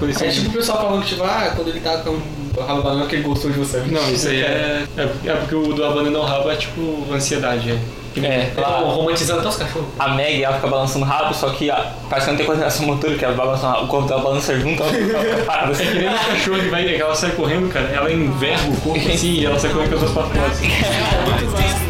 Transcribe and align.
Por 0.00 0.08
isso 0.08 0.24
É 0.24 0.28
tipo 0.28 0.50
o 0.50 0.52
pessoal 0.52 0.78
falando 0.78 1.02
que, 1.02 1.08
tipo, 1.08 1.24
ah, 1.24 1.52
quando 1.56 1.70
ele 1.70 1.80
tá 1.80 1.98
com 1.98 2.10
o 2.10 2.64
rabo 2.64 2.82
banana 2.82 3.06
que 3.06 3.16
ele 3.16 3.24
gostou 3.24 3.50
de 3.50 3.58
você. 3.58 3.78
Não, 3.78 4.08
isso 4.08 4.28
aí 4.28 4.42
é, 4.42 4.84
é, 4.96 5.02
é 5.02 5.34
porque 5.34 5.56
o 5.56 5.72
do 5.74 5.84
abandonando 5.84 6.20
o 6.20 6.24
rabo 6.24 6.48
é 6.52 6.54
tipo 6.54 7.04
ansiedade, 7.12 7.72
é. 7.72 8.24
É, 8.24 8.52
Tô 8.54 8.62
romantizando 8.62 9.40
até 9.40 9.48
os 9.48 9.56
cachorros. 9.56 9.88
A 9.98 10.10
Meg, 10.10 10.40
ela 10.40 10.54
fica 10.54 10.68
balançando 10.68 11.04
o 11.04 11.08
rabo, 11.08 11.34
só 11.34 11.50
que 11.50 11.68
a, 11.68 11.94
parece 12.08 12.26
que 12.26 12.30
não 12.30 12.36
tem 12.36 12.46
coordenação 12.46 12.86
motora, 12.86 13.16
que 13.16 13.24
ela 13.24 13.34
balança 13.34 13.76
o 13.76 13.88
corpo 13.88 14.06
dela 14.06 14.22
balança 14.22 14.58
junto, 14.60 14.80
ela 14.84 14.92
fica 14.92 15.44
parada 15.44 15.72
É 15.72 15.86
que 15.86 15.98
nem 15.98 16.08
o 16.08 16.12
cachorro 16.12 16.60
que 16.60 16.68
vai, 16.68 16.84
que 16.84 17.02
ela 17.02 17.14
sai 17.16 17.32
correndo, 17.32 17.68
cara, 17.68 17.88
ela 17.88 18.12
enverga 18.12 18.70
o 18.70 18.80
corpo 18.80 19.08
assim 19.08 19.32
e 19.34 19.46
ela 19.46 19.58
sai 19.58 19.72
correndo 19.72 19.88
com 19.88 19.94
as 19.96 20.12
duas 20.12 20.12
patas 20.12 20.42
assim. 20.52 21.87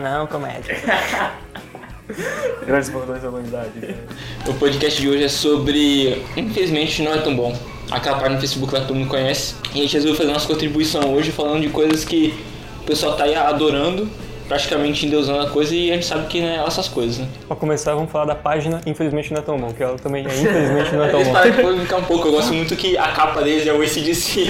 Não, 0.00 0.26
comédia. 0.26 0.76
Grandes 2.66 2.88
bordões 2.88 3.22
da 3.22 3.28
humanidade. 3.28 3.70
né? 3.76 3.94
O 4.46 4.54
podcast 4.54 5.00
de 5.00 5.08
hoje 5.08 5.24
é 5.24 5.28
sobre. 5.28 6.22
Infelizmente 6.36 7.02
não 7.02 7.12
é 7.14 7.18
tão 7.18 7.36
bom. 7.36 7.54
Aquela 7.90 8.16
página 8.16 8.34
no 8.36 8.40
Facebook 8.40 8.72
lá 8.72 8.80
que 8.80 8.86
todo 8.86 8.96
mundo 8.96 9.08
conhece. 9.08 9.54
E 9.74 9.78
a 9.78 9.82
gente 9.82 9.94
resolveu 9.94 10.16
fazer 10.16 10.32
nossa 10.32 10.46
contribuição 10.46 11.14
hoje 11.14 11.30
falando 11.32 11.60
de 11.62 11.68
coisas 11.68 12.04
que 12.04 12.34
o 12.80 12.84
pessoal 12.84 13.14
tá 13.16 13.24
aí 13.24 13.34
adorando, 13.34 14.08
praticamente 14.46 15.04
endeusando 15.06 15.40
a 15.40 15.50
coisa 15.50 15.74
e 15.74 15.90
a 15.90 15.94
gente 15.94 16.06
sabe 16.06 16.26
que 16.26 16.40
não 16.40 16.48
é 16.48 16.56
essas 16.66 16.88
coisas, 16.88 17.18
né? 17.18 17.28
Pra 17.46 17.56
começar, 17.56 17.94
vamos 17.94 18.10
falar 18.10 18.24
da 18.26 18.34
página 18.34 18.80
Infelizmente 18.86 19.32
Não 19.32 19.40
É 19.40 19.42
Tão 19.44 19.58
Bom, 19.58 19.72
que 19.72 19.82
ela 19.82 19.98
também 19.98 20.24
é 20.24 20.28
Infelizmente 20.28 20.94
Não 20.94 21.04
É 21.04 21.08
Tão 21.08 21.20
Eles 21.20 21.28
Bom. 21.28 21.34
param 21.34 21.50
de 21.50 21.62
polemicar 21.62 21.98
um 21.98 22.04
pouco, 22.04 22.28
eu 22.28 22.32
gosto 22.32 22.52
muito 22.54 22.74
que 22.76 22.96
a 22.96 23.08
capa 23.08 23.42
deles 23.42 23.66
é 23.66 23.72
o 23.72 23.82
ACDC. 23.82 24.46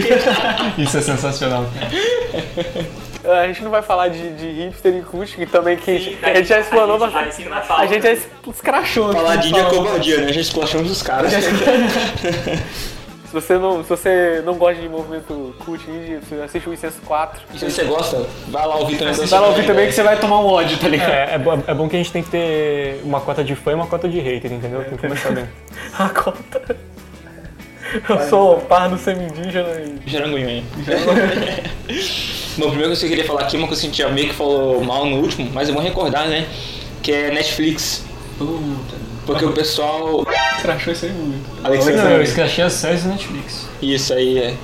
Isso 0.79 0.97
é 0.99 1.01
sensacional. 1.03 1.65
A 3.31 3.47
gente 3.47 3.63
não 3.63 3.71
vai 3.71 3.83
falar 3.83 4.09
de, 4.09 4.33
de 4.35 4.47
hipster 4.47 4.95
e 4.95 4.99
acústico, 5.01 5.47
também 5.47 5.77
que 5.77 6.19
a 6.23 6.35
gente 6.35 6.49
já 6.49 6.61
explanou 6.61 6.99
bastante. 6.99 7.47
A 7.71 7.87
gente 7.87 8.03
já 8.03 8.13
escrachou. 8.51 9.13
Falar 9.13 9.37
de 9.37 9.49
Índia 9.49 9.65
falando. 9.65 9.77
covardia, 9.85 10.17
né? 10.19 10.25
A 10.25 10.33
gente 10.33 10.41
esculachamos 10.45 10.91
os 10.91 11.03
caras. 11.03 11.33
Se 11.33 13.35
você 13.35 13.59
não, 13.59 13.83
se 13.83 13.91
você 13.91 14.43
não 14.43 14.55
gosta 14.55 14.81
de 14.81 14.89
movimento 14.89 15.55
cult 15.63 15.85
indie, 15.91 16.17
você 16.17 16.37
assiste 16.37 16.67
o 16.67 16.73
Incenso 16.73 16.97
4. 17.05 17.43
E 17.53 17.59
se 17.59 17.71
você 17.71 17.85
gosta, 17.85 18.27
vai 18.49 18.67
lá 18.67 18.77
ouvir 18.77 18.97
também. 18.97 19.13
Vai 19.15 19.41
lá 19.41 19.49
ouvir 19.49 19.67
também 19.67 19.87
que 19.87 19.93
você 19.93 20.03
vai 20.03 20.19
tomar 20.19 20.41
um 20.41 20.47
ódio, 20.47 20.79
tá 20.79 20.89
ligado? 20.89 21.11
É, 21.11 21.35
é, 21.35 21.39
bo- 21.39 21.63
é 21.67 21.75
bom 21.75 21.87
que 21.91 21.97
a 21.97 21.99
gente 21.99 22.11
tem 22.11 22.23
que 22.23 22.31
ter 22.31 23.03
uma 23.05 23.21
cota 23.21 23.45
de 23.45 23.55
fã 23.55 23.73
e 23.73 23.75
uma 23.75 23.87
cota 23.87 24.09
de 24.09 24.19
hater, 24.19 24.51
entendeu? 24.51 24.81
Tem 24.83 24.97
que 24.97 25.03
começar 25.07 25.31
bem. 25.33 25.45
A 25.99 26.09
conta. 26.09 26.77
Eu 28.09 28.29
sou 28.31 28.57
pardo 28.61 28.97
semi-indígena 28.97 29.69
e... 29.81 30.11
Jarangunhonha. 30.11 30.65
Bom, 32.59 32.71
primeiro 32.71 32.97
que 32.97 33.05
eu 33.05 33.09
queria 33.09 33.25
falar 33.25 33.43
aqui, 33.43 33.57
uma 33.57 33.69
coisa 33.69 33.81
que 33.81 33.87
a 33.87 33.91
gente 33.91 34.03
já 34.03 34.09
meio 34.09 34.29
que 34.29 34.35
falou 34.35 34.83
mal 34.83 35.07
no 35.07 35.19
último, 35.19 35.49
mas 35.55 35.69
é 35.69 35.73
bom 35.73 35.81
recordar, 35.81 36.27
né? 36.27 36.47
Que 37.03 37.13
é 37.13 37.31
Netflix. 37.31 38.05
Puta. 38.37 38.97
Porque 39.25 39.45
o 39.45 39.53
pessoal. 39.53 40.27
Crachou 40.61 40.93
isso 40.93 41.05
aí 41.05 41.13
muito. 41.13 41.45
Alex, 41.63 41.87
Não, 41.87 42.11
eu 42.11 42.23
escrachei 42.23 42.65
as 42.65 42.73
séries 42.73 43.05
do 43.05 43.11
Netflix. 43.11 43.67
Isso 43.81 44.13
aí 44.13 44.39
é. 44.39 44.55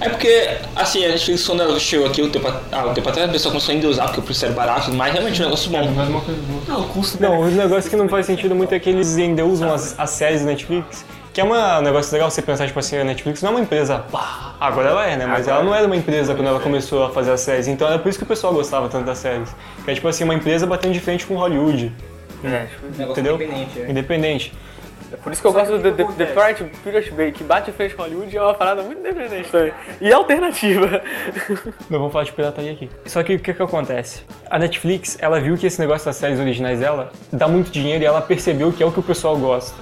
É 0.00 0.08
porque, 0.08 0.48
assim, 0.76 1.04
a 1.04 1.08
Netflix 1.08 1.46
quando 1.46 1.62
ela 1.62 1.78
chegou 1.78 2.06
aqui, 2.06 2.22
um 2.22 2.30
tempo, 2.30 2.50
ah, 2.72 2.86
um 2.86 2.94
tempo 2.94 3.08
atrás, 3.08 3.28
a 3.28 3.32
pessoa 3.32 3.52
começou 3.52 3.74
a 3.74 3.90
usar 3.90 4.04
porque 4.04 4.20
o 4.20 4.22
preço 4.22 4.44
era 4.46 4.54
barato, 4.54 4.92
mas 4.94 5.12
realmente 5.12 5.40
é 5.40 5.44
um 5.44 5.48
negócio 5.48 5.70
bom. 5.70 5.90
Mas 5.94 6.08
uma 6.08 6.20
coisa 6.20 6.40
boa. 6.40 6.62
Não, 6.68 6.80
o 6.86 6.88
custo 6.88 7.20
Não, 7.20 7.40
os 7.40 7.52
negócios 7.52 7.88
que 7.88 7.96
não 7.96 8.08
faz 8.08 8.26
sentido 8.26 8.54
muito 8.54 8.72
é 8.74 8.78
que 8.78 8.88
eles 8.88 9.16
ainda 9.16 9.44
usam 9.44 9.72
as, 9.72 9.98
as 9.98 10.10
séries 10.10 10.40
da 10.40 10.46
Netflix, 10.46 11.04
que 11.32 11.40
é 11.40 11.44
uma, 11.44 11.78
um 11.78 11.82
negócio 11.82 12.12
legal 12.12 12.30
você 12.30 12.42
pensar, 12.42 12.66
tipo 12.66 12.78
assim, 12.78 12.96
a 12.98 13.04
Netflix 13.04 13.42
não 13.42 13.50
é 13.50 13.52
uma 13.54 13.60
empresa, 13.60 13.98
pá, 14.10 14.54
agora 14.60 14.88
ela 14.90 15.06
é, 15.06 15.16
né? 15.16 15.26
Mas 15.26 15.46
ela 15.46 15.62
não 15.62 15.74
era 15.74 15.86
uma 15.86 15.96
empresa 15.96 16.34
quando 16.34 16.48
ela 16.48 16.60
começou 16.60 17.04
a 17.04 17.10
fazer 17.10 17.30
as 17.30 17.40
séries, 17.40 17.68
então 17.68 17.86
era 17.86 17.98
por 17.98 18.08
isso 18.08 18.18
que 18.18 18.24
o 18.24 18.28
pessoal 18.28 18.52
gostava 18.52 18.88
tanto 18.88 19.06
das 19.06 19.18
séries. 19.18 19.54
Que 19.84 19.90
é 19.90 19.94
tipo 19.94 20.08
assim, 20.08 20.24
uma 20.24 20.34
empresa 20.34 20.66
batendo 20.66 20.92
de 20.92 21.00
frente 21.00 21.24
com 21.26 21.34
Hollywood, 21.36 21.92
É, 22.42 22.66
entendeu? 22.98 23.34
Independente. 23.88 24.52
é 24.52 24.54
por 25.18 25.32
isso 25.32 25.40
que 25.42 25.48
eu 25.48 25.52
gosto 25.52 25.78
do 25.78 25.92
The, 25.92 26.04
The 26.04 26.26
Pirate, 26.26 26.64
Pirate 26.84 27.10
Bay, 27.12 27.32
que 27.32 27.42
bate 27.44 27.72
frente 27.72 27.94
com 27.94 28.02
Hollywood 28.02 28.36
é 28.36 28.42
uma 28.42 28.54
parada 28.54 28.82
muito 28.82 28.98
independente 29.00 29.48
também. 29.50 29.72
E 30.00 30.12
alternativa. 30.12 31.02
Não 31.88 31.98
vamos 31.98 32.12
falar 32.12 32.24
de 32.24 32.32
pirataria 32.32 32.72
aqui. 32.72 32.88
Só 33.06 33.22
que 33.22 33.34
o 33.34 33.38
que 33.38 33.52
que 33.54 33.62
acontece? 33.62 34.22
A 34.50 34.58
Netflix, 34.58 35.16
ela 35.20 35.40
viu 35.40 35.56
que 35.56 35.66
esse 35.66 35.80
negócio 35.80 36.06
das 36.06 36.16
séries 36.16 36.38
originais 36.38 36.80
dela 36.80 37.10
dá 37.32 37.46
muito 37.48 37.70
dinheiro 37.70 38.02
e 38.02 38.06
ela 38.06 38.20
percebeu 38.20 38.72
que 38.72 38.82
é 38.82 38.86
o 38.86 38.92
que 38.92 39.00
o 39.00 39.02
pessoal 39.02 39.36
gosta. 39.36 39.76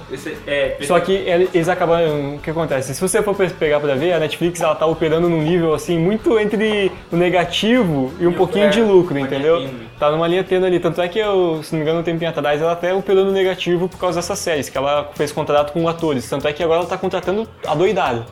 é, 0.47 0.77
Só 0.81 0.99
que 0.99 1.13
ele- 1.13 1.49
eles 1.53 1.69
acabaram. 1.69 2.35
O 2.35 2.39
que 2.39 2.49
acontece? 2.49 2.93
Se 2.93 3.01
você 3.01 3.21
for 3.21 3.35
pe- 3.35 3.49
pegar 3.49 3.79
pra 3.79 3.95
ver, 3.95 4.13
a 4.13 4.19
Netflix 4.19 4.61
ela 4.61 4.75
tá 4.75 4.85
operando 4.85 5.29
num 5.29 5.41
nível 5.41 5.73
assim, 5.73 5.97
muito 5.97 6.39
entre 6.39 6.91
o 7.11 7.15
negativo 7.15 8.11
e 8.19 8.27
um 8.27 8.33
pouquinho 8.33 8.69
de 8.69 8.81
lucro, 8.81 9.17
entendeu? 9.17 9.67
Tá 9.99 10.09
numa 10.09 10.27
linha 10.27 10.43
tênue 10.43 10.65
ali. 10.65 10.79
Tanto 10.79 11.01
é 11.01 11.09
que 11.09 11.19
eu, 11.19 11.61
se 11.61 11.73
não 11.73 11.79
me 11.79 11.83
engano, 11.83 11.99
um 11.99 12.03
tempinho 12.03 12.29
atrás, 12.29 12.61
ela 12.61 12.71
até 12.71 12.93
operou 12.93 13.25
no 13.25 13.31
negativo 13.31 13.89
por 13.89 13.97
causa 13.97 14.21
dessas 14.21 14.39
séries, 14.39 14.69
que 14.69 14.77
ela 14.77 15.11
fez 15.13 15.31
contrato 15.31 15.73
com 15.73 15.87
atores. 15.89 16.27
Tanto 16.29 16.47
é 16.47 16.53
que 16.53 16.63
agora 16.63 16.79
ela 16.79 16.89
tá 16.89 16.97
contratando 16.97 17.47
a 17.67 17.75
doidada. 17.75 18.25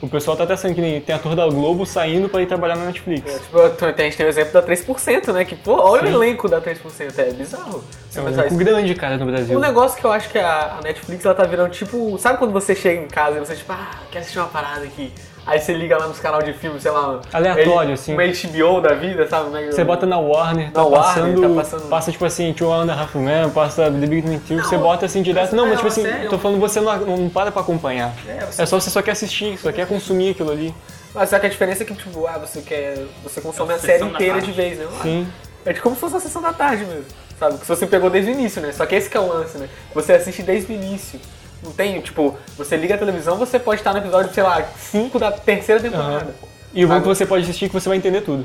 O 0.00 0.08
pessoal 0.08 0.36
tá 0.36 0.44
até 0.44 0.56
sendo 0.56 0.74
que 0.74 0.80
nem 0.80 1.00
tem 1.00 1.14
ator 1.14 1.34
da 1.34 1.46
Globo 1.46 1.86
saindo 1.86 2.28
pra 2.28 2.42
ir 2.42 2.46
trabalhar 2.46 2.76
na 2.76 2.84
Netflix. 2.86 3.40
Tipo, 3.40 3.60
a 3.60 4.02
gente 4.02 4.16
tem 4.16 4.26
o 4.26 4.28
exemplo 4.28 4.52
da 4.52 4.62
3%, 4.62 5.32
né? 5.32 5.44
Que, 5.44 5.56
pô, 5.56 5.72
olha 5.72 6.04
o 6.04 6.06
elenco 6.22 6.48
da 6.48 6.60
3%. 6.60 7.18
É 7.18 7.30
bizarro. 7.32 7.82
Você 8.08 8.18
É 8.18 8.22
um 8.22 8.28
elenco 8.28 8.56
grande, 8.56 8.94
cara, 8.94 9.16
no 9.16 9.26
Brasil. 9.26 9.56
Um 9.56 9.60
negócio 9.60 9.98
que 9.98 10.04
eu 10.04 10.12
acho 10.12 10.28
que 10.28 10.38
a 10.38 10.76
a 10.78 10.80
Netflix 10.82 11.24
ela 11.24 11.34
tá 11.34 11.44
virando 11.44 11.70
tipo. 11.70 12.18
Sabe 12.18 12.38
quando 12.38 12.52
você 12.52 12.74
chega 12.74 13.00
em 13.02 13.08
casa 13.08 13.38
e 13.38 13.40
você, 13.40 13.54
tipo, 13.54 13.72
ah, 13.72 13.90
quer 14.10 14.18
assistir 14.18 14.38
uma 14.38 14.48
parada 14.48 14.84
aqui? 14.84 15.12
Aí 15.46 15.60
você 15.60 15.72
liga 15.72 15.96
lá 15.96 16.08
nos 16.08 16.18
canais 16.18 16.44
de 16.44 16.52
filme, 16.54 16.80
sei 16.80 16.90
lá. 16.90 17.20
Aleatório, 17.32 17.82
ele- 17.88 17.92
assim. 17.92 18.12
Uma 18.14 18.24
HBO 18.24 18.80
da 18.80 18.94
vida, 18.94 19.28
sabe? 19.28 19.48
Uma- 19.48 19.60
Você 19.72 19.84
bota 19.84 20.04
na 20.04 20.18
Warner, 20.18 20.72
tá 20.72 20.80
Na 20.80 20.86
Warner, 20.88 21.06
passando, 21.14 21.40
tá 21.40 21.54
passando- 21.62 21.88
Passa 21.88 22.10
tipo 22.12 22.24
assim, 22.24 22.52
Two 22.52 22.72
and 22.72 22.90
a 22.92 23.00
Half 23.00 23.14
Men, 23.14 23.50
passa 23.50 23.84
The 23.84 24.06
Big 24.06 24.22
Bang 24.22 24.38
Theory, 24.40 24.64
você 24.66 24.76
bota 24.76 25.06
assim 25.06 25.22
direto. 25.22 25.54
Não, 25.54 25.66
mas 25.66 25.76
tipo 25.76 25.86
assim, 25.88 26.02
sério? 26.02 26.28
tô 26.30 26.38
falando 26.38 26.58
você 26.58 26.80
não, 26.80 26.96
não 26.98 27.28
para 27.28 27.52
pra 27.52 27.62
acompanhar. 27.62 28.12
você- 28.50 28.62
É 28.62 28.66
só 28.66 28.80
você 28.80 28.90
só 28.90 29.00
quer 29.00 29.12
assistir, 29.12 29.56
só 29.58 29.70
quer 29.70 29.86
consumir 29.86 30.30
aquilo 30.30 30.50
ali. 30.50 30.74
Mas 31.14 31.30
só 31.30 31.38
que 31.38 31.46
a 31.46 31.48
diferença 31.48 31.82
é 31.82 31.86
que, 31.86 31.94
tipo, 31.94 32.26
ah, 32.26 32.38
você 32.38 32.60
quer. 32.60 33.06
Você 33.22 33.40
consome 33.40 33.72
a 33.72 33.78
série 33.78 34.04
inteira 34.04 34.40
de 34.40 34.50
vez, 34.52 34.78
né? 34.78 34.86
Sim. 35.02 35.26
É 35.64 35.72
de 35.72 35.80
como 35.80 35.94
se 35.94 36.00
fosse 36.00 36.16
a 36.16 36.20
sessão 36.20 36.42
da 36.42 36.52
tarde 36.52 36.84
mesmo. 36.84 37.04
Sabe? 37.38 37.58
Que 37.58 37.66
você 37.66 37.86
pegou 37.86 38.08
desde 38.10 38.30
o 38.30 38.34
início, 38.34 38.60
né? 38.62 38.72
Só 38.72 38.84
que 38.86 38.94
esse 38.94 39.08
que 39.10 39.16
é 39.16 39.20
o 39.20 39.26
lance, 39.28 39.58
né? 39.58 39.68
Você 39.94 40.12
assiste 40.12 40.42
desde 40.42 40.72
o 40.72 40.74
início. 40.74 41.20
Não 41.62 41.72
tem, 41.72 42.00
tipo, 42.00 42.36
você 42.56 42.76
liga 42.76 42.94
a 42.94 42.98
televisão, 42.98 43.36
você 43.36 43.58
pode 43.58 43.80
estar 43.80 43.92
no 43.92 43.98
episódio, 43.98 44.32
sei 44.32 44.42
lá, 44.42 44.62
5 44.62 45.18
da 45.18 45.32
terceira 45.32 45.80
temporada. 45.80 46.34
E 46.72 46.84
o 46.84 46.88
bom 46.88 46.96
é 46.96 47.00
que 47.00 47.06
você 47.06 47.24
pode 47.24 47.44
assistir 47.44 47.68
que 47.68 47.74
você 47.74 47.88
vai 47.88 47.98
entender 47.98 48.20
tudo. 48.20 48.44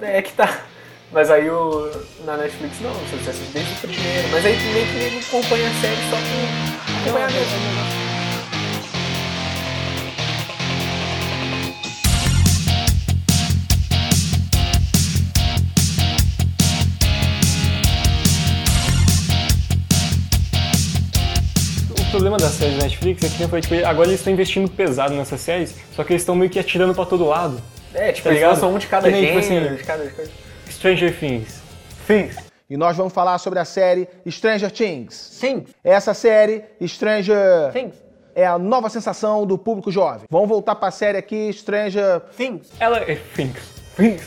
É 0.00 0.20
que 0.20 0.32
tá. 0.32 0.60
Mas 1.12 1.30
aí 1.30 1.48
o, 1.50 1.90
na 2.24 2.36
Netflix 2.36 2.80
não, 2.80 2.90
você 2.92 3.30
assiste 3.30 3.52
desde 3.52 3.72
o 3.72 3.76
primeiro. 3.76 4.28
Mas 4.30 4.46
aí 4.46 4.56
meio 4.56 4.86
que 5.20 5.26
acompanha 5.28 5.68
a 5.68 5.80
série 5.80 5.96
só 6.10 6.16
pra 6.16 7.02
acompanhar 7.02 8.11
problema 22.22 22.36
das 22.36 22.52
séries 22.52 22.76
da 22.76 22.84
Netflix 22.84 23.24
é 23.24 23.28
que 23.28 23.48
falei, 23.48 23.62
tipo, 23.62 23.74
agora 23.84 24.08
eles 24.08 24.20
estão 24.20 24.32
investindo 24.32 24.70
pesado 24.70 25.12
nessas 25.14 25.40
séries, 25.40 25.74
só 25.92 26.04
que 26.04 26.12
eles 26.12 26.22
estão 26.22 26.36
meio 26.36 26.48
que 26.48 26.58
atirando 26.58 26.94
pra 26.94 27.04
todo 27.04 27.26
lado. 27.26 27.60
É, 27.92 28.12
tipo, 28.12 28.28
Tá 28.28 28.34
eles 28.34 28.46
lançam 28.46 28.72
um 28.72 28.78
de 28.78 28.86
cada 28.86 29.10
tipo 29.10 29.20
gênero, 29.20 29.38
assim, 29.40 29.76
de 29.76 29.82
cada 29.82 30.08
Stranger 30.70 31.18
Things. 31.18 31.60
Sim. 32.06 32.30
E 32.70 32.76
nós 32.76 32.96
vamos 32.96 33.12
falar 33.12 33.38
sobre 33.38 33.58
a 33.58 33.64
série 33.64 34.08
Stranger 34.30 34.70
Things. 34.70 35.14
Sim. 35.14 35.64
Essa 35.82 36.14
série, 36.14 36.62
Stranger, 36.86 37.72
Things. 37.72 37.96
é 38.36 38.46
a 38.46 38.56
nova 38.56 38.88
sensação 38.88 39.44
do 39.44 39.58
público 39.58 39.90
jovem. 39.90 40.22
Vamos 40.30 40.48
voltar 40.48 40.76
pra 40.76 40.92
série 40.92 41.18
aqui, 41.18 41.52
Stranger... 41.52 42.20
Things. 42.36 42.68
Ela 42.78 42.98
é 42.98 43.16
Things. 43.34 43.62
Things. 43.96 44.22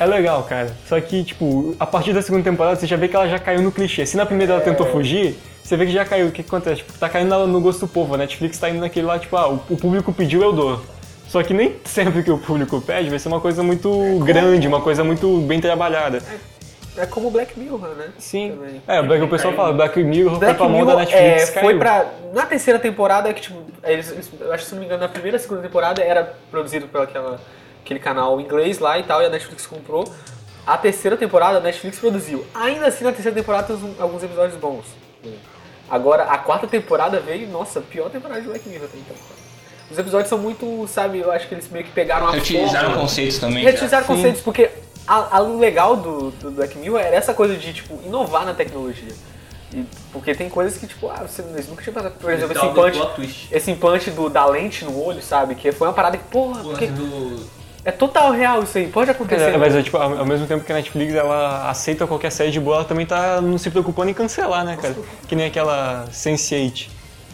É 0.00 0.06
legal, 0.06 0.42
cara. 0.44 0.70
Só 0.86 1.00
que, 1.00 1.24
tipo, 1.24 1.74
a 1.78 1.86
partir 1.86 2.12
da 2.12 2.22
segunda 2.22 2.44
temporada 2.44 2.76
você 2.76 2.86
já 2.86 2.96
vê 2.96 3.08
que 3.08 3.16
ela 3.16 3.28
já 3.28 3.38
caiu 3.38 3.60
no 3.62 3.72
clichê. 3.72 4.06
Se 4.06 4.16
na 4.16 4.24
primeira 4.24 4.52
ela 4.54 4.62
tentou 4.62 4.86
fugir, 4.86 5.36
você 5.62 5.76
vê 5.76 5.86
que 5.86 5.92
já 5.92 6.04
caiu. 6.04 6.28
O 6.28 6.32
que, 6.32 6.40
acontece? 6.42 6.76
Tipo, 6.76 6.92
tá 6.98 7.08
caindo 7.08 7.46
no- 7.46 7.60
gosto 7.60 7.80
do 7.80 7.88
povo. 7.88 8.14
A 8.14 8.18
Netflix 8.18 8.58
tá 8.58 8.70
indo 8.70 8.80
naquele 8.80 9.06
lá, 9.06 9.18
tipo, 9.18 9.36
ah, 9.36 9.48
o, 9.48 9.58
público 9.76 10.12
pediu, 10.12 10.42
eu 10.42 10.52
dou. 10.52 10.80
Só 11.28 11.42
que 11.42 11.52
nem 11.52 11.76
sempre 11.84 12.22
que 12.22 12.30
o 12.30 12.38
público 12.38 12.80
pede 12.80 13.10
vai 13.10 13.18
ser 13.18 13.28
uma 13.28 13.40
coisa 13.40 13.62
muito 13.62 13.90
grande, 14.24 14.68
uma 14.68 14.80
coisa 14.80 15.02
muito 15.02 15.38
bem 15.40 15.60
trabalhada. 15.60 16.22
É 16.96 17.06
como 17.06 17.30
Black 17.30 17.56
Mirror, 17.58 17.80
né? 17.96 18.08
Sim. 18.18 18.52
Também. 18.56 18.82
É, 18.88 19.00
o 19.00 19.06
Black- 19.06 19.22
o 19.24 19.28
pessoal 19.28 19.54
fala, 19.54 19.72
Black 19.72 20.02
Mirror 20.02 20.30
foi 20.32 20.40
Black 20.40 20.56
pra 20.58 20.68
mão 20.68 20.84
da 20.86 20.96
Netflix, 20.96 21.48
é, 21.50 21.52
caiu. 21.52 21.64
foi 21.64 21.78
pra. 21.78 22.06
Na 22.34 22.44
terceira 22.46 22.78
temporada, 22.78 23.32
que 23.32 23.40
tipo, 23.42 23.56
eles, 23.84 24.10
eles- 24.10 24.30
eu 24.40 24.52
acho 24.52 24.64
que 24.64 24.68
se 24.68 24.74
não 24.74 24.80
me 24.80 24.86
engano, 24.86 25.02
na 25.02 25.08
primeira 25.08 25.36
e 25.36 25.40
segunda 25.40 25.60
temporada 25.62 26.02
era 26.02 26.34
produzido 26.50 26.88
pela 26.88 27.04
aquela. 27.04 27.40
Aquele 27.88 28.00
canal 28.00 28.38
inglês 28.38 28.78
lá 28.78 28.98
e 28.98 29.02
tal, 29.02 29.22
e 29.22 29.26
a 29.26 29.30
Netflix 29.30 29.66
comprou. 29.66 30.04
A 30.66 30.76
terceira 30.76 31.16
temporada 31.16 31.56
a 31.56 31.60
Netflix 31.60 31.98
produziu. 31.98 32.44
Ainda 32.54 32.86
assim, 32.88 33.02
na 33.02 33.12
terceira 33.12 33.34
temporada 33.34 33.66
tem 33.68 33.76
uns- 33.76 33.98
alguns 33.98 34.22
episódios 34.22 34.58
bons. 34.60 34.84
Agora, 35.88 36.24
a 36.24 36.36
quarta 36.36 36.66
temporada 36.66 37.18
veio, 37.18 37.48
nossa, 37.48 37.80
pior 37.80 38.10
temporada 38.10 38.42
de 38.42 38.48
Black 38.48 38.68
Mirror 38.68 38.84
até 38.84 38.98
então. 38.98 39.16
Os 39.90 39.98
episódios 39.98 40.28
são 40.28 40.36
muito, 40.36 40.86
sabe, 40.86 41.20
eu 41.20 41.32
acho 41.32 41.48
que 41.48 41.54
eles 41.54 41.66
meio 41.70 41.86
que 41.86 41.90
pegaram 41.92 42.28
a 42.28 42.32
Reutilizaram 42.32 42.88
forma- 42.90 43.00
conceitos 43.00 43.38
também. 43.38 43.64
Reutilizaram 43.64 44.06
conceitos, 44.06 44.42
porque 44.42 44.68
a, 45.06 45.38
a- 45.38 45.42
o 45.42 45.58
legal 45.58 45.96
do, 45.96 46.30
do 46.32 46.50
Black 46.50 46.76
Mirror 46.76 47.00
era 47.00 47.16
essa 47.16 47.32
coisa 47.32 47.56
de, 47.56 47.72
tipo, 47.72 47.98
inovar 48.04 48.44
na 48.44 48.52
tecnologia. 48.52 49.14
E- 49.72 49.86
porque 50.12 50.34
tem 50.34 50.50
coisas 50.50 50.76
que, 50.78 50.86
tipo, 50.86 51.08
ah, 51.08 51.26
você 51.26 51.40
eles 51.40 51.66
nunca 51.66 51.82
tinha 51.82 51.94
passado. 51.94 52.12
Por 52.20 52.30
exemplo, 52.30 52.54
esse 52.54 52.66
implante, 52.66 53.48
esse 53.50 53.70
implante 53.70 54.10
do, 54.10 54.28
da 54.28 54.44
lente 54.44 54.84
no 54.84 55.02
olho, 55.02 55.22
sabe? 55.22 55.54
Que 55.54 55.72
foi 55.72 55.88
uma 55.88 55.94
parada 55.94 56.18
que, 56.18 56.24
porra, 56.24 56.62
porque 56.62 56.86
do... 56.88 57.57
é 57.88 57.92
total 57.92 58.30
real 58.32 58.62
isso 58.62 58.76
aí, 58.78 58.86
pode 58.88 59.10
acontecer. 59.10 59.56
Mas, 59.56 59.74
é, 59.74 59.82
tipo, 59.82 59.96
ao, 59.96 60.18
ao 60.18 60.26
mesmo 60.26 60.46
tempo 60.46 60.64
que 60.64 60.70
a 60.72 60.74
Netflix 60.74 61.14
ela 61.14 61.70
aceita 61.70 62.06
qualquer 62.06 62.30
série 62.30 62.50
de 62.50 62.60
boa, 62.60 62.76
ela 62.76 62.84
também 62.84 63.06
tá 63.06 63.40
não 63.40 63.56
se 63.56 63.70
preocupando 63.70 64.10
em 64.10 64.14
cancelar, 64.14 64.64
né, 64.64 64.76
cara? 64.80 64.94
Que 65.26 65.34
nem 65.34 65.46
aquela 65.46 66.04
Sense8. 66.10 66.88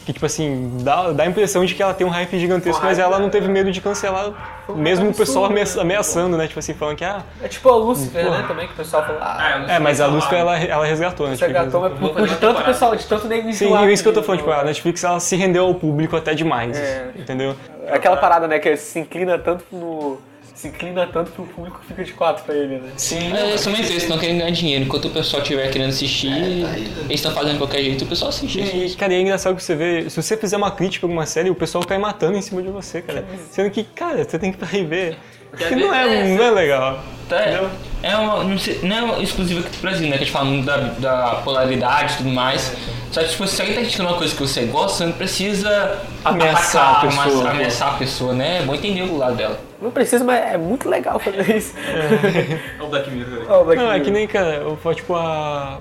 Que, 0.07 0.13
tipo 0.13 0.27
assim, 0.27 0.71
dá, 0.83 1.13
dá 1.13 1.23
a 1.23 1.27
impressão 1.27 1.65
de 1.65 1.75
que 1.75 1.83
ela 1.83 1.95
tem 1.95 2.07
um 2.07 2.11
hype 2.11 2.39
gigantesco, 2.39 2.83
Um 2.83 2.85
mas 2.85 2.99
ela 2.99 3.19
não 3.19 3.29
é. 3.29 3.31
teve 3.31 3.49
medo 3.49 3.73
de 3.73 3.81
cancelar, 3.81 4.63
um 4.69 4.75
mesmo 4.75 5.09
o 5.09 5.15
pessoal 5.15 5.47
absurdo, 5.47 5.77
né? 5.77 5.81
ameaçando, 5.83 6.37
né? 6.37 6.47
Tipo 6.47 6.59
assim, 6.59 6.75
falando 6.75 6.97
que, 6.97 7.05
ah, 7.07 7.23
É 7.43 7.49
tipo 7.49 7.67
a 7.71 7.77
Lucifer, 7.77 8.23
Porra. 8.23 8.39
né, 8.43 8.45
também, 8.47 8.67
que 8.67 8.75
o 8.75 8.77
pessoal 8.77 9.03
falou, 9.03 9.19
ah, 9.23 9.63
é, 9.65 9.67
sei 9.67 9.79
mas 9.79 10.01
a 10.03 10.05
falar. 10.05 10.15
Lucifer 10.17 10.39
ela, 10.39 10.59
ela 10.59 10.85
resgatou, 10.85 11.27
né? 11.27 11.37
você 11.37 11.47
Tipo, 11.47 11.59
gatou, 11.59 11.91
mas 12.15 12.31
de 12.31 12.37
tanto 12.37 12.63
pessoal, 12.63 12.95
de 12.95 13.07
tanto 13.07 13.27
nego 13.27 13.51
Sim, 13.55 13.75
é 13.75 13.93
isso 13.93 14.03
que 14.03 14.09
eu 14.11 14.13
tô 14.13 14.23
falando, 14.23 14.41
tipo, 14.41 14.53
a 14.53 14.63
Netflix 14.63 15.03
ela 15.03 15.19
se 15.19 15.37
rendeu 15.37 15.65
ao 15.65 15.75
público 15.75 16.15
até 16.15 16.35
demais, 16.35 16.77
É. 16.77 17.07
entendeu? 17.17 17.57
É 17.87 17.95
aquela 17.97 18.19
parada, 18.19 18.47
né, 18.47 18.59
que 18.59 18.77
se 18.77 18.99
inclina 18.99 19.39
tanto 19.39 19.65
no... 19.73 20.19
Se 20.55 20.69
inclina 20.69 21.07
tanto 21.07 21.33
pro 21.33 21.45
público 21.45 21.81
que 21.81 21.87
fica 21.87 22.05
de 22.05 22.13
quatro 22.13 22.45
pra 22.45 22.55
ele, 22.55 22.79
né? 22.79 22.93
Sim, 22.97 23.33
é, 23.33 23.57
são 23.57 23.73
empresas 23.73 23.97
que 23.97 24.03
estão 24.03 24.19
querendo 24.19 24.39
ganhar 24.39 24.51
dinheiro. 24.51 24.85
Enquanto 24.85 25.07
o 25.07 25.11
pessoal 25.11 25.43
estiver 25.43 25.69
querendo 25.71 25.89
assistir, 25.89 26.31
eles 26.33 27.11
estão 27.11 27.33
fazendo 27.33 27.55
de 27.55 27.59
qualquer 27.59 27.83
jeito, 27.83 28.05
o 28.05 28.07
pessoal 28.07 28.29
assiste. 28.29 28.61
E, 28.61 28.87
e, 28.87 28.95
cara, 28.95 29.13
e 29.13 29.17
é 29.17 29.21
engraçado 29.21 29.57
que 29.57 29.63
você 29.63 29.75
vê, 29.75 30.09
se 30.09 30.23
você 30.23 30.37
fizer 30.37 30.57
uma 30.57 30.71
crítica 30.71 31.05
a 31.05 31.09
alguma 31.09 31.27
série, 31.27 31.51
o 31.51 31.55
pessoal 31.57 31.85
cai 31.85 31.99
matando 31.99 32.39
em 32.39 32.43
cima 32.43 32.63
de 32.63 32.69
você, 32.69 33.03
cara. 33.03 33.25
Sendo 33.51 33.69
que, 33.71 33.83
cara, 33.83 34.25
você 34.25 34.39
tem 34.39 34.53
que 34.53 34.59
ir 34.77 34.87
ver. 34.87 35.19
Porque 35.57 35.77
não 35.77 35.95
é, 35.95 36.25
não 36.37 36.45
é 36.45 36.51
legal. 36.51 36.99
É, 37.31 37.65
é 38.03 38.17
uma, 38.17 38.45
não, 38.45 38.59
sei- 38.59 38.81
não 38.83 39.15
é 39.17 39.23
exclusiva 39.23 39.61
aqui 39.61 39.71
do 39.77 39.81
Brasil, 39.83 40.03
né? 40.09 40.17
Que 40.19 40.23
a 40.25 40.27
gente 40.27 40.31
fala 40.33 40.63
da, 40.63 40.77
da 40.77 41.35
polaridade 41.43 42.15
e 42.15 42.17
tudo 42.19 42.29
mais. 42.31 42.73
Só 43.11 43.23
que 43.23 43.29
tipo, 43.31 43.47
se 43.47 43.61
alguém 43.63 43.77
tá 43.77 43.81
criticando 43.83 44.09
uma 44.11 44.19
coisa 44.19 44.35
que 44.35 44.41
você 44.43 44.63
gosta, 44.65 44.99
você 44.99 45.05
não 45.07 45.13
precisa 45.13 45.99
Ameaçar 46.25 46.83
atacar, 46.91 47.05
a 47.05 47.07
pessoa. 47.07 47.45
mas 47.45 47.47
ameaçar 47.55 47.89
a 47.95 47.97
pessoa, 47.97 48.33
né? 48.35 48.59
É 48.59 48.63
bom 48.63 48.75
entender 48.75 49.03
o 49.03 49.17
lado 49.17 49.37
dela. 49.37 49.59
Não 49.81 49.91
precisa, 49.91 50.25
mas 50.25 50.39
é 50.53 50.59
muito 50.59 50.89
legal 50.89 51.19
fazer 51.19 51.57
isso. 51.57 51.75
É 52.79 52.83
o 52.83 52.89
Black 52.89 53.11
Mirror. 53.11 53.47
Ó, 53.49 53.63
o 53.63 53.65
Black 53.65 53.81
Não, 53.81 53.89
é 53.89 53.93
Mirror. 53.95 54.05
que 54.05 54.11
nem, 54.11 54.27
cara, 54.27 54.55
eu 54.57 54.77
falo, 54.77 54.95
tipo, 54.95 55.15
a. 55.15 55.79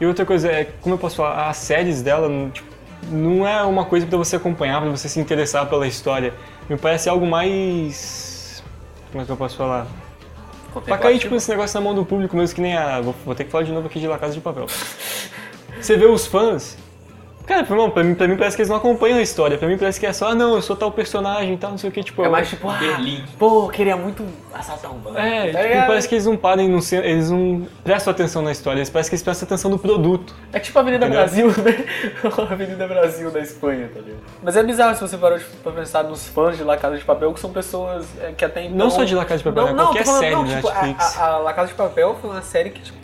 E 0.00 0.06
outra 0.06 0.24
coisa, 0.26 0.50
é, 0.50 0.66
como 0.80 0.94
eu 0.94 0.98
posso 0.98 1.16
falar, 1.16 1.48
as 1.48 1.56
séries 1.58 2.02
dela, 2.02 2.28
não, 2.28 2.50
tipo, 2.50 2.66
não 3.10 3.46
é 3.46 3.62
uma 3.62 3.84
coisa 3.84 4.06
pra 4.06 4.18
você 4.18 4.36
acompanhar, 4.36 4.80
pra 4.80 4.90
você 4.90 5.08
se 5.08 5.20
interessar 5.20 5.66
pela 5.66 5.86
história. 5.86 6.34
Me 6.68 6.76
parece 6.76 7.08
algo 7.08 7.26
mais. 7.26 8.25
Como 9.10 9.22
é 9.22 9.26
que 9.26 9.32
eu 9.32 9.36
posso 9.36 9.56
falar? 9.56 9.86
Pra 10.84 10.98
cair, 10.98 11.18
tipo, 11.18 11.34
esse 11.34 11.48
negócio 11.48 11.78
na 11.78 11.84
mão 11.84 11.94
do 11.94 12.04
público 12.04 12.36
mesmo, 12.36 12.54
que 12.54 12.60
nem 12.60 12.76
a. 12.76 13.00
Vou, 13.00 13.14
vou 13.24 13.34
ter 13.34 13.44
que 13.44 13.50
falar 13.50 13.64
de 13.64 13.72
novo 13.72 13.86
aqui 13.86 13.98
de 13.98 14.06
La 14.06 14.18
Casa 14.18 14.34
de 14.34 14.40
Papel. 14.40 14.66
Você 15.80 15.96
vê 15.96 16.04
os 16.04 16.26
fãs. 16.26 16.76
Cara, 17.46 17.62
pra, 17.64 18.02
mim, 18.02 18.14
pra 18.16 18.26
mim 18.26 18.36
parece 18.36 18.56
que 18.56 18.62
eles 18.62 18.68
não 18.70 18.76
acompanham 18.76 19.18
a 19.18 19.22
história. 19.22 19.56
Pra 19.56 19.68
mim 19.68 19.78
parece 19.78 20.00
que 20.00 20.06
é 20.06 20.12
só, 20.12 20.30
ah, 20.30 20.34
não, 20.34 20.56
eu 20.56 20.62
sou 20.62 20.74
tal 20.74 20.90
personagem 20.90 21.54
e 21.54 21.56
tal, 21.56 21.70
não 21.70 21.78
sei 21.78 21.90
o 21.90 21.92
que, 21.92 22.02
tipo. 22.02 22.24
É 22.24 22.28
mais 22.28 22.48
tipo, 22.48 22.68
ah, 22.68 22.76
Berlim. 22.76 23.24
pô, 23.38 23.64
eu 23.64 23.68
queria 23.68 23.96
muito 23.96 24.26
assaltar 24.52 24.90
um 24.92 24.98
banco. 24.98 25.16
É, 25.16 25.52
Tá 25.52 25.62
tipo, 25.62 25.86
parece 25.86 26.08
que 26.08 26.14
eles 26.16 26.26
não 26.26 26.36
parem, 26.36 26.68
não 26.68 26.80
eles 27.04 27.30
não 27.30 27.66
prestam 27.84 28.10
atenção 28.10 28.42
na 28.42 28.50
história, 28.50 28.78
eles 28.80 28.90
parecem 28.90 29.10
que 29.10 29.14
eles 29.14 29.22
prestam 29.22 29.46
atenção 29.46 29.70
no 29.70 29.78
produto. 29.78 30.34
É 30.52 30.58
tipo 30.58 30.76
a 30.76 30.82
Avenida 30.82 31.06
Entendeu? 31.06 31.22
Brasil, 31.24 31.46
né? 31.62 31.84
a 32.48 32.52
Avenida 32.52 32.88
Brasil 32.88 33.30
da 33.30 33.38
Espanha, 33.40 33.90
tá 33.94 34.00
ligado? 34.00 34.18
Mas 34.42 34.56
é 34.56 34.62
bizarro 34.64 34.94
se 34.96 35.00
você 35.02 35.16
parou 35.16 35.38
de- 35.38 35.44
pra 35.44 35.70
pensar 35.72 36.02
nos 36.02 36.26
fãs 36.26 36.56
de 36.56 36.64
La 36.64 36.76
Casa 36.76 36.98
de 36.98 37.04
Papel, 37.04 37.32
que 37.32 37.38
são 37.38 37.50
pessoas 37.52 38.06
é, 38.20 38.32
que 38.32 38.44
até 38.44 38.64
então... 38.64 38.76
Não 38.76 38.90
só 38.90 39.04
de 39.04 39.14
La 39.14 39.24
Casa 39.24 39.38
de 39.38 39.44
Papel, 39.44 39.62
não, 39.66 39.70
né? 39.72 39.76
não, 39.78 39.84
Qualquer 39.86 40.04
falando- 40.04 40.20
série 40.20 40.34
não, 40.34 40.46
tipo, 40.48 40.68
a- 40.68 40.72
Netflix. 40.82 41.16
A, 41.18 41.26
a 41.26 41.38
La 41.38 41.52
Casa 41.52 41.68
de 41.68 41.74
Papel 41.74 42.16
foi 42.20 42.30
uma 42.30 42.42
série 42.42 42.70
que, 42.70 42.82
tipo... 42.82 42.96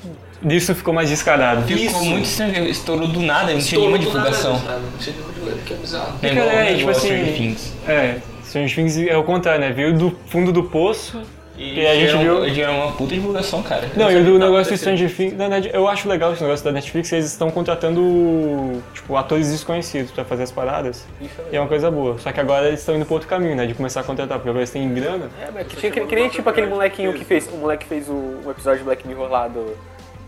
Isso 0.48 0.74
ficou 0.74 0.92
mais 0.92 1.08
descarado. 1.08 1.62
Ficou 1.62 2.04
muito 2.04 2.24
estranho, 2.26 2.66
estourou 2.68 3.08
do 3.08 3.20
nada, 3.20 3.52
não 3.52 3.60
tinha 3.60 3.78
nenhuma 3.80 3.98
divulgação. 3.98 4.52
Não 4.52 4.98
tinha 4.98 5.14
nenhuma 5.14 5.32
divulgação, 5.32 5.64
que 5.66 5.72
é 5.72 5.76
bizarro. 5.76 6.18
É 6.22 6.32
igual, 6.32 6.48
é, 6.48 6.72
é 6.72 6.76
tipo 6.76 6.90
assim- 6.90 7.08
Stranger 7.08 7.36
Things. 7.36 7.72
É, 7.86 8.16
Stranger 8.44 8.74
Things 8.74 8.98
é 8.98 9.16
o 9.16 9.24
contrário, 9.24 9.60
né? 9.60 9.70
Veio 9.70 9.96
do 9.96 10.16
fundo 10.26 10.52
do 10.52 10.64
poço 10.64 11.22
e, 11.56 11.86
a 11.86 11.94
gente 11.94 12.16
viu... 12.16 12.48
Gerou 12.48 12.74
uma 12.74 12.92
puta 12.92 13.14
divulgação, 13.14 13.62
cara. 13.62 13.88
Não, 13.94 14.10
e 14.10 14.16
o 14.16 14.38
negócio 14.38 14.72
do. 14.72 14.78
Stranger 14.78 15.14
Things, 15.14 15.32
na 15.32 15.48
verdade, 15.48 15.70
eu 15.72 15.86
acho 15.86 16.08
legal 16.08 16.32
esse 16.32 16.42
negócio 16.42 16.64
da 16.64 16.72
Netflix, 16.72 17.12
eles 17.12 17.26
estão 17.26 17.50
contratando, 17.50 18.82
tipo, 18.92 19.16
atores 19.16 19.50
desconhecidos 19.50 20.10
pra 20.10 20.24
fazer 20.24 20.44
as 20.44 20.50
paradas. 20.50 21.06
E 21.52 21.56
é 21.56 21.60
uma 21.60 21.68
coisa 21.68 21.90
boa. 21.90 22.18
Só 22.18 22.32
que 22.32 22.40
agora 22.40 22.66
eles 22.68 22.80
estão 22.80 22.96
indo 22.96 23.04
pro 23.04 23.14
outro 23.14 23.28
caminho, 23.28 23.54
né? 23.54 23.66
De 23.66 23.74
começar 23.74 24.00
a 24.00 24.02
contratar, 24.04 24.38
porque 24.38 24.48
agora 24.48 24.62
eles 24.62 24.70
têm 24.70 24.92
grana. 24.92 25.30
É, 25.40 25.50
mas 25.52 25.66
que, 25.66 25.76
tinha, 25.76 25.92
que, 25.92 26.00
que 26.00 26.14
nem 26.14 26.28
tipo 26.28 26.48
aquele 26.48 26.66
molequinho 26.66 27.12
que 27.12 27.24
fez... 27.24 27.48
O 27.52 27.56
moleque 27.56 27.84
que 27.84 27.88
fez 27.88 28.08
o, 28.08 28.40
um 28.44 28.50
episódio 28.50 28.78
de 28.78 28.84
Black 28.84 29.06
Mirror 29.06 29.30
lá 29.30 29.46
do... 29.46 29.76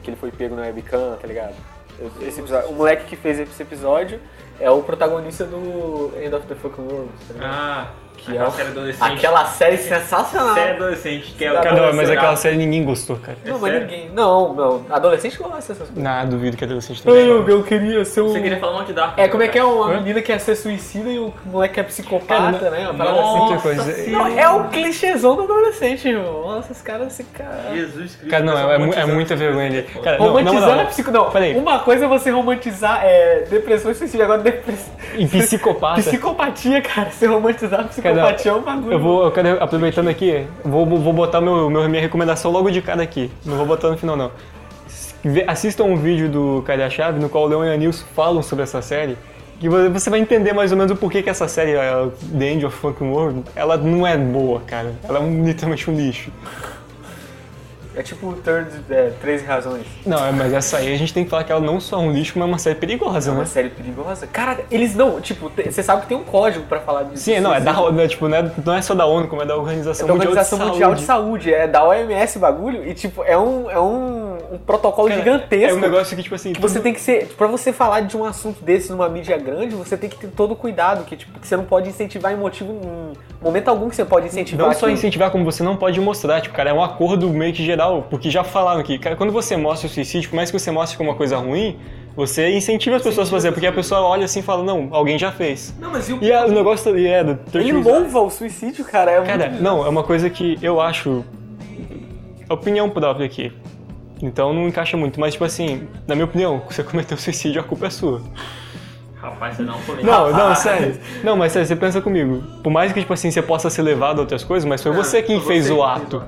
Que 0.04 0.10
ele 0.10 0.16
foi 0.16 0.30
pego 0.30 0.54
na 0.54 0.62
webcam, 0.62 1.16
tá 1.20 1.26
ligado? 1.26 1.54
Esse 2.20 2.40
episódio, 2.40 2.70
o 2.70 2.74
moleque 2.74 3.06
que 3.06 3.16
fez 3.16 3.38
esse 3.38 3.62
episódio 3.62 4.20
é 4.60 4.70
o 4.70 4.82
protagonista 4.82 5.44
do 5.44 6.12
End 6.20 6.34
of 6.34 6.46
the 6.46 6.54
Fucking 6.54 6.82
World, 6.82 7.10
tá 7.26 7.34
ligado? 7.34 7.50
Ah, 7.50 7.92
Que 8.16 8.32
aquela 8.32 8.48
é 8.48 8.50
série 8.50 8.68
adolescente. 8.68 9.12
Aquela 9.12 9.44
série 9.46 9.76
sensacional. 9.78 10.54
série 10.54 10.70
adolescente, 10.72 11.34
que 11.36 11.44
é 11.44 11.52
o 11.52 11.74
não, 11.74 11.92
mas 11.94 12.10
aquela 12.10 12.36
série 12.36 12.56
ninguém 12.56 12.84
gostou, 12.84 13.16
cara. 13.16 13.38
Não, 13.44 13.58
mas 13.58 13.72
sério? 13.72 13.86
ninguém. 13.86 14.10
Não, 14.10 14.54
não. 14.54 14.86
Adolescente 14.90 15.38
gosta 15.38 15.56
dessas 15.56 15.78
coisas. 15.78 15.96
Não, 15.96 16.28
duvido 16.28 16.56
que 16.56 16.64
adolescente 16.64 17.02
Ai, 17.06 17.12
também. 17.12 17.28
eu, 17.28 17.48
eu 17.48 17.62
queria 17.62 18.04
ser 18.04 18.22
um. 18.22 18.28
Você 18.28 18.40
queria 18.40 18.58
falar 18.58 18.72
um 18.72 18.78
monte 18.78 18.86
de 18.88 18.92
Dark. 18.94 19.18
É, 19.18 19.28
como 19.28 19.42
é 19.42 19.48
que 19.48 19.58
é 19.58 19.64
uma 19.64 19.92
Hã? 19.92 19.96
menina 19.98 20.20
que 20.20 20.34
quer 20.34 20.40
ser 20.40 20.56
suicida 20.56 21.08
e 21.08 21.18
o 21.18 21.32
moleque 21.46 21.78
é 21.78 21.82
psicopata, 21.82 22.58
Cara, 22.58 22.70
né? 22.70 22.88
Uma 22.90 22.94
parada 22.94 23.20
Outra 23.20 23.56
assim. 23.56 23.62
coisa. 23.62 24.10
Não, 24.10 24.26
é 24.26 24.48
o 24.48 24.68
clichêzão 24.68 25.36
do 25.36 25.42
adolescente, 25.42 26.08
irmão. 26.08 26.42
Nossa, 26.42 26.72
esses 26.72 26.82
caras, 26.82 27.08
esse 27.08 27.24
cara. 27.24 27.74
Jesus 27.74 28.16
Cristo. 28.16 28.28
Cara, 28.28 28.44
não, 28.44 28.70
é, 28.70 28.96
é, 28.96 29.00
é 29.00 29.06
muita 29.06 29.36
vergonha 29.36 29.66
ali. 29.66 29.82
Cara, 29.82 30.18
não, 30.18 30.26
Romantizando 30.28 30.66
moral, 30.66 30.80
a 30.80 30.86
psico. 30.86 31.10
Não, 31.10 31.30
Peraí. 31.30 31.56
uma 31.56 31.78
coisa 31.80 32.04
é 32.06 32.08
você 32.08 32.30
romantizar 32.30 33.00
é, 33.04 33.44
depressão 33.48 33.90
e 33.90 33.94
suicídio, 33.94 34.24
agora 34.24 34.40
depressão. 34.42 34.94
E 35.16 35.26
psicopata. 35.26 36.00
Psicopatia, 36.02 36.80
cara. 36.82 37.10
Você 37.10 37.26
romantizar 37.26 37.80
a 37.80 37.84
Psicopatia 38.12 38.50
é 38.50 38.54
um 38.54 38.62
bagulho. 38.62 38.92
Eu 38.92 38.98
vou, 39.00 39.24
eu 39.24 39.30
quero, 39.32 39.62
aproveitando 39.62 40.08
aqui, 40.08 40.46
vou, 40.64 40.84
vou 40.86 41.12
botar 41.12 41.40
meu, 41.40 41.68
meu- 41.70 41.88
minha 41.88 42.02
recomendação 42.02 42.50
logo 42.50 42.70
de 42.70 42.80
cara 42.82 43.02
aqui. 43.02 43.30
Não 43.44 43.56
vou 43.56 43.66
botar 43.66 43.90
no 43.90 43.96
final, 43.96 44.16
não. 44.16 44.30
Assistam 45.46 45.84
um 45.84 45.96
vídeo 45.96 46.28
do 46.28 46.62
Cara 46.66 46.88
Chave, 46.90 47.18
no 47.18 47.28
qual 47.30 47.44
o 47.44 47.46
Leon 47.46 47.64
e 47.64 47.72
a 47.72 47.76
Nilson 47.76 48.04
falam 48.14 48.42
sobre 48.42 48.62
essa 48.64 48.82
série. 48.82 49.16
Que 49.58 49.68
vo- 49.68 49.88
você 49.90 50.10
vai 50.10 50.20
entender 50.20 50.52
mais 50.52 50.70
ou 50.70 50.76
menos 50.76 50.92
o 50.92 50.96
porquê 50.96 51.22
que 51.22 51.30
essa 51.30 51.48
série, 51.48 51.74
a 51.76 52.08
The 52.36 52.44
End 52.50 52.66
of 52.66 52.76
Fucking 52.76 53.08
World, 53.10 53.42
ela 53.56 53.76
não 53.78 54.06
é 54.06 54.18
boa, 54.18 54.60
cara. 54.66 54.92
Ela 55.08 55.20
é 55.20 55.22
literalmente 55.26 55.90
um 55.90 55.94
lixo. 55.94 56.30
É 57.96 58.02
tipo 58.02 58.28
o 58.28 58.32
Third, 58.34 58.68
é, 58.90 59.12
13 59.20 59.44
razões. 59.44 59.86
Não, 60.04 60.24
é, 60.24 60.32
mas 60.32 60.52
essa 60.52 60.78
aí 60.78 60.92
a 60.92 60.96
gente 60.98 61.14
tem 61.14 61.24
que 61.24 61.30
falar 61.30 61.44
que 61.44 61.52
ela 61.52 61.60
não 61.60 61.80
só 61.80 61.96
é 61.96 62.00
um 62.00 62.12
lixo, 62.12 62.32
mas 62.36 62.46
é 62.48 62.50
uma 62.50 62.58
série 62.58 62.74
perigosa, 62.74 63.30
É 63.30 63.32
uma 63.32 63.40
né? 63.40 63.46
série 63.46 63.68
perigosa. 63.70 64.26
Cara, 64.26 64.60
eles 64.70 64.94
não, 64.94 65.20
tipo, 65.20 65.50
você 65.50 65.82
sabe 65.82 66.02
que 66.02 66.08
tem 66.08 66.16
um 66.16 66.24
código 66.24 66.64
pra 66.66 66.80
falar 66.80 67.04
disso. 67.04 67.22
Sim, 67.24 67.40
não, 67.40 67.54
é 67.54 67.60
da, 67.60 67.90
né, 67.92 68.08
tipo, 68.08 68.28
não, 68.28 68.36
é, 68.38 68.50
não 68.64 68.74
é 68.74 68.82
só 68.82 68.94
da 68.94 69.06
ONU, 69.06 69.28
como 69.28 69.42
é 69.42 69.46
da 69.46 69.56
Organização, 69.56 70.04
É 70.04 70.08
da 70.08 70.14
Organização 70.14 70.58
Mundial, 70.58 70.72
Mundial 70.72 70.94
de 70.94 71.00
de 71.00 71.06
Saúde. 71.06 71.44
Saúde, 71.44 71.54
é 71.54 71.66
da 71.68 71.84
OMS 71.84 72.38
bagulho, 72.38 72.84
e 72.88 72.94
tipo, 72.94 73.22
é 73.24 73.38
um, 73.38 73.70
é 73.70 73.78
um, 73.78 74.33
um 74.54 74.58
protocolo 74.58 75.08
Cara, 75.08 75.20
gigantesco. 75.20 75.70
É 75.70 75.74
um 75.74 75.80
negócio 75.80 76.16
que, 76.16 76.22
tipo 76.22 76.34
assim, 76.34 76.52
que 76.52 76.60
você 76.60 76.74
tudo- 76.74 76.82
tem 76.84 76.92
que 76.92 77.00
ser, 77.00 77.26
pra 77.36 77.46
você 77.46 77.72
falar 77.72 78.00
de 78.00 78.16
um 78.16 78.24
assunto 78.24 78.62
desse 78.64 78.90
numa 78.90 79.08
mídia 79.08 79.36
grande, 79.36 79.74
você 79.74 79.96
tem 79.96 80.08
que 80.08 80.16
ter 80.16 80.28
todo 80.28 80.52
o 80.52 80.56
cuidado, 80.56 81.04
que 81.04 81.16
tipo, 81.16 81.38
que 81.38 81.46
você 81.46 81.56
não 81.56 81.64
pode 81.64 81.88
incentivar 81.88 82.32
em 82.32 82.36
motivo 82.36 82.72
em 82.72 83.12
momento 83.44 83.68
algum 83.68 83.88
que 83.88 83.96
você 83.96 84.04
pode 84.04 84.26
incentivar. 84.26 84.66
Não 84.66 84.72
só 84.72 84.78
aquilo. 84.86 84.92
incentivar, 84.92 85.30
como 85.30 85.44
você 85.44 85.62
não 85.62 85.76
pode 85.76 86.00
mostrar, 86.00 86.40
tipo, 86.40 86.54
cara, 86.54 86.70
é 86.70 86.72
um 86.72 86.82
acordo 86.82 87.28
meio 87.30 87.52
que 87.52 87.64
geral, 87.64 88.06
porque 88.08 88.30
já 88.30 88.42
falaram 88.44 88.82
que, 88.82 88.98
cara, 88.98 89.16
quando 89.16 89.32
você 89.32 89.56
mostra 89.56 89.86
o 89.86 89.90
suicídio, 89.90 90.30
por 90.30 90.36
mais 90.36 90.50
que 90.50 90.58
você 90.58 90.70
mostre 90.70 90.96
como 90.96 91.10
uma 91.10 91.16
coisa 91.16 91.36
ruim, 91.36 91.78
você 92.16 92.48
incentiva 92.56 92.94
as 92.96 93.02
pessoas 93.02 93.26
a 93.26 93.30
fazer, 93.30 93.50
porque 93.50 93.66
a 93.66 93.72
pessoa 93.72 94.00
olha 94.02 94.24
assim 94.24 94.38
e 94.38 94.42
fala, 94.42 94.62
não, 94.62 94.88
alguém 94.92 95.18
já 95.18 95.32
fez. 95.32 95.74
Não, 95.80 95.90
mas 95.90 96.08
e 96.08 96.12
o 96.12 96.18
E 96.22 96.32
a- 96.32 96.46
o 96.46 96.50
negócio 96.52 96.90
ali 96.92 97.06
é 97.08 97.24
do 97.24 97.32
Ele 97.32 97.40
13 97.50 97.72
louva 97.72 98.20
o 98.20 98.30
suicídio, 98.30 98.84
cara. 98.84 99.10
É 99.10 99.20
Cara, 99.22 99.48
muito... 99.48 99.62
não, 99.62 99.84
é 99.84 99.88
uma 99.88 100.04
coisa 100.04 100.30
que 100.30 100.56
eu 100.62 100.80
acho. 100.80 101.24
Opinião 102.48 102.88
própria 102.90 103.26
aqui. 103.26 103.52
Então 104.24 104.54
não 104.54 104.66
encaixa 104.66 104.96
muito, 104.96 105.20
mas 105.20 105.34
tipo 105.34 105.44
assim, 105.44 105.86
na 106.06 106.14
minha 106.14 106.24
opinião, 106.24 106.62
você 106.68 106.82
cometeu 106.82 107.16
suicídio, 107.18 107.60
a 107.60 107.64
culpa 107.64 107.86
é 107.86 107.90
sua. 107.90 108.22
Rapaz, 109.20 109.56
você 109.56 109.62
não 109.62 109.78
foi. 109.80 110.02
Não, 110.02 110.30
não, 110.32 110.54
sério. 110.54 110.98
Não, 111.22 111.36
mas 111.36 111.52
sério, 111.52 111.66
você 111.66 111.76
pensa 111.76 112.00
comigo. 112.00 112.42
Por 112.62 112.70
mais 112.70 112.92
que, 112.92 113.00
tipo 113.00 113.12
assim, 113.12 113.30
você 113.30 113.40
possa 113.40 113.70
ser 113.70 113.82
levado 113.82 114.18
a 114.18 114.20
outras 114.20 114.44
coisas, 114.44 114.68
mas 114.68 114.82
foi 114.82 114.92
você 114.92 115.22
quem 115.22 115.38
foi 115.38 115.54
fez 115.54 115.66
você 115.66 115.72
o 115.72 115.82
ato. 115.82 116.22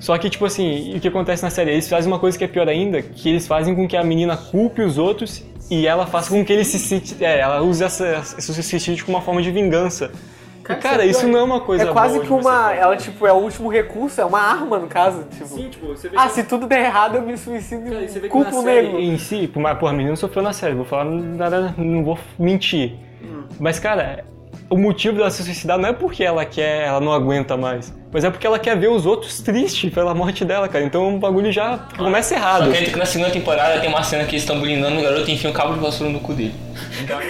Só 0.00 0.16
que, 0.16 0.30
tipo 0.30 0.44
assim, 0.44 0.96
o 0.96 1.00
que 1.00 1.08
acontece 1.08 1.42
na 1.42 1.50
série? 1.50 1.72
Eles 1.72 1.88
fazem 1.88 2.10
uma 2.10 2.18
coisa 2.18 2.36
que 2.38 2.44
é 2.44 2.48
pior 2.48 2.68
ainda, 2.68 3.02
que 3.02 3.28
eles 3.28 3.46
fazem 3.46 3.74
com 3.74 3.86
que 3.86 3.96
a 3.96 4.02
menina 4.02 4.36
culpe 4.36 4.82
os 4.82 4.96
outros 4.96 5.44
e 5.70 5.86
ela 5.86 6.06
faça 6.06 6.30
com 6.30 6.44
que 6.44 6.52
ele 6.52 6.64
se 6.64 6.78
sinta. 6.78 7.24
É, 7.24 7.40
ela 7.40 7.60
use 7.62 7.82
essa, 7.82 8.22
esse 8.36 8.62
suicídio 8.62 9.04
como 9.04 9.16
uma 9.16 9.24
forma 9.24 9.42
de 9.42 9.50
vingança. 9.50 10.10
Cara, 10.76 11.04
isso 11.04 11.26
não 11.26 11.38
é 11.38 11.42
uma 11.42 11.60
coisa 11.60 11.84
É 11.84 11.92
quase 11.92 12.14
boa 12.14 12.26
que 12.26 12.32
uma. 12.32 12.72
Ela, 12.74 12.96
tipo, 12.96 13.26
é 13.26 13.32
o 13.32 13.36
último 13.36 13.70
recurso, 13.70 14.20
é 14.20 14.24
uma 14.24 14.40
arma, 14.40 14.78
no 14.78 14.86
caso. 14.86 15.24
Tipo, 15.30 15.46
Sim, 15.46 15.68
tipo, 15.70 15.86
você 15.88 16.08
vê 16.08 16.16
ah, 16.18 16.24
que- 16.26 16.32
se 16.34 16.44
tudo 16.44 16.66
der 16.66 16.84
errado, 16.84 17.16
eu 17.16 17.22
me 17.22 17.36
suicido 17.36 17.90
Cara, 17.90 18.04
e 18.04 18.28
culpo 18.28 18.62
negro. 18.62 18.98
Em 18.98 19.16
si, 19.18 19.50
mas, 19.56 19.78
porra, 19.78 19.92
a 19.92 19.94
menina 19.96 20.16
sofreu 20.16 20.42
na 20.42 20.52
série, 20.52 20.74
vou 20.74 20.84
falar 20.84 21.04
nada, 21.06 21.74
não 21.76 22.04
vou 22.04 22.18
mentir. 22.38 22.96
Hum. 23.22 23.44
Mas, 23.58 23.78
cara, 23.78 24.24
o 24.70 24.76
motivo 24.76 25.16
dela 25.16 25.30
se 25.30 25.42
suicidar 25.42 25.78
não 25.78 25.88
é 25.88 25.92
porque 25.92 26.22
ela 26.22 26.44
quer, 26.44 26.86
ela 26.86 27.00
não 27.00 27.12
aguenta 27.12 27.56
mais, 27.56 27.92
mas 28.12 28.24
é 28.24 28.30
porque 28.30 28.46
ela 28.46 28.58
quer 28.58 28.76
ver 28.76 28.88
os 28.88 29.06
outros 29.06 29.40
tristes 29.40 29.92
pela 29.92 30.14
morte 30.14 30.44
dela, 30.44 30.68
cara. 30.68 30.84
Então 30.84 31.16
o 31.16 31.18
bagulho 31.18 31.50
já 31.50 31.78
começa 31.96 32.30
Só 32.30 32.34
errado. 32.34 32.72
que 32.72 32.96
na 32.96 33.06
segunda 33.06 33.30
temporada 33.30 33.80
tem 33.80 33.88
uma 33.88 34.02
cena 34.02 34.24
que 34.24 34.32
eles 34.32 34.42
estão 34.42 34.60
blindando 34.60 34.98
o 34.98 35.02
garoto 35.02 35.28
e 35.30 35.34
enfia 35.34 35.48
um 35.48 35.52
cabo 35.52 35.74
de 35.74 35.80
vassoura 35.80 36.12
no 36.12 36.20
cu 36.20 36.34
dele. 36.34 36.54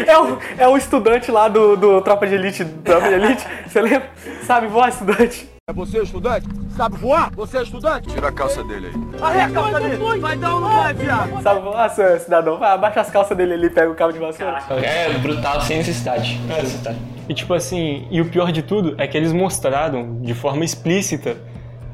É 0.07 0.19
o, 0.19 0.39
é 0.59 0.69
o 0.69 0.77
estudante 0.77 1.31
lá 1.31 1.49
do, 1.49 1.77
do 1.77 2.01
Tropa 2.01 2.27
de 2.27 2.35
Elite. 2.35 2.65
Tropa 2.85 3.09
de 3.09 3.15
Elite, 3.15 3.45
você 3.67 3.81
lembra? 3.81 4.11
Sabe 4.45 4.67
voar, 4.67 4.89
estudante? 4.89 5.49
É 5.69 5.73
você 5.73 6.03
estudante? 6.03 6.47
Sabe 6.79 6.97
voar? 6.97 7.33
Você 7.35 7.59
é 7.59 7.63
estudante? 7.65 8.09
Tira 8.09 8.29
a 8.29 8.33
calça 8.33 8.63
dele 8.63 8.93
aí. 8.95 9.21
Arreia 9.21 9.47
a 9.47 9.51
calça 9.51 9.81
dele! 9.81 9.97
Vai 10.21 10.37
dar 10.37 10.55
ou 10.55 10.61
não 10.61 10.69
vai, 10.69 10.95
viado? 10.95 11.43
Sabe 11.43 11.61
voar, 11.61 11.91
seu 11.91 12.21
cidadão? 12.21 12.57
Vai, 12.57 12.71
abaixa 12.71 13.01
as 13.01 13.11
calças 13.11 13.37
dele 13.37 13.55
ali 13.55 13.67
e 13.67 13.71
pega 13.71 13.91
o 13.91 13.97
cabo 13.97 14.13
de 14.13 14.21
vassoura. 14.21 14.63
É 14.81 15.13
brutal, 15.19 15.61
sem 15.63 15.79
necessidade. 15.79 16.41
Sem 16.47 16.63
necessidade. 16.63 16.99
E 17.29 17.35
tipo 17.35 17.53
assim, 17.53 18.07
e 18.13 18.21
o 18.21 18.31
pior 18.31 18.53
de 18.53 18.63
tudo 18.63 18.95
é 18.97 19.09
que 19.09 19.17
eles 19.17 19.33
mostraram 19.33 20.21
de 20.21 20.35
forma 20.35 20.65
explícita 20.65 21.37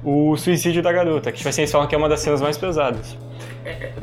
o 0.05 0.37
suicídio 0.37 0.83
da 0.83 0.93
garota, 0.93 1.33
que 1.33 1.39
tipo 1.39 1.49
assim, 1.49 1.63
eles 1.63 1.73
falam 1.73 1.87
que 1.87 1.95
é 1.95 1.99
uma 1.99 2.09
das 2.09 2.21
cenas 2.21 2.41
mais 2.41 2.59
pesadas. 2.59 3.17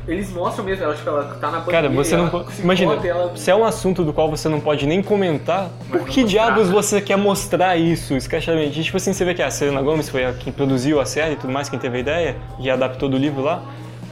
Eles 0.08 0.32
mostram 0.32 0.66
mesmo, 0.66 0.84
ela, 0.84 0.96
tipo, 0.96 1.08
ela 1.08 1.38
tá 1.40 1.52
na 1.52 1.62
Cara, 1.62 1.88
você 1.88 2.18
não 2.18 2.30
pode. 2.30 2.48
Imagina, 2.60 2.98
se 3.36 3.52
é 3.52 3.56
um 3.56 3.64
assunto 3.64 4.04
do 4.04 4.12
qual 4.12 4.28
você 4.30 4.50
não 4.50 4.60
pode 4.60 4.88
nem 4.88 5.04
comentar, 5.04 5.70
por 5.92 6.06
que 6.06 6.24
diabos 6.24 6.70
você 6.70 7.00
quer 7.00 7.16
mostrar 7.18 7.78
isso, 7.78 8.16
escrachadamente? 8.16 8.80
E, 8.80 8.84
tipo 8.84 8.98
assim, 8.98 9.14
você 9.14 9.24
vê 9.24 9.36
que 9.36 9.44
a 9.44 9.52
Selena 9.52 9.82
Gomez 9.82 10.10
foi 10.10 10.26
a 10.26 10.34
quem 10.34 10.52
produziu 10.52 11.00
a 11.00 11.06
série 11.06 11.34
e 11.34 11.36
tudo 11.36 11.54
mais, 11.54 11.70
quem 11.70 11.78
teve 11.78 11.98
a 11.98 12.00
ideia 12.00 12.36
e 12.60 12.70
adaptou 12.72 13.08
do 13.08 13.18
livro 13.18 13.44
lá. 13.44 13.64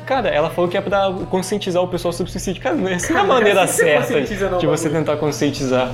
Cara, 0.06 0.30
ela 0.30 0.50
falou 0.52 0.70
que 0.70 0.78
é 0.78 0.82
pra 0.82 1.12
conscientizar 1.30 1.82
o 1.84 1.88
pessoal 1.88 2.12
sobre 2.12 2.32
suicídio. 2.32 2.62
Cara, 2.62 2.76
essa 2.92 3.12
não 3.14 3.20
é 3.20 3.24
a 3.24 3.28
maneira 3.28 3.66
certa 3.68 4.22
de 4.22 4.68
você 4.68 4.90
tentar 4.90 5.18
conscientizar. 5.18 5.92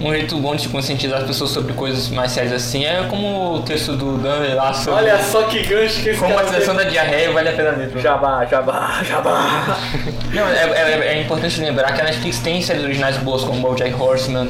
Um 0.00 0.10
jeito 0.12 0.36
bom 0.36 0.54
de 0.54 0.68
conscientizar 0.68 1.18
as 1.20 1.26
pessoas 1.26 1.50
sobre 1.50 1.72
coisas 1.72 2.08
mais 2.08 2.30
sérias 2.30 2.52
assim 2.52 2.84
é 2.84 3.02
como 3.10 3.56
o 3.56 3.62
texto 3.62 3.96
do 3.96 4.16
Dan 4.18 4.54
lá 4.54 4.72
sobre 4.72 5.00
Olha 5.00 5.18
só 5.18 5.42
que 5.42 5.60
gancho 5.64 6.02
que 6.02 6.10
esse 6.10 6.20
cara 6.20 6.34
combatização 6.34 6.76
da 6.76 6.84
diarreia 6.84 7.32
vale 7.32 7.48
a 7.48 7.52
pena 7.52 7.70
ler. 7.72 7.90
Jabá, 8.00 8.44
jabá, 8.46 9.00
jabá. 9.02 9.76
Não, 10.32 10.46
é, 10.46 10.62
é- 10.62 11.06
é 11.18 11.22
importante 11.22 11.60
lembrar 11.60 11.92
que 11.94 12.00
a 12.00 12.04
Netflix 12.04 12.38
tem 12.38 12.62
séries 12.62 12.84
originais 12.84 13.16
boas 13.18 13.42
como 13.42 13.60
BoJack 13.60 13.94
Horseman. 14.00 14.48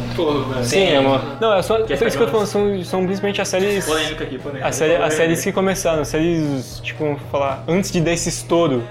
Sim, 0.63 0.89
é 0.91 1.01
uma. 1.01 1.23
Não, 1.41 1.55
é 1.55 1.63
só. 1.63 1.79
Isso 1.79 1.97
que 1.97 2.05
eu 2.23 2.27
tô 2.27 2.33
falando, 2.33 2.47
são, 2.47 2.85
são 2.85 3.01
simplesmente 3.01 3.41
as 3.41 3.49
séries. 3.49 3.87
Polêmica 3.87 4.25
aqui, 4.25 4.39
polêmica. 4.39 4.69
A 4.69 4.73
série, 4.73 4.97
as 4.97 5.15
séries 5.15 5.43
que 5.43 5.51
começaram, 5.53 6.03
as 6.03 6.09
séries, 6.09 6.81
tipo, 6.85 7.05
vamos 7.05 7.23
falar, 7.33 7.65
antes 7.67 7.91
de 7.91 8.01
dar 8.03 8.13
esse 8.13 8.29
estouro, 8.29 8.85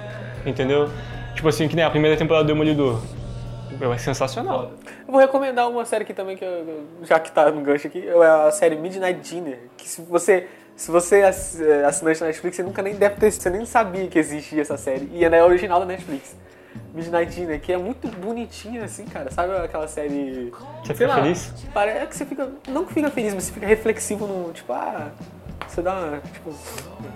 entendeu? 0.44 0.90
Tipo 1.36 1.50
assim, 1.50 1.68
que 1.68 1.76
nem 1.76 1.86
a 1.86 1.90
primeira 1.92 2.18
temporada 2.18 2.46
do 2.46 2.48
Demolidor. 2.48 3.00
Meu, 3.80 3.94
É 3.94 3.98
sensacional. 3.98 4.72
Eu 5.08 5.12
vou 5.12 5.20
recomendar 5.22 5.70
uma 5.70 5.86
série 5.86 6.04
aqui 6.04 6.14
também, 6.14 6.36
que 6.38 6.44
eu- 6.44 6.86
já 7.04 7.20
que 7.20 7.32
tá 7.32 7.50
no 7.52 7.62
gancho 7.62 7.88
aqui, 7.88 8.08
é 8.08 8.26
a 8.48 8.52
série 8.52 8.76
Midnight 8.76 9.20
Dinner. 9.22 9.60
Que 9.78 9.88
se 9.88 10.02
você, 10.02 10.48
se 10.76 10.90
você 10.92 11.20
é 11.20 11.28
ass- 11.28 11.60
é 11.62 11.86
assinante 11.86 12.20
da 12.20 12.26
Netflix, 12.28 12.56
você 12.58 12.64
nunca 12.64 12.82
nem 12.82 12.96
deve 12.96 13.16
ter, 13.16 13.32
você 13.32 13.50
nem 13.50 13.66
sabia 13.66 14.08
que 14.08 14.18
existia 14.18 14.62
essa 14.62 14.78
série. 14.78 15.10
E 15.14 15.24
ela 15.24 15.36
é 15.36 15.44
original 15.44 15.80
da 15.80 15.86
Netflix. 15.86 16.36
Midnight 16.94 17.32
Dinner, 17.34 17.60
que 17.62 17.72
é 17.72 17.78
muito 17.78 18.08
bonitinha 18.08 18.84
assim, 18.84 19.06
cara. 19.06 19.30
Sabe 19.32 19.56
aquela 19.58 19.88
série. 19.88 20.52
Você 20.84 20.94
fica 20.94 21.08
lá, 21.08 21.16
feliz? 21.16 21.54
Parece 21.74 22.08
que 22.08 22.16
você 22.16 22.26
fica. 22.26 22.50
Não 22.68 22.86
que 22.86 22.94
fica 22.94 23.10
feliz, 23.12 23.34
mas 23.34 23.44
você 23.46 23.52
fica 23.54 23.68
reflexivo 23.68 24.26
no. 24.26 24.52
Tipo, 24.54 24.74
ah. 24.74 25.12
Você 25.68 25.82
dá 25.82 25.94
uma, 25.94 26.20
tipo, 26.20 26.52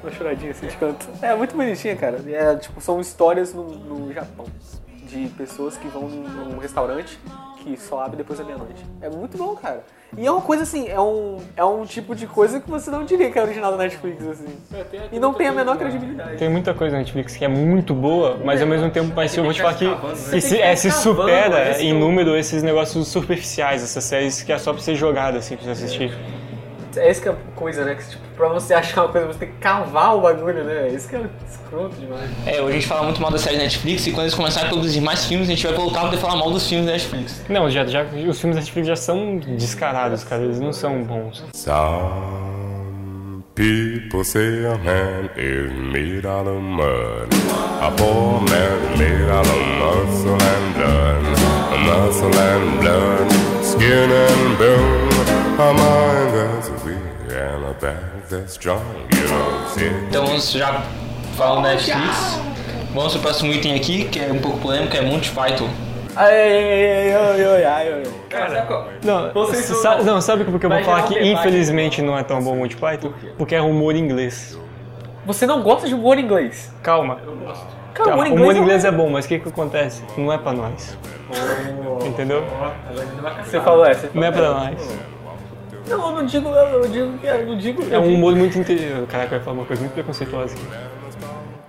uma 0.03 0.11
choradinha 0.11 0.51
assim 0.51 0.67
de 0.67 0.75
canto. 0.77 1.07
É 1.21 1.33
muito 1.35 1.55
bonitinha, 1.55 1.95
cara. 1.95 2.19
É, 2.27 2.55
tipo, 2.57 2.81
são 2.81 2.99
histórias 2.99 3.53
no, 3.53 3.63
no 3.63 4.13
Japão. 4.13 4.45
De 5.11 5.27
pessoas 5.35 5.75
que 5.75 5.89
vão 5.89 6.07
num, 6.07 6.57
restaurante 6.57 7.19
que 7.57 7.77
só 7.77 8.01
abre 8.01 8.15
depois 8.15 8.39
da 8.39 8.45
meia-noite. 8.45 8.81
É 9.01 9.09
muito 9.09 9.37
bom, 9.37 9.53
cara. 9.55 9.83
E 10.17 10.25
é 10.25 10.31
uma 10.31 10.41
coisa 10.41 10.63
assim, 10.63 10.87
é 10.87 10.99
um, 10.99 11.37
é 11.55 11.63
um 11.65 11.85
tipo 11.85 12.15
de 12.15 12.25
coisa 12.25 12.61
que 12.61 12.69
você 12.69 12.89
não 12.89 13.03
diria 13.03 13.29
que 13.29 13.37
é 13.37 13.41
original 13.41 13.71
da 13.71 13.77
Netflix, 13.77 14.25
assim. 14.25 14.47
E 15.11 15.19
não 15.19 15.33
tem 15.33 15.47
a 15.47 15.51
menor 15.51 15.77
credibilidade. 15.77 16.37
Tem 16.37 16.49
muita 16.49 16.73
coisa 16.73 16.93
na 16.93 16.99
Netflix 16.99 17.35
que 17.35 17.43
é 17.43 17.49
muito 17.49 17.93
boa, 17.93 18.39
mas 18.43 18.61
ao 18.61 18.67
mesmo 18.67 18.89
tempo, 18.89 19.11
mas 19.13 19.35
eu 19.35 19.43
vou 19.43 19.53
te 19.53 19.61
falar 19.61 19.75
que, 19.75 19.85
que 20.31 20.41
se, 20.41 20.59
é, 20.59 20.75
se 20.77 20.89
supera 20.91 21.71
esse 21.71 21.83
em 21.83 21.91
é 21.91 21.93
número 21.93 22.35
esses 22.37 22.63
negócios 22.63 23.07
superficiais, 23.09 23.83
essas 23.83 24.05
séries 24.05 24.41
que 24.41 24.53
é 24.53 24.57
só 24.57 24.71
pra 24.71 24.81
ser 24.81 24.95
jogada, 24.95 25.39
assim, 25.39 25.57
pra 25.57 25.65
você 25.65 25.71
assistir. 25.71 26.17
É 26.97 27.09
essa 27.09 27.21
que 27.21 27.29
é 27.29 27.31
a 27.31 27.35
coisa, 27.55 27.85
né? 27.85 27.95
Que, 27.95 28.09
tipo, 28.09 28.23
pra 28.35 28.49
você 28.49 28.73
achar 28.75 29.03
uma 29.03 29.11
coisa, 29.11 29.27
você 29.27 29.39
tem 29.39 29.49
que 29.49 29.57
cavar 29.57 30.15
o 30.15 30.21
bagulho, 30.21 30.63
né? 30.63 30.89
Isso 30.89 31.07
que 31.07 31.15
é 31.15 31.21
escroto 31.49 31.95
demais. 31.95 32.29
É, 32.45 32.61
hoje 32.61 32.69
a 32.69 32.71
gente 32.73 32.87
fala 32.87 33.03
muito 33.03 33.21
mal 33.21 33.31
da 33.31 33.37
série 33.37 33.57
Netflix 33.57 34.07
e 34.07 34.11
quando 34.11 34.23
eles 34.23 34.33
começarem 34.35 34.67
a 34.67 34.71
produzir 34.71 35.01
mais 35.01 35.25
filmes, 35.25 35.47
a 35.47 35.51
gente 35.51 35.65
vai 35.65 35.75
voltar 35.75 36.01
a 36.01 36.05
poder 36.05 36.17
falar 36.17 36.35
mal 36.35 36.51
dos 36.51 36.67
filmes 36.67 36.85
da 36.85 36.93
Netflix. 36.93 37.43
Não, 37.49 37.69
já, 37.69 37.85
já, 37.85 38.03
os 38.03 38.39
filmes 38.39 38.55
da 38.55 38.61
Netflix 38.61 38.87
já 38.87 38.95
são 38.95 39.37
descarados, 39.37 40.23
cara, 40.23 40.43
eles 40.43 40.59
não 40.59 40.73
são 40.73 41.03
bons. 41.03 41.43
Some 41.53 43.43
people 43.55 44.23
say 44.23 44.65
a 44.65 44.77
man 44.77 45.29
is 45.37 45.71
made 45.71 46.25
out 46.25 46.47
of 46.47 46.61
mud. 46.61 47.27
A 47.81 47.91
poor 47.97 48.41
man 48.41 48.97
made 48.97 49.29
out 49.29 49.45
of 49.47 49.59
muscle 49.79 50.33
and 50.33 50.73
blood. 50.75 51.21
Muscle 51.85 52.35
and 52.35 52.79
blood, 52.79 53.31
skin 53.63 54.09
and 54.11 54.57
bone. 54.57 55.11
A 55.59 55.73
mind 55.73 56.33
that's 56.33 56.69
Então 60.09 60.25
vamos 60.25 60.51
já 60.51 60.81
falando 61.35 61.63
da 61.63 61.69
Netflix. 61.69 62.39
Vamos 62.93 63.13
pro 63.13 63.21
próximo 63.21 63.51
item 63.53 63.75
aqui, 63.75 64.05
que 64.05 64.19
é 64.19 64.31
um 64.31 64.39
pouco 64.39 64.57
polêmico, 64.59 64.95
é 64.95 65.01
Monty 65.01 65.31
Python. 65.31 65.69
Ai, 66.15 66.33
ai, 66.33 67.13
ai, 67.13 67.13
ai, 67.13 67.45
ai, 67.45 67.63
ai, 67.65 67.93
ai. 67.93 68.03
Não, 69.03 69.31
Vocês 69.33 69.69
não- 69.83 70.03
não, 70.03 70.21
sabe 70.21 70.43
por 70.43 70.59
que 70.59 70.65
eu 70.65 70.69
vou 70.69 70.83
falar 70.83 71.03
que 71.03 71.17
infelizmente 71.19 72.01
não 72.01 72.17
é 72.17 72.23
tão 72.23 72.43
bom 72.43 72.53
o 72.53 72.57
Monty 72.57 72.75
Python? 72.75 73.13
Porque 73.37 73.55
é 73.55 73.61
humor 73.61 73.95
inglês. 73.95 74.57
Você 75.25 75.45
não 75.45 75.61
gosta 75.61 75.87
de 75.87 75.93
humor 75.93 76.17
inglês? 76.17 76.71
Calma. 76.83 77.15
Cara, 77.93 78.09
Calma, 78.09 78.13
humor 78.13 78.25
o 78.25 78.27
inglês, 78.27 78.41
humor 78.41 78.55
é 78.55 78.59
inglês 78.59 78.85
é 78.85 78.91
bom, 78.91 79.09
mas 79.09 79.25
o 79.25 79.27
que 79.27 79.39
que 79.39 79.49
acontece? 79.49 80.03
Não 80.17 80.31
é 80.33 80.37
pra 80.37 80.51
nós. 80.51 80.97
Entendeu? 82.05 82.43
Você 83.45 83.61
falou 83.61 83.85
essa. 83.85 84.09
Não 84.13 84.23
é 84.23 84.31
pra 84.31 84.49
nós. 84.53 84.89
Não, 85.91 86.09
eu 86.09 86.15
não 86.15 86.25
digo, 86.25 86.49
eu 86.49 86.87
digo, 86.87 87.19
eu 87.25 87.45
não 87.45 87.57
digo. 87.57 87.83
É 87.93 87.99
um 87.99 88.15
humor 88.15 88.35
muito 88.35 88.57
inteligente. 88.57 89.07
Caraca, 89.07 89.35
ia 89.35 89.41
falar 89.41 89.57
uma 89.57 89.65
coisa 89.65 89.81
muito 89.81 89.93
preconceituosa 89.93 90.55
aqui. 90.55 90.65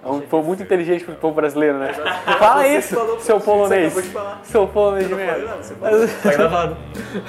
É 0.04 0.08
um 0.08 0.20
povo 0.20 0.48
muito 0.48 0.62
inteligente 0.62 1.04
pro 1.04 1.14
povo 1.14 1.34
brasileiro, 1.34 1.78
né? 1.78 1.92
Fala 2.38 2.66
isso, 2.66 2.96
seu 3.20 3.38
polonês. 3.40 3.94
Seu 4.42 4.66
polonês 4.66 5.06
de 5.06 5.14
merda. 5.14 5.58
Tá 6.22 6.30
gravado. 6.30 6.76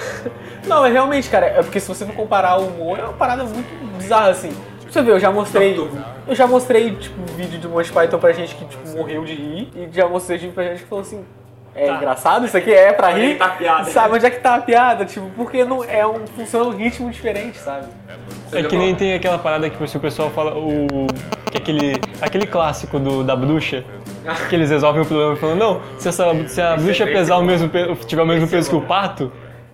Não, 0.66 0.82
mas 0.82 0.92
realmente, 0.92 1.30
cara, 1.30 1.46
é 1.46 1.62
porque 1.62 1.80
se 1.80 1.88
você 1.88 2.04
for 2.06 2.16
comparar 2.16 2.60
o 2.60 2.68
humor, 2.68 2.98
é 2.98 3.04
uma 3.04 3.14
parada 3.14 3.44
muito 3.44 3.98
bizarra, 3.98 4.30
assim. 4.30 4.52
Pra 4.82 4.92
você 4.92 5.02
ver, 5.04 5.12
eu 5.12 5.20
já 5.20 5.32
mostrei. 5.32 5.78
Eu 6.28 6.36
já 6.36 6.48
mostrei, 6.48 6.96
tipo, 6.96 7.22
vídeo 7.34 7.60
do 7.60 7.70
Monty 7.70 7.92
Python 7.92 8.18
pra 8.18 8.32
gente 8.32 8.56
que, 8.56 8.66
tipo, 8.66 8.90
morreu 8.98 9.24
de 9.24 9.36
rir. 9.36 9.70
E 9.76 9.90
já 9.92 10.08
mostrei 10.08 10.40
vídeo 10.40 10.54
pra 10.54 10.64
gente 10.64 10.84
que 10.84 10.90
falou 10.90 11.04
assim. 11.04 11.24
É 11.76 11.90
engraçado 11.90 12.46
isso 12.46 12.56
aqui? 12.56 12.72
É 12.72 12.94
pra 12.94 13.10
rir? 13.10 13.38
tá 13.38 13.46
a 13.46 13.50
piada. 13.50 13.84
Sabe 13.86 14.16
onde 14.16 14.26
é 14.26 14.30
que 14.30 14.40
tá 14.40 14.56
a 14.56 14.62
piada? 14.62 15.06
Tipo, 15.06 15.28
porque 15.36 15.66
não 15.66 15.84
é 15.84 16.06
um, 16.06 16.26
funciona 16.28 16.66
um 16.66 16.78
ritmo 16.78 17.10
diferente, 17.10 17.58
sabe? 17.58 17.88
É 18.52 18.62
que 18.64 18.78
nem 18.78 18.94
tem 18.94 19.14
aquela 19.16 19.40
parada 19.40 19.70
que 19.70 19.88
se 19.88 19.98
o 19.98 20.00
pessoal 20.00 20.30
fala 20.30 20.56
o 20.56 21.08
que 21.50 21.58
é 21.58 21.60
aquele 21.60 22.02
aquele 22.22 22.46
clássico 22.46 23.00
do 23.00 23.24
da 23.24 23.36
bruxa 23.36 23.84
que 24.50 24.56
eles 24.56 24.70
resolvem 24.70 25.02
o 25.02 25.06
problema 25.06 25.36
falando 25.36 25.60
não 25.60 25.82
se, 25.98 26.08
essa, 26.08 26.48
se 26.48 26.62
a 26.62 26.76
bruxa 26.78 27.06
pesar 27.06 27.38
o 27.38 27.44
mesmo 27.44 27.70
tiver 28.08 28.22
o 28.22 28.26
mesmo 28.26 28.48
peso 28.48 28.70
que 28.70 28.76
o 28.76 28.82
pato 28.82 29.32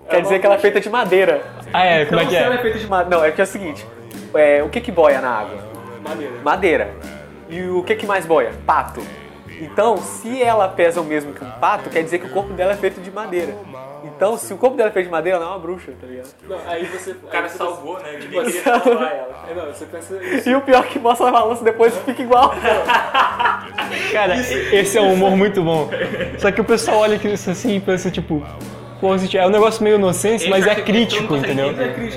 Quer 0.10 0.22
dizer 0.24 0.40
que 0.40 0.46
ela 0.46 0.56
é 0.56 0.60
feita 0.60 0.82
de 0.82 0.90
madeira. 0.90 1.42
ah 1.72 1.86
é 1.86 2.06
como 2.06 2.20
é 2.20 2.26
que 2.26 2.32
se 2.32 2.38
ela 2.38 2.56
é 2.56 2.58
é 2.58 2.62
feita 2.62 2.80
de 2.80 2.88
madeira. 2.88 3.18
Não, 3.18 3.26
é 3.26 3.32
que 3.32 3.42
é 3.42 3.44
o 3.44 3.48
seguinte: 3.48 3.86
é, 4.34 4.64
o 4.64 4.70
que 4.70 4.82
que 4.82 4.92
boia 4.92 5.22
na 5.22 5.30
água? 5.30 5.58
Madeira. 6.04 6.34
Madeira. 6.44 6.90
E 7.50 7.62
o 7.62 7.84
que 7.84 7.96
que 7.96 8.08
mais 8.08 8.26
boia? 8.26 8.52
Pato. 8.66 9.02
Então, 9.60 9.98
se 9.98 10.42
ela 10.42 10.68
pesa 10.68 11.02
o 11.02 11.04
mesmo 11.04 11.34
que 11.34 11.44
um 11.44 11.52
pato, 11.52 11.90
quer 11.90 12.04
dizer 12.04 12.20
que 12.20 12.28
o 12.28 12.30
corpo 12.30 12.54
dela 12.54 12.74
é 12.74 12.78
feito 12.78 13.02
de 13.02 13.12
madeira. 13.12 13.56
Então, 14.04 14.38
se 14.38 14.54
o 14.54 14.58
corpo 14.58 14.78
dela 14.78 14.90
é 14.90 14.94
feito 14.94 15.06
de 15.08 15.12
madeira, 15.12 15.38
ela 15.38 15.46
não 15.46 15.54
é 15.54 15.56
uma 15.56 15.62
bruxa, 15.62 15.92
tá 16.00 16.08
ligado? 16.08 16.30
Não, 16.48 16.58
aí 16.68 16.86
você. 16.86 17.12
O 17.12 17.28
cara 17.28 17.50
salvou, 17.50 18.00
né? 18.00 18.14
Ele 18.14 18.28
Você 18.28 18.52
queria 18.52 18.64
salvar 18.64 19.12
ela. 19.16 19.46
É, 19.50 19.54
não, 19.54 19.66
você 19.66 19.86
pensa 19.86 20.16
isso. 20.24 20.50
E 20.50 20.56
o 20.56 20.62
pior 20.62 20.84
é 20.86 20.88
que 20.88 21.00
mostra 21.00 21.28
a 21.28 21.32
balança 21.32 21.64
depois 21.64 21.96
fica 21.98 22.22
igual. 22.22 22.54
cara 24.12 24.36
esse 24.38 24.98
é 24.98 25.02
um 25.02 25.14
humor 25.14 25.36
muito 25.36 25.64
bom 25.64 25.90
só 26.38 26.52
que 26.52 26.62
o 26.62 26.64
pessoal 26.64 27.00
olha 27.00 27.16
isso 27.16 27.50
assim 27.50 27.76
e 27.76 27.80
pensa 27.80 28.10
tipo 28.12 28.44
é 29.38 29.48
um 29.48 29.50
negócio 29.50 29.84
meio 29.84 29.96
inocente 29.96 30.50
mas 30.50 30.68
é 30.68 30.76
crítico 30.76 31.36
entendeu 31.36 31.70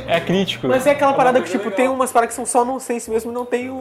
é 0.08 0.20
crítico 0.20 0.66
Mas 0.68 0.86
é 0.86 0.90
aquela 0.90 1.12
parada 1.12 1.40
que, 1.40 1.50
tipo, 1.50 1.70
tem 1.70 1.88
umas 1.88 2.10
paradas 2.10 2.34
que 2.34 2.36
são 2.36 2.46
só 2.46 2.64
nonsense 2.64 3.10
mesmo 3.10 3.30
e 3.30 3.34
não 3.34 3.44
tem 3.44 3.70
o. 3.70 3.80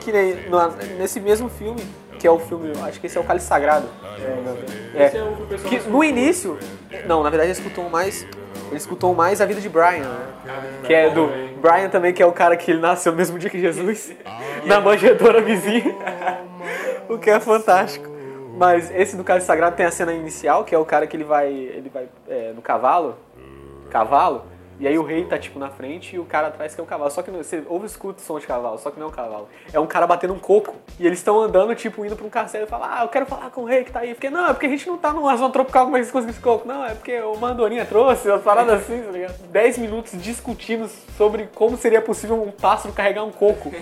Que 0.00 0.10
nem 0.12 0.48
no- 0.48 0.72
nesse 0.98 1.20
mesmo 1.20 1.48
filme, 1.48 1.80
que 2.18 2.26
é 2.26 2.30
o 2.30 2.38
filme, 2.38 2.72
acho 2.82 3.00
que 3.00 3.06
esse 3.06 3.18
é 3.18 3.20
o 3.20 3.24
Cálice 3.24 3.46
Sagrado. 3.46 3.86
É. 4.94 5.06
Esse 5.06 5.16
é 5.18 5.22
o 5.22 5.36
que 5.68 5.78
no 5.88 6.02
início. 6.02 6.58
Não, 7.06 7.22
na 7.22 7.30
verdade 7.30 7.48
eles 7.48 7.58
escutam 7.58 7.88
mais. 7.88 8.26
Ele 8.68 8.76
escutou 8.76 9.14
mais 9.14 9.40
a 9.40 9.46
vida 9.46 9.60
de 9.60 9.68
Brian, 9.68 10.08
né? 10.08 10.26
Que 10.84 10.94
é 10.94 11.10
do 11.10 11.28
Brian 11.60 11.88
também, 11.88 12.12
que 12.12 12.22
é 12.22 12.26
o 12.26 12.32
cara 12.32 12.56
que 12.56 12.70
ele 12.70 12.80
nasceu 12.80 13.10
no 13.12 13.18
mesmo 13.18 13.38
dia 13.38 13.50
que 13.50 13.58
Jesus, 13.58 14.12
na 14.64 14.80
manjedoura 14.80 15.40
vizinha. 15.40 15.94
o 17.08 17.18
que 17.18 17.30
é 17.30 17.40
fantástico. 17.40 18.08
Mas 18.60 18.94
esse 18.94 19.16
do 19.16 19.24
Cálice 19.24 19.46
Sagrado 19.46 19.74
tem 19.74 19.86
a 19.86 19.90
cena 19.90 20.12
inicial, 20.12 20.64
que 20.66 20.74
é 20.74 20.78
o 20.78 20.84
cara 20.84 21.06
que 21.06 21.16
ele 21.16 21.24
vai, 21.24 21.50
ele 21.50 21.88
vai 21.88 22.06
é, 22.28 22.52
no 22.54 22.60
cavalo, 22.60 23.16
cavalo, 23.88 24.42
e 24.78 24.86
aí 24.86 24.98
o 24.98 25.02
rei 25.02 25.24
tá 25.24 25.38
tipo 25.38 25.58
na 25.58 25.70
frente 25.70 26.14
e 26.14 26.18
o 26.18 26.26
cara 26.26 26.48
atrás 26.48 26.74
que 26.74 26.80
é 26.80 26.84
o 26.84 26.86
cavalo. 26.86 27.10
Só 27.10 27.22
que 27.22 27.30
não- 27.30 27.42
você 27.42 27.62
ouve 27.66 27.86
escuta 27.86 28.20
o 28.20 28.22
som 28.22 28.38
de 28.38 28.46
cavalo, 28.46 28.76
só 28.78 28.90
que 28.90 29.00
não 29.00 29.06
é 29.06 29.08
um 29.08 29.12
cavalo. 29.12 29.48
É 29.72 29.80
um 29.80 29.86
cara 29.86 30.06
batendo 30.06 30.34
um 30.34 30.38
coco. 30.38 30.74
E 30.98 31.06
eles 31.06 31.20
estão 31.20 31.40
andando, 31.40 31.74
tipo, 31.74 32.04
indo 32.04 32.14
pra 32.14 32.26
um 32.26 32.28
castelo 32.28 32.64
e 32.66 32.68
fala, 32.68 32.98
ah, 32.98 33.02
eu 33.04 33.08
quero 33.08 33.24
falar 33.24 33.48
com 33.48 33.62
o 33.62 33.64
rei 33.64 33.82
que 33.82 33.92
tá 33.92 34.00
aí. 34.00 34.12
Porque 34.12 34.28
não, 34.28 34.50
é 34.50 34.52
porque 34.52 34.66
a 34.66 34.68
gente 34.68 34.86
não 34.86 34.98
tá 34.98 35.10
numa 35.10 35.34
zona 35.38 35.50
tropical, 35.50 35.84
como 35.84 35.96
é 35.96 36.00
eles 36.00 36.10
conseguiram 36.10 36.32
esse 36.34 36.42
coco? 36.42 36.68
Não, 36.68 36.84
é 36.84 36.94
porque 36.94 37.18
o 37.18 37.36
Mandorinha 37.38 37.86
trouxe, 37.86 38.28
uma 38.28 38.38
parada 38.40 38.74
assim, 38.74 39.00
tá 39.02 39.10
ligado? 39.10 39.38
Dez 39.48 39.78
minutos 39.78 40.20
discutindo 40.22 40.86
sobre 41.16 41.48
como 41.54 41.78
seria 41.78 42.02
possível 42.02 42.42
um 42.42 42.50
pássaro 42.50 42.92
carregar 42.92 43.24
um 43.24 43.30
coco. 43.30 43.72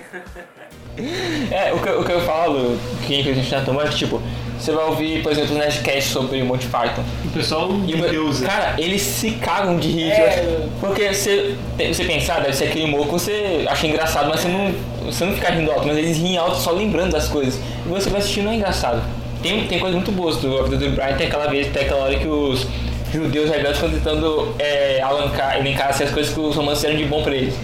É, 1.53 1.73
o 1.73 1.81
que, 1.81 1.91
o 1.91 2.05
que 2.05 2.13
eu 2.13 2.21
falo, 2.21 2.77
que 3.07 3.21
infelizmente 3.21 3.53
não 3.53 3.59
é 3.61 3.65
tão 3.65 3.75
bom, 3.75 3.83
é 3.83 3.89
que, 3.89 3.97
tipo, 3.97 4.21
você 4.59 4.73
vai 4.73 4.85
ouvir, 4.87 5.23
por 5.23 5.33
exemplo, 5.33 5.53
os 5.53 5.57
Nerdcasts 5.59 6.13
sobre 6.13 6.43
Monty 6.43 6.67
Python. 6.67 7.03
O 7.25 7.29
pessoal 7.31 7.71
E, 7.87 7.93
de 7.93 8.03
Deus. 8.03 8.41
cara, 8.41 8.75
eles 8.79 9.03
se 9.03 9.33
cagam 9.33 9.77
de 9.79 9.89
rir. 9.89 10.11
tipo, 10.13 10.69
Porque 10.81 11.13
você, 11.13 11.55
você 11.93 12.05
pensar, 12.05 12.41
deve 12.41 12.55
ser 12.55 12.65
aquele 12.65 12.85
humor 12.87 13.07
que 13.07 13.13
você 13.13 13.65
acha 13.69 13.87
engraçado, 13.87 14.29
mas 14.29 14.41
você 14.41 14.49
não, 14.49 14.75
você 15.05 15.25
não 15.25 15.33
fica 15.35 15.51
rindo 15.53 15.71
alto, 15.71 15.87
mas 15.87 15.97
eles 15.97 16.17
riem 16.17 16.37
alto 16.37 16.57
só 16.57 16.71
lembrando 16.73 17.13
das 17.13 17.29
coisas. 17.29 17.61
E 17.87 17.89
você 17.89 18.11
vai 18.11 18.21
assistir 18.21 18.43
não 18.43 18.51
é 18.53 18.57
engraçado. 18.57 19.03
Tem, 19.43 19.67
tem 19.69 19.79
coisas 19.79 19.95
muito 19.95 20.11
boas 20.11 20.37
do 20.39 20.59
A 20.59 20.63
Vida 20.65 20.77
do 20.79 20.91
Brian, 20.91 21.15
tem 21.17 21.29
aquela 21.29 21.47
vez, 21.47 21.69
tem 21.69 21.83
aquela 21.83 22.03
hora 22.05 22.19
que 22.19 22.27
os 22.27 22.67
judeus 23.13 23.51
rebeldes 23.51 23.83
estão 23.83 23.91
tentando 23.91 24.55
é, 24.59 25.01
alancar, 25.03 25.59
elencar 25.59 25.89
assim, 25.89 26.05
as 26.05 26.11
coisas 26.11 26.33
que 26.33 26.41
os 26.41 26.55
romanos 26.55 26.81
fizeram 26.81 26.97
de 26.97 27.05
bom 27.05 27.23
pra 27.23 27.35
eles. 27.35 27.55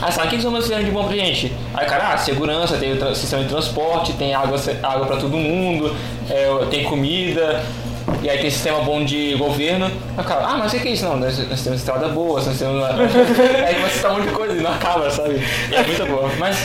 Ah, 0.00 0.10
sabe 0.10 0.26
o 0.26 0.30
que 0.30 0.36
os 0.36 0.44
romanos 0.44 0.66
fizeram 0.66 0.84
de 0.84 0.90
bom 0.90 1.04
pra 1.04 1.16
gente? 1.16 1.52
Aí 1.74 1.86
cara, 1.86 2.12
ah, 2.12 2.16
segurança, 2.18 2.76
tem 2.76 2.92
o 2.92 3.14
sistema 3.14 3.42
de 3.42 3.48
transporte, 3.48 4.12
tem 4.14 4.34
água, 4.34 4.58
água 4.82 5.06
pra 5.06 5.16
todo 5.16 5.36
mundo, 5.36 5.94
é, 6.28 6.66
tem 6.70 6.84
comida, 6.84 7.62
e 8.22 8.28
aí 8.28 8.38
tem 8.38 8.50
sistema 8.50 8.80
bom 8.80 9.04
de 9.04 9.34
governo. 9.34 9.90
Aí 10.16 10.24
cara, 10.24 10.46
ah, 10.46 10.56
mas 10.56 10.72
o 10.72 10.78
que 10.80 10.88
é 10.88 10.92
isso? 10.92 11.04
Não, 11.04 11.16
nós, 11.16 11.38
nós 11.48 11.62
temos 11.62 11.78
estrada 11.78 12.08
boa, 12.08 12.40
nós 12.40 12.58
temos. 12.58 12.82
aí 12.88 13.74
você 13.82 14.00
tá 14.00 14.10
um 14.10 14.14
monte 14.14 14.28
de 14.28 14.34
coisa 14.34 14.56
e 14.56 14.60
não 14.60 14.72
acaba, 14.72 15.10
sabe? 15.10 15.42
E 15.70 15.74
é 15.74 15.82
muito 15.82 16.06
boa. 16.06 16.30
Mas. 16.38 16.56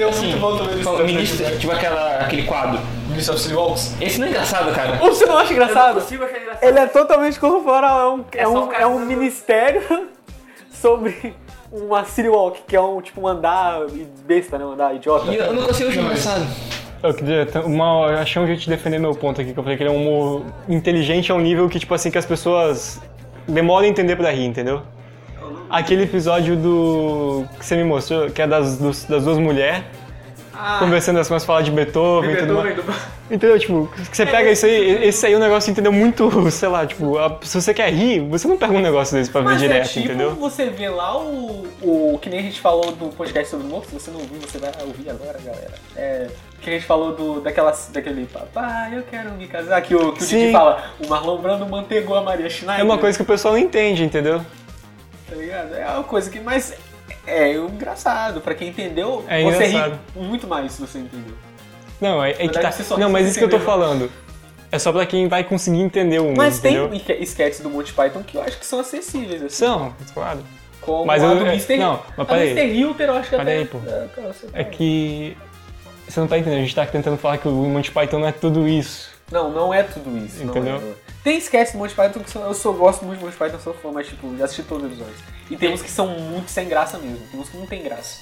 Tem 0.00 0.06
um 0.06 0.10
assim, 0.10 0.34
muito 0.34 0.82
bom 0.82 0.96
também 0.96 1.14
ministro, 1.14 1.58
tipo 1.58 1.70
aquela, 1.70 2.20
aquele 2.20 2.44
quadro. 2.44 2.80
Ministry 3.10 3.34
of 3.34 3.42
City 3.42 3.54
Walks. 3.54 3.94
Esse 4.00 4.18
não 4.18 4.28
é 4.28 4.30
engraçado, 4.30 4.74
cara. 4.74 4.98
Ou 5.02 5.08
você 5.12 5.26
não 5.26 5.36
acha 5.36 5.52
engraçado? 5.52 6.00
consigo 6.00 6.24
achar 6.24 6.40
engraçado. 6.40 6.64
Ele 6.64 6.78
é 6.78 6.86
totalmente 6.86 7.38
corporal, 7.38 8.00
é 8.00 8.08
um, 8.14 8.24
é 8.32 8.44
só 8.44 8.64
um, 8.64 8.72
é 8.72 8.86
um 8.86 9.00
ministério 9.00 9.82
sobre 10.72 11.34
uma 11.70 12.02
city 12.06 12.30
walk, 12.30 12.62
que 12.66 12.74
é 12.74 12.80
um 12.80 13.02
tipo 13.02 13.20
um 13.20 13.28
andar 13.28 13.82
besta, 14.24 14.56
né? 14.56 14.64
Um 14.64 14.72
andar 14.72 14.94
idiota. 14.94 15.30
E 15.30 15.36
eu 15.36 15.52
não 15.52 15.64
consigo 15.64 15.90
achar 15.90 16.00
engraçado. 16.00 16.46
Eu 17.02 17.12
queria 17.12 17.46
uma, 17.66 18.06
eu 18.10 18.18
achei 18.20 18.40
um 18.40 18.46
jeito 18.46 18.60
de 18.60 18.70
defender 18.70 18.98
meu 18.98 19.14
ponto 19.14 19.38
aqui, 19.38 19.52
que 19.52 19.58
eu 19.58 19.62
falei 19.62 19.76
que 19.76 19.82
ele 19.82 19.90
é 19.90 19.92
um 19.92 20.00
humor 20.00 20.46
inteligente 20.66 21.30
a 21.30 21.34
um 21.34 21.40
nível 21.40 21.68
que, 21.68 21.78
tipo 21.78 21.92
assim, 21.92 22.10
que 22.10 22.16
as 22.16 22.24
pessoas 22.24 22.98
demoram 23.46 23.84
a 23.84 23.88
entender 23.90 24.16
pra 24.16 24.30
rir, 24.30 24.46
entendeu? 24.46 24.80
Aquele 25.70 26.02
episódio 26.04 26.56
do. 26.56 27.44
que 27.58 27.64
você 27.64 27.76
me 27.76 27.84
mostrou, 27.84 28.28
que 28.30 28.42
é 28.42 28.46
das, 28.46 28.76
dos- 28.78 29.04
das 29.04 29.24
duas 29.24 29.38
mulheres 29.38 29.82
conversando, 30.78 31.16
elas 31.16 31.26
começam 31.28 31.44
a 31.44 31.46
falar 31.46 31.62
de 31.62 31.70
Beethoven 31.70 32.32
e 32.32 32.36
tudo 32.36 32.54
mais. 32.54 32.66
Beethoven 32.74 32.94
do... 32.94 33.10
Entendeu? 33.34 33.58
Tipo, 33.58 33.90
você 34.12 34.26
pega 34.26 34.50
isso 34.50 34.66
aí, 34.66 35.04
esse 35.06 35.24
aí 35.24 35.32
é 35.32 35.36
um 35.36 35.40
negócio, 35.40 35.70
entendeu? 35.70 35.90
Muito, 35.92 36.28
sei 36.50 36.68
lá, 36.68 36.84
tipo, 36.84 37.16
a- 37.16 37.38
se 37.42 37.62
você 37.62 37.72
quer 37.72 37.90
rir, 37.92 38.20
você 38.20 38.46
não 38.48 38.58
pega 38.58 38.72
um 38.72 38.80
negócio 38.80 39.16
desse 39.16 39.30
pra 39.30 39.40
ver 39.40 39.46
Mas 39.46 39.62
é 39.62 39.66
direto, 39.68 39.88
tipo 39.88 40.06
entendeu? 40.06 40.32
você 40.32 40.66
vê 40.66 40.88
lá 40.90 41.16
o, 41.16 41.66
o. 41.80 42.18
Que 42.20 42.28
nem 42.28 42.40
a 42.40 42.42
gente 42.42 42.60
falou 42.60 42.90
do 42.92 43.06
podcast 43.08 43.48
sobre 43.50 43.66
humor, 43.66 43.84
se 43.86 43.94
você 43.94 44.10
não 44.10 44.18
ouviu, 44.20 44.38
você 44.40 44.58
vai 44.58 44.72
ouvir 44.84 45.08
agora, 45.08 45.38
galera. 45.42 45.72
É. 45.96 46.26
Que 46.60 46.68
a 46.68 46.72
gente 46.74 46.84
falou 46.84 47.14
do, 47.14 47.40
daquela, 47.40 47.72
daquele 47.90 48.26
papai, 48.26 48.98
eu 48.98 49.02
quero 49.10 49.30
me 49.32 49.46
casar, 49.46 49.80
que 49.80 49.94
o, 49.94 50.12
que 50.12 50.22
o 50.24 50.26
Didi 50.26 50.52
fala, 50.52 50.90
o 51.02 51.08
Marlon 51.08 51.38
Brando 51.38 51.66
mantegou 51.66 52.16
a 52.18 52.22
Maria 52.22 52.50
Schneider. 52.50 52.80
É 52.80 52.84
uma 52.84 52.98
coisa 52.98 53.16
que 53.16 53.22
o 53.22 53.26
pessoal 53.26 53.54
não 53.54 53.60
entende, 53.60 54.04
entendeu? 54.04 54.42
Tá 55.30 55.36
ligado? 55.36 55.74
É 55.74 55.86
uma 55.88 56.04
coisa 56.04 56.28
que. 56.30 56.40
Mas 56.40 56.74
é 57.26 57.52
engraçado. 57.54 58.40
Pra 58.40 58.54
quem 58.54 58.68
entendeu, 58.68 59.24
É 59.28 59.42
você 59.42 59.66
engraçado. 59.68 59.98
ri 60.16 60.22
muito 60.22 60.46
mais 60.46 60.72
se 60.72 60.80
você 60.80 60.98
entendeu. 60.98 61.34
Não, 62.00 62.22
é, 62.22 62.30
é 62.32 62.48
que 62.48 62.58
tá. 62.58 62.72
Não, 62.98 63.08
mas 63.10 63.28
isso 63.28 63.38
que 63.38 63.44
eu 63.44 63.48
tô 63.50 63.58
né? 63.58 63.64
falando. 63.64 64.10
É 64.72 64.78
só 64.78 64.92
pra 64.92 65.04
quem 65.04 65.26
vai 65.28 65.42
conseguir 65.42 65.80
entender 65.80 66.20
o 66.20 66.24
humor, 66.26 66.36
Mas 66.36 66.60
tem 66.60 66.76
sketches 67.20 67.60
do 67.60 67.68
Monty 67.68 67.92
Python 67.92 68.22
que 68.22 68.36
eu 68.36 68.42
acho 68.42 68.56
que 68.58 68.64
são 68.64 68.78
acessíveis, 68.78 69.42
assim. 69.42 69.56
São, 69.56 69.92
claro. 70.14 70.40
Como 70.80 71.04
Mas 71.04 71.22
a 71.22 71.26
eu- 71.26 71.38
do 71.40 71.46
é- 71.46 71.52
Mr. 71.52 71.76
não, 71.76 72.00
mas 72.16 72.26
peraí. 72.26 72.50
Mr. 72.52 72.78
Hilter 72.78 73.08
eu 73.08 73.14
acho 73.16 73.30
que 73.30 73.36
Peraí, 73.36 73.62
até... 73.62 73.64
pô. 73.66 73.78
É, 73.86 74.06
cara, 74.14 74.34
É 74.54 74.64
que. 74.64 75.36
Você 76.08 76.20
não 76.20 76.26
tá 76.26 76.38
entendendo, 76.38 76.58
a 76.60 76.62
gente 76.62 76.74
tá 76.74 76.86
tentando 76.86 77.16
falar 77.18 77.38
que 77.38 77.46
o 77.48 77.52
Monty 77.52 77.90
Python 77.90 78.18
não 78.20 78.26
é 78.28 78.32
tudo 78.32 78.66
isso. 78.66 79.10
Não, 79.30 79.50
não 79.50 79.74
é 79.74 79.82
tudo 79.82 80.16
isso. 80.24 80.42
não 80.44 80.50
Entendeu? 80.50 80.96
É. 81.20 81.24
Tem 81.24 81.38
sketches 81.38 81.72
do 81.72 81.78
Monty 81.78 81.94
Python 81.94 82.20
que 82.20 82.30
são- 82.30 82.42
eu 82.46 82.54
sou, 82.54 82.74
gosto 82.74 83.04
muito 83.04 83.18
de 83.18 83.24
Monty 83.24 83.36
Python, 83.36 83.58
sou 83.62 83.74
fã, 83.74 83.90
mas 83.92 84.06
tipo, 84.06 84.36
já 84.36 84.44
assisti 84.44 84.62
todos 84.62 84.84
os 84.84 84.90
episódios. 84.92 85.18
E 85.50 85.56
tem 85.56 85.72
uns 85.72 85.82
que 85.82 85.90
são 85.90 86.06
muito 86.06 86.50
sem 86.50 86.68
graça 86.68 86.98
mesmo, 86.98 87.18
tem 87.30 87.40
uns 87.40 87.48
que 87.48 87.56
não 87.56 87.66
tem 87.66 87.82
graça. 87.82 88.18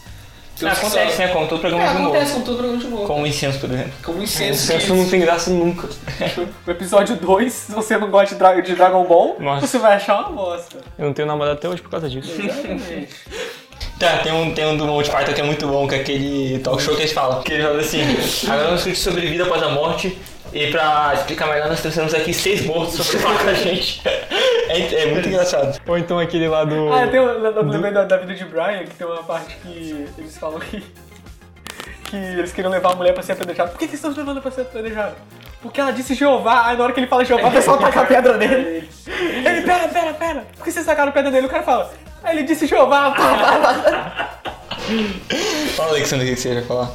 Ah, 0.61 0.72
acontece, 0.72 1.18
né? 1.18 1.28
Como 1.28 1.46
todo 1.46 1.58
É, 1.58 1.61
programa 1.61 1.87
de 1.92 1.96
humor. 1.98 2.08
acontece 2.16 2.32
com 2.34 2.40
todo 2.40 2.56
programa 2.56 2.80
de 2.80 2.87
humor. 2.88 3.06
Como 3.06 3.22
o 3.22 3.26
incenso, 3.28 3.61
por 3.61 3.70
exemplo. 3.70 3.92
Como 4.02 4.18
O 4.18 4.22
incenso. 4.24 4.72
não 4.92 5.08
tem 5.08 5.20
graça 5.20 5.50
nunca. 5.50 5.88
O 6.66 6.70
episódio 6.72 7.14
2, 7.14 7.52
se 7.52 7.70
você 7.72 7.96
não 7.96 8.11
gosta 8.11 8.34
de, 8.34 8.38
Dra- 8.40 8.61
de 8.61 8.74
Dragon 8.74 9.04
Ball, 9.04 9.37
Nossa. 9.38 9.64
você 9.68 9.78
vai 9.78 9.94
achar 9.94 10.18
uma 10.20 10.30
bosta. 10.32 10.78
Eu 10.98 11.06
não 11.06 11.12
tenho 11.12 11.28
namorado 11.28 11.56
até 11.56 11.68
hoje 11.68 11.80
por 11.80 11.90
causa 11.90 12.08
disso. 12.11 12.32
Exatamente. 12.42 13.08
Tá, 13.98 14.18
tem 14.18 14.32
um, 14.32 14.54
tem 14.54 14.64
um 14.64 14.76
do 14.76 14.87
Monty 14.87 15.11
Python 15.11 15.32
que 15.32 15.40
é 15.40 15.44
muito 15.44 15.66
bom, 15.66 15.88
que 15.88 15.94
é 15.96 16.00
aquele 16.00 16.61
talk 16.61 16.80
show 16.80 16.94
que 16.94 17.02
eles 17.02 17.12
falam. 17.12 17.42
Que 17.42 17.54
eles 17.54 17.64
falam 17.64 17.80
assim, 17.80 18.00
agora 18.46 18.66
vamos 18.66 18.84
discutir 18.84 18.96
sobre 19.00 19.26
vida 19.26 19.42
após 19.42 19.61
a 19.61 19.70
morte. 19.70 20.16
E 20.52 20.70
pra 20.70 21.12
explicar 21.14 21.46
melhor, 21.48 21.68
nós 21.68 21.80
trouxemos 21.80 22.14
aqui 22.14 22.32
seis 22.32 22.64
mortos 22.64 23.06
pra 23.11 23.20
falar 23.20 23.38
com 23.38 23.48
a 23.48 23.54
gente. 23.54 24.02
É, 24.70 25.04
é 25.04 25.06
muito 25.06 25.26
engraçado. 25.26 25.80
Ou 25.87 25.96
então 25.96 26.18
aquele 26.18 26.46
lá 26.46 26.62
do. 26.62 26.92
Ah, 26.92 27.08
tem 27.08 27.18
um, 27.18 27.24
eu 27.24 27.62
lembrei 27.62 27.90
da, 27.90 28.04
da 28.04 28.18
vida 28.18 28.34
de 28.34 28.44
Brian, 28.44 28.84
que 28.84 28.94
tem 28.96 29.06
uma 29.06 29.22
parte 29.22 29.56
que 29.62 30.06
eles 30.18 30.37
falam 30.37 30.61
que, 30.61 30.84
que 32.04 32.16
eles 32.16 32.52
queriam 32.52 32.70
levar 32.70 32.92
a 32.92 32.94
mulher 32.94 33.14
pra 33.14 33.22
ser 33.22 33.32
apedrejada. 33.32 33.70
Por 33.70 33.78
que, 33.78 33.87
que 33.87 33.92
eles 33.92 34.04
estão 34.04 34.14
levando 34.14 34.42
pra 34.42 34.50
ser 34.50 34.61
apedrejada? 34.61 35.16
Porque 35.62 35.80
ela 35.80 35.90
disse 35.90 36.14
Jeová, 36.14 36.66
aí 36.66 36.76
na 36.76 36.84
hora 36.84 36.92
que 36.92 37.00
ele 37.00 37.06
fala 37.06 37.24
Jeová, 37.24 37.48
o 37.48 37.50
pessoal 37.50 37.78
taca 37.80 38.02
a 38.02 38.04
pedra 38.04 38.37
nele. 38.37 38.88
Ele, 39.06 39.62
pera, 39.62 39.88
pera, 39.88 40.12
pera, 40.12 40.46
por 40.54 40.64
que 40.64 40.70
vocês 40.70 40.84
tacaram 40.84 41.08
a 41.08 41.12
pedra 41.12 41.30
nele? 41.30 41.46
O 41.46 41.50
cara 41.50 41.62
fala, 41.62 41.90
aí 42.22 42.37
ele 42.37 42.46
disse 42.46 42.66
Jeová, 42.66 43.11
pá, 43.12 43.38
pá, 43.38 43.58
pá. 43.58 44.38
Fala, 45.76 45.90
Alexandre, 45.92 46.26
o 46.26 46.34
que 46.34 46.40
você 46.40 46.52
ia 46.52 46.62
falar? 46.62 46.90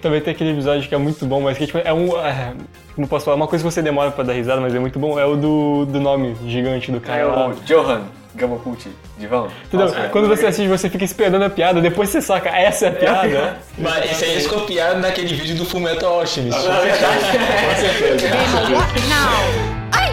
Também 0.00 0.20
tem 0.20 0.32
aquele 0.32 0.50
episódio 0.50 0.88
que 0.88 0.94
é 0.94 0.98
muito 0.98 1.24
bom, 1.26 1.40
mas 1.40 1.58
que 1.58 1.66
tipo, 1.66 1.78
é 1.78 1.92
um. 1.92 2.16
É, 2.18 2.52
como 2.94 3.08
posso 3.08 3.24
falar? 3.24 3.36
Uma 3.36 3.48
coisa 3.48 3.64
que 3.64 3.70
você 3.70 3.82
demora 3.82 4.10
pra 4.10 4.24
dar 4.24 4.32
risada, 4.32 4.60
mas 4.60 4.74
é 4.74 4.78
muito 4.78 4.98
bom, 4.98 5.18
é 5.18 5.24
o 5.24 5.36
do, 5.36 5.86
do 5.86 6.00
nome 6.00 6.36
gigante 6.46 6.90
do 6.90 7.00
cara. 7.00 7.20
É 7.20 7.26
o 7.26 7.54
Johan 7.64 8.02
Gamaputi, 8.36 8.90
Divão. 9.18 9.48
Entendeu? 9.64 9.88
Quando 10.12 10.28
você 10.28 10.46
assiste, 10.46 10.68
você 10.68 10.88
fica 10.90 11.04
esperando 11.04 11.42
a 11.42 11.50
piada, 11.50 11.80
depois 11.80 12.10
você 12.10 12.20
saca, 12.20 12.50
essa 12.50 12.86
é 12.86 12.88
a 12.88 12.92
piada. 12.92 13.58
Mas 13.78 14.10
esse 14.10 14.24
aí 14.24 14.32
eles 14.32 14.46
copiaram 14.46 15.00
naquele 15.00 15.34
vídeo 15.34 15.56
do 15.56 15.64
Fullmetal 15.64 16.20
Alchemist. 16.20 16.58
What 16.58 16.68
now? 19.08 19.32
Ay, 19.92 20.12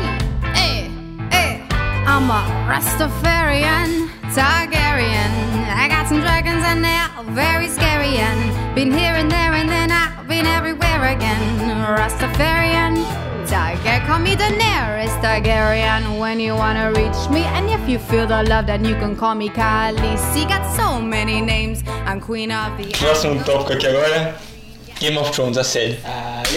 eh, 0.55 0.87
eh. 1.31 1.59
I'm 2.07 2.31
a 2.31 2.45
Rastafarian, 2.67 4.09
Targaryen. 4.33 5.31
I 5.75 5.87
got 5.89 6.07
some 6.07 6.21
dragons 6.21 6.63
and 6.63 6.81
they're 6.83 7.09
very 7.33 7.67
scary. 7.67 8.17
And 8.17 8.62
been 8.75 8.91
here 8.91 9.13
and 9.13 9.29
there 9.29 9.53
and 9.53 9.69
then 9.69 9.91
I've 9.91 10.27
been 10.27 10.47
everywhere 10.47 11.13
again. 11.13 11.41
Rastafarian, 11.85 12.95
Targaryen. 13.45 14.05
Call 14.07 14.19
me 14.19 14.35
the 14.35 14.49
nearest 14.49 15.15
Targaryen 15.21 16.19
when 16.19 16.39
you 16.39 16.55
wanna 16.55 16.91
reach 16.91 17.29
me. 17.29 17.43
And 17.43 17.69
if 17.69 17.87
you 17.87 17.99
feel 17.99 18.25
the 18.25 18.41
love, 18.43 18.65
then 18.65 18.83
you 18.83 18.95
can 18.95 19.15
call 19.15 19.35
me 19.35 19.49
Khaleesi. 19.49 20.47
Got 20.47 20.75
so 20.75 20.99
many 20.99 21.39
names. 21.39 21.83
I'm 22.05 22.19
queen 22.19 22.51
of 22.51 22.77
the. 22.77 22.91
Próximo 22.93 23.43
tópico 23.43 23.73
aqui 23.73 23.87
agora: 23.87 24.35
Game 24.99 25.17
of 25.17 25.29
Thrones, 25.31 25.57
a 25.57 25.63
série. 25.63 25.99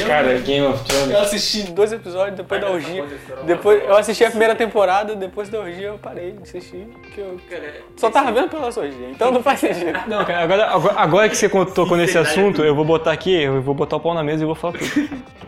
Cara, 0.05 0.39
Game 0.41 0.67
of 0.67 0.85
Thrones. 0.85 1.11
Eu 1.11 1.21
assisti 1.21 1.63
dois 1.65 1.93
episódios 1.93 2.37
depois 2.37 2.61
da 2.61 2.71
orgia. 2.71 3.05
Depois, 3.45 3.83
eu 3.83 3.97
assisti 3.97 4.25
a 4.25 4.31
primeira 4.31 4.55
temporada, 4.55 5.15
depois 5.15 5.49
da 5.49 5.61
orgia 5.61 5.89
eu 5.89 5.99
parei 5.99 6.33
de 6.33 6.43
assistir. 6.43 6.87
Que 7.15 7.21
eu 7.21 7.41
só 7.97 8.11
tava 8.11 8.33
vendo 8.33 8.49
pela 8.49 8.71
sua 8.71 8.85
orgia, 8.85 9.09
então 9.11 9.31
não 9.31 9.43
faz 9.43 9.61
sentido. 9.61 9.97
Não, 10.07 10.25
cara, 10.25 10.43
agora, 10.43 10.67
agora, 10.67 10.95
agora 10.97 11.29
que 11.29 11.37
você 11.37 11.49
tocou 11.49 11.97
nesse 11.97 12.17
assunto, 12.19 12.63
eu 12.63 12.75
vou 12.75 12.85
botar 12.85 13.13
aqui, 13.13 13.43
eu 13.43 13.63
vou 13.63 13.75
botar 13.75 13.97
o 13.97 14.01
pau 14.01 14.15
na 14.15 14.23
mesa 14.23 14.43
e 14.43 14.47
vou 14.47 14.55
falar 14.55 14.75
tudo. 14.75 14.87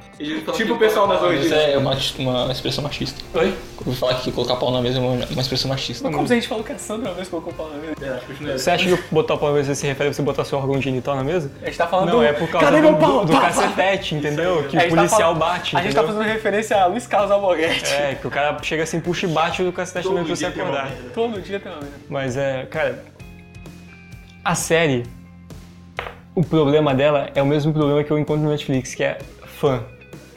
Tipo 0.54 0.74
o 0.74 0.78
pessoal 0.78 1.06
das 1.06 1.18
Isso 1.18 1.26
orgias. 1.26 1.52
é 1.52 1.78
uma, 1.78 1.96
uma 2.18 2.52
expressão 2.52 2.82
machista. 2.82 3.20
Oi? 3.38 3.54
Vou 3.84 3.94
falar 3.94 4.14
que 4.16 4.32
colocar 4.32 4.56
pau 4.56 4.72
na 4.72 4.82
mesa 4.82 4.98
é 4.98 5.00
uma, 5.00 5.24
uma 5.26 5.40
expressão 5.40 5.68
machista. 5.68 6.02
Mas 6.04 6.14
como 6.14 6.26
se 6.26 6.32
a 6.32 6.36
gente 6.36 6.48
falou 6.48 6.64
que 6.64 6.72
a 6.72 6.78
Sandra 6.78 7.10
uma 7.10 7.14
vez 7.14 7.28
colocou 7.28 7.52
o 7.52 7.56
pau 7.56 7.70
na 7.70 7.76
mesa? 7.76 8.58
Você 8.58 8.70
acha 8.70 8.84
que 8.84 9.14
botar 9.14 9.34
o 9.34 9.38
pau 9.38 9.50
na 9.50 9.54
mesa 9.56 9.76
se 9.76 9.86
refere 9.86 10.10
a 10.10 10.12
você 10.12 10.20
botar 10.20 10.44
seu 10.44 10.58
órgão 10.58 10.80
genital 10.82 11.14
na 11.14 11.22
mesa? 11.22 11.52
A 11.62 11.66
gente 11.66 11.78
tá 11.78 11.86
falando 11.86 12.08
Não, 12.08 12.18
do... 12.18 12.24
é 12.24 12.32
por 12.32 12.48
causa 12.48 12.66
Cadê 12.66 12.78
do, 12.78 12.82
meu 12.82 12.96
pau? 12.96 13.24
do, 13.24 13.32
do 13.32 13.40
cacetete, 13.40 14.16
entendeu? 14.16 14.37
Entendeu? 14.42 14.68
Que 14.68 14.76
A 14.76 14.78
o 14.78 14.82
gente 14.82 14.90
tá 14.90 14.96
policial 14.96 15.20
falando- 15.34 15.38
bate, 15.38 15.76
A 15.76 15.82
gente 15.82 15.94
tá 15.94 16.02
fazendo 16.04 16.22
referência 16.22 16.76
a 16.82 16.86
Luiz 16.86 17.06
Carlos 17.06 17.30
Alborguete. 17.30 17.92
É, 17.92 18.14
que 18.14 18.26
o 18.26 18.30
cara 18.30 18.56
chega 18.62 18.82
assim, 18.82 19.00
puxa 19.00 19.26
e 19.26 19.30
bate 19.30 19.62
o 19.62 19.72
cacete 19.72 20.06
também 20.08 20.24
pra 20.24 20.34
você 20.36 20.46
acordar. 20.46 20.90
Todo 21.14 21.40
dia 21.40 21.58
tem 21.60 21.70
uma 21.72 21.80
merda. 21.80 21.96
Mas 22.08 22.36
é, 22.36 22.66
cara, 22.66 23.04
a 24.44 24.54
série, 24.54 25.04
o 26.34 26.42
problema 26.44 26.94
dela 26.94 27.30
é 27.34 27.42
o 27.42 27.46
mesmo 27.46 27.72
problema 27.72 28.02
que 28.04 28.10
eu 28.10 28.18
encontro 28.18 28.42
no 28.44 28.50
Netflix, 28.50 28.94
que 28.94 29.02
é 29.04 29.18
fã, 29.44 29.82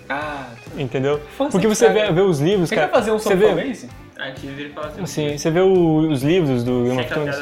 Ah, 0.10 0.48
entendeu? 0.78 1.22
Fã 1.38 1.50
Porque 1.50 1.68
você 1.68 1.88
vê, 1.90 2.12
vê 2.12 2.22
os 2.22 2.40
livros, 2.40 2.68
você 2.70 2.76
cara. 2.76 2.88
quer 2.88 2.94
fazer 2.94 3.12
um 3.12 3.20
você 3.20 3.30
sobre 3.30 3.46
vê, 3.48 3.62
fanbase? 3.62 3.90
Antes 4.20 4.44
ele 4.44 4.70
fala 4.70 4.88
assim, 4.88 5.02
assim, 5.02 5.38
você 5.38 5.50
vê 5.52 5.62
o- 5.62 6.10
os 6.12 6.22
livros 6.22 6.64
do 6.64 6.84
Game 6.84 7.00
of 7.00 7.06
a 7.12 7.14
Thrones. 7.16 7.36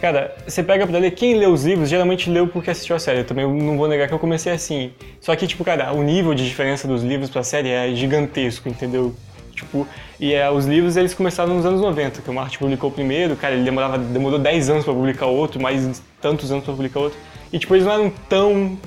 Cara, 0.00 0.36
você 0.46 0.62
pega 0.62 0.86
pra 0.86 0.98
ler, 0.98 1.10
quem 1.10 1.34
lê 1.34 1.46
os 1.46 1.64
livros 1.64 1.88
geralmente 1.88 2.30
leu 2.30 2.46
porque 2.46 2.70
assistiu 2.70 2.94
a 2.94 2.98
série. 3.00 3.20
Eu 3.20 3.24
também 3.24 3.46
não 3.46 3.76
vou 3.76 3.88
negar 3.88 4.06
que 4.06 4.14
eu 4.14 4.18
comecei 4.18 4.52
assim. 4.52 4.92
Só 5.20 5.34
que, 5.34 5.46
tipo, 5.46 5.64
cara, 5.64 5.92
o 5.92 6.02
nível 6.02 6.34
de 6.34 6.46
diferença 6.46 6.86
dos 6.86 7.02
livros 7.02 7.28
pra 7.28 7.42
série 7.42 7.68
é 7.70 7.92
gigantesco, 7.94 8.68
entendeu? 8.68 9.14
Tipo, 9.52 9.88
e 10.20 10.32
é, 10.32 10.48
os 10.48 10.66
livros 10.66 10.96
eles 10.96 11.14
começaram 11.14 11.52
nos 11.54 11.66
anos 11.66 11.80
90, 11.80 12.22
que 12.22 12.30
o 12.30 12.32
Martin 12.32 12.58
publicou 12.58 12.90
o 12.90 12.92
primeiro, 12.92 13.34
cara, 13.34 13.54
ele 13.54 13.64
demorava, 13.64 13.98
demorou 13.98 14.38
10 14.38 14.70
anos 14.70 14.84
pra 14.84 14.94
publicar 14.94 15.26
outro, 15.26 15.60
mais 15.60 16.00
tantos 16.20 16.52
anos 16.52 16.64
pra 16.64 16.72
publicar 16.72 17.00
outro. 17.00 17.18
E, 17.52 17.58
tipo, 17.58 17.74
eles 17.74 17.84
não 17.84 17.92
eram 17.92 18.12
tão, 18.28 18.78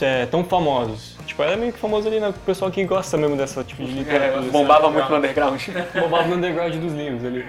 é, 0.00 0.24
tão 0.24 0.42
famosos. 0.42 1.18
Tipo, 1.26 1.42
era 1.42 1.58
meio 1.58 1.74
que 1.74 1.78
famoso 1.78 2.08
ali, 2.08 2.20
né? 2.20 2.28
O 2.30 2.32
pessoal 2.32 2.70
que 2.70 2.82
gosta 2.84 3.18
mesmo 3.18 3.36
dessa 3.36 3.62
tipo 3.62 3.84
de 3.84 3.92
literatura. 3.92 4.46
É, 4.46 4.50
bombava 4.50 4.90
muito 4.90 5.10
no 5.10 5.16
underground. 5.16 5.60
bombava 6.00 6.26
no 6.26 6.36
underground 6.36 6.74
dos 6.76 6.94
livros 6.94 7.22
ali. 7.22 7.44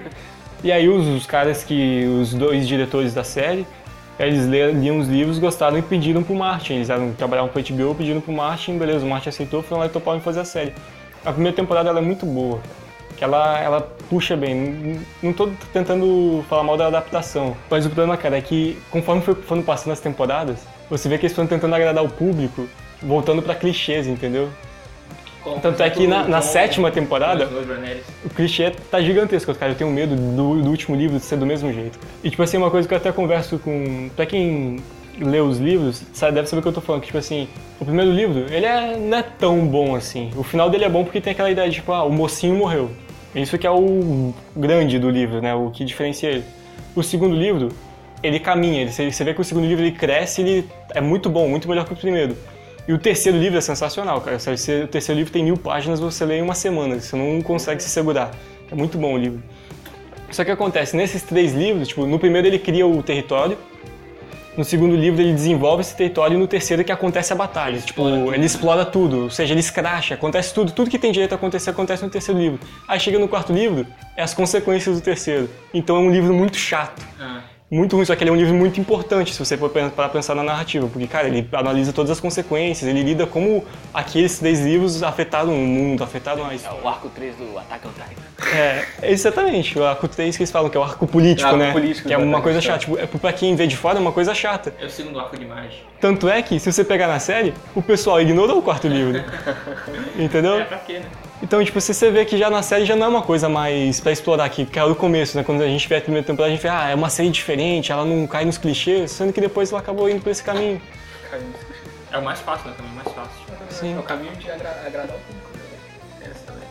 E 0.63 0.71
aí 0.71 0.89
os, 0.89 1.07
os 1.07 1.25
caras 1.25 1.63
que, 1.63 2.05
os 2.21 2.33
dois 2.33 2.67
diretores 2.67 3.13
da 3.13 3.23
série, 3.23 3.65
eles 4.19 4.45
le- 4.45 4.73
liam 4.73 4.99
os 4.99 5.07
livros, 5.07 5.39
gostaram 5.39 5.77
e 5.77 5.81
pediram 5.81 6.21
pro 6.21 6.35
Martin. 6.35 6.73
Eles 6.73 6.89
eram, 6.89 7.13
trabalhavam 7.13 7.49
pro 7.49 7.61
HBO, 7.61 7.95
pediram 7.95 8.19
pro 8.19 8.33
Martin, 8.33 8.77
beleza, 8.77 9.05
o 9.05 9.09
Martin 9.09 9.29
aceitou, 9.29 9.61
foram 9.63 9.79
lá 9.81 9.85
e 9.85 9.89
toparam 9.89 10.19
fazer 10.19 10.41
a 10.41 10.45
série. 10.45 10.73
A 11.25 11.31
primeira 11.31 11.55
temporada 11.55 11.89
ela 11.89 11.99
é 11.99 12.01
muito 12.01 12.25
boa, 12.25 12.59
que 13.17 13.23
ela, 13.23 13.57
ela 13.59 13.81
puxa 14.09 14.35
bem. 14.35 14.99
Não, 15.23 15.31
tô 15.31 15.49
tentando 15.71 16.43
falar 16.49 16.63
mal 16.63 16.75
da 16.75 16.87
adaptação, 16.87 17.55
mas 17.69 17.85
o 17.85 17.89
problema, 17.89 18.17
cara, 18.17 18.37
é 18.37 18.41
que 18.41 18.77
conforme 18.91 19.21
foi, 19.21 19.35
foram 19.35 19.61
passando 19.61 19.93
as 19.93 19.99
temporadas, 20.01 20.59
você 20.89 21.07
vê 21.07 21.17
que 21.17 21.25
eles 21.25 21.35
foram 21.35 21.47
tentando 21.47 21.73
agradar 21.75 22.03
o 22.03 22.09
público, 22.09 22.67
voltando 23.01 23.41
pra 23.41 23.55
clichês, 23.55 24.07
entendeu? 24.07 24.49
Tanto 25.61 25.81
é 25.83 25.89
que 25.89 26.07
na, 26.07 26.27
na 26.27 26.41
sétima 26.41 26.91
temporada, 26.91 27.45
dois 27.45 27.65
Branelli. 27.65 28.01
o 28.25 28.29
clichê 28.29 28.71
tá 28.91 29.01
gigantesco, 29.01 29.53
cara. 29.55 29.71
Eu 29.71 29.75
tenho 29.75 29.89
medo 29.89 30.15
do, 30.15 30.61
do 30.61 30.69
último 30.69 30.95
livro 30.95 31.19
ser 31.19 31.37
do 31.37 31.45
mesmo 31.45 31.71
jeito. 31.73 31.99
E, 32.23 32.29
tipo 32.29 32.41
assim, 32.43 32.57
uma 32.57 32.71
coisa 32.71 32.87
que 32.87 32.93
eu 32.93 32.97
até 32.97 33.11
converso 33.11 33.59
com. 33.59 34.09
Pra 34.15 34.25
quem 34.25 34.77
lê 35.19 35.41
os 35.41 35.57
livros, 35.57 36.03
sabe, 36.13 36.35
deve 36.35 36.47
saber 36.47 36.59
o 36.59 36.63
que 36.63 36.69
eu 36.69 36.73
tô 36.73 36.81
falando. 36.81 37.01
Que, 37.01 37.07
tipo 37.07 37.17
assim, 37.17 37.47
o 37.79 37.85
primeiro 37.85 38.11
livro, 38.11 38.45
ele 38.51 38.65
é, 38.65 38.97
não 38.97 39.17
é 39.17 39.23
tão 39.23 39.67
bom 39.67 39.95
assim. 39.95 40.31
O 40.35 40.43
final 40.43 40.69
dele 40.69 40.85
é 40.85 40.89
bom 40.89 41.03
porque 41.03 41.21
tem 41.21 41.31
aquela 41.31 41.51
ideia 41.51 41.69
de, 41.69 41.75
tipo, 41.75 41.91
ah, 41.91 42.03
o 42.03 42.11
mocinho 42.11 42.55
morreu. 42.55 42.89
Isso 43.35 43.57
que 43.57 43.67
é 43.67 43.71
o 43.71 44.33
grande 44.55 44.97
do 44.97 45.09
livro, 45.09 45.41
né? 45.41 45.53
O 45.53 45.69
que 45.69 45.85
diferencia 45.85 46.29
ele. 46.29 46.43
O 46.95 47.03
segundo 47.03 47.35
livro, 47.35 47.69
ele 48.23 48.39
caminha. 48.39 48.81
Ele, 48.81 48.91
você 48.91 49.23
vê 49.23 49.33
que 49.33 49.41
o 49.41 49.43
segundo 49.43 49.67
livro 49.67 49.83
ele 49.83 49.91
cresce, 49.91 50.41
ele 50.41 50.69
é 50.93 51.01
muito 51.01 51.29
bom, 51.29 51.47
muito 51.47 51.67
melhor 51.69 51.85
que 51.85 51.93
o 51.93 51.95
primeiro. 51.95 52.35
E 52.87 52.93
o 52.93 52.97
terceiro 52.97 53.37
livro 53.37 53.57
é 53.57 53.61
sensacional, 53.61 54.19
cara. 54.21 54.39
Você- 54.39 54.83
O 54.83 54.87
terceiro 54.87 55.17
livro 55.19 55.31
tem 55.31 55.43
mil 55.43 55.57
páginas, 55.57 55.99
você 55.99 56.25
lê 56.25 56.39
em 56.39 56.41
uma 56.41 56.55
semana, 56.55 56.99
você 56.99 57.15
não 57.15 57.41
consegue 57.41 57.81
se 57.83 57.89
segurar. 57.89 58.31
É 58.71 58.75
muito 58.75 58.97
bom 58.97 59.13
o 59.13 59.17
livro. 59.17 59.41
Só 60.31 60.43
que 60.43 60.51
acontece, 60.51 60.95
nesses 60.95 61.23
três 61.23 61.53
livros, 61.53 61.87
tipo, 61.87 62.05
no 62.05 62.19
primeiro 62.19 62.47
ele 62.47 62.59
cria 62.59 62.85
o 62.85 63.01
território, 63.01 63.57
no 64.55 64.63
segundo 64.63 64.95
livro 64.95 65.21
ele 65.21 65.33
desenvolve 65.33 65.81
esse 65.81 65.95
território 65.95 66.35
e 66.35 66.37
no 66.39 66.47
terceiro 66.47 66.83
que 66.83 66.91
acontece 66.91 67.31
a 67.33 67.35
batalha. 67.35 67.79
Tipo, 67.79 68.33
ele 68.33 68.45
explora 68.45 68.85
tudo, 68.85 69.23
ou 69.23 69.29
seja, 69.29 69.53
ele 69.53 69.59
escracha, 69.59 70.13
acontece 70.15 70.53
tudo, 70.53 70.71
tudo 70.71 70.89
que 70.89 70.99
tem 70.99 71.11
direito 71.11 71.31
a 71.31 71.35
acontecer 71.35 71.69
acontece 71.71 72.03
no 72.03 72.09
terceiro 72.09 72.39
livro. 72.39 72.59
Aí 72.87 72.99
chega 72.99 73.17
no 73.17 73.27
quarto 73.27 73.51
livro, 73.53 73.87
é 74.15 74.21
as 74.21 74.33
consequências 74.33 74.95
do 74.95 75.01
terceiro. 75.01 75.49
Então 75.73 75.95
é 75.95 75.99
um 75.99 76.11
livro 76.11 76.33
muito 76.33 76.57
chato. 76.57 77.01
Muito 77.71 77.95
ruim, 77.95 78.03
só 78.03 78.15
que 78.15 78.23
ele 78.23 78.31
é 78.31 78.33
um 78.33 78.35
livro 78.35 78.53
muito 78.55 78.79
importante 78.79 79.31
se 79.31 79.37
você 79.37 79.55
for 79.55 79.69
para 79.69 80.09
pensar 80.09 80.33
na 80.33 80.43
narrativa, 80.43 80.87
porque, 80.87 81.05
cara, 81.05 81.27
ele 81.27 81.47
analisa 81.53 81.93
todas 81.93 82.09
as 82.09 82.19
consequências, 82.19 82.89
ele 82.89 83.03
lida 83.03 83.27
como 83.27 83.63
aqueles 83.93 84.39
três 84.39 84.59
livros 84.59 85.03
afetaram 85.03 85.53
o 85.53 85.67
mundo, 85.67 86.03
afetaram 86.03 86.47
a 86.47 86.55
história. 86.55 86.79
O 86.83 86.87
arco 86.87 87.09
3 87.09 87.35
do 87.35 87.59
Attack 87.59 87.87
on 87.87 87.91
Titan. 87.91 88.57
É, 88.57 88.85
exatamente, 89.03 89.77
o 89.77 89.85
arco 89.85 90.07
3 90.07 90.35
que 90.35 90.41
eles 90.41 90.51
falam, 90.51 90.67
que 90.67 90.77
é 90.77 90.79
o 90.79 90.83
arco 90.83 91.05
político, 91.05 91.47
É 91.47 91.51
o 91.51 91.53
arco 91.53 91.63
né? 91.63 91.71
político, 91.71 92.07
que 92.07 92.13
é 92.13 92.17
uma 92.17 92.41
coisa 92.41 92.57
é. 92.57 92.61
chata. 92.61 92.79
Tipo, 92.79 92.97
é, 92.97 93.05
pra 93.05 93.31
quem 93.31 93.55
vê 93.55 93.67
de 93.67 93.77
fora 93.77 93.99
é 93.99 94.01
uma 94.01 94.11
coisa 94.11 94.33
chata. 94.33 94.73
É 94.79 94.85
o 94.85 94.89
segundo 94.89 95.19
arco 95.19 95.37
de 95.37 95.43
imagem. 95.43 95.83
Tanto 96.01 96.27
é 96.27 96.41
que, 96.41 96.59
se 96.59 96.71
você 96.71 96.83
pegar 96.83 97.07
na 97.07 97.19
série, 97.19 97.53
o 97.75 97.83
pessoal 97.83 98.19
ignorou 98.19 98.57
o 98.57 98.61
quarto 98.63 98.87
livro. 98.87 99.23
Entendeu? 100.17 100.59
É 100.59 100.63
pra 100.63 100.79
quê, 100.79 100.99
né? 100.99 101.05
Então, 101.41 101.63
tipo, 101.63 101.79
se 101.79 101.93
você 101.93 102.11
vê 102.11 102.25
que 102.25 102.37
já 102.37 102.49
na 102.49 102.61
série 102.61 102.85
já 102.85 102.95
não 102.97 103.05
é 103.05 103.09
uma 103.09 103.21
coisa 103.21 103.47
mais 103.47 103.99
pra 104.01 104.11
explorar 104.11 104.43
aqui, 104.43 104.65
que 104.65 104.77
é 104.77 104.83
o 104.83 104.93
começo, 104.93 105.37
né? 105.37 105.43
Quando 105.43 105.61
a 105.63 105.67
gente 105.67 105.87
vê 105.87 105.95
a 105.95 106.01
primeira 106.01 106.25
temporada, 106.27 106.51
a 106.51 106.55
gente 106.55 106.61
vê, 106.61 106.67
ah, 106.69 106.89
é 106.89 106.95
uma 106.95 107.09
série 107.09 107.29
diferente, 107.29 107.91
ela 107.91 108.03
não 108.03 108.27
cai 108.27 108.43
nos 108.43 108.57
clichês, 108.57 109.11
sendo 109.11 109.31
que 109.31 109.39
depois 109.39 109.71
ela 109.71 109.79
acabou 109.79 110.09
indo 110.09 110.21
por 110.21 110.29
esse 110.31 110.43
caminho. 110.43 110.81
É 112.11 112.17
o 112.17 112.23
mais 112.23 112.39
fácil, 112.41 112.69
né? 112.69 112.73
Também 112.75 112.91
mais 112.93 113.07
fácil. 113.07 113.31
Sim. 113.69 113.95
É 113.95 113.99
o 113.99 114.03
caminho 114.03 114.35
de 114.35 114.51
agra- 114.51 114.83
agradar 114.85 115.15
o 115.15 115.19
público. 115.19 115.49
né? 116.19 116.31
Também. 116.45 116.63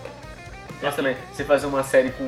Essa 0.82 0.96
também. 0.96 1.16
Você 1.32 1.44
fazer 1.44 1.66
uma 1.66 1.82
série 1.82 2.10
com 2.10 2.24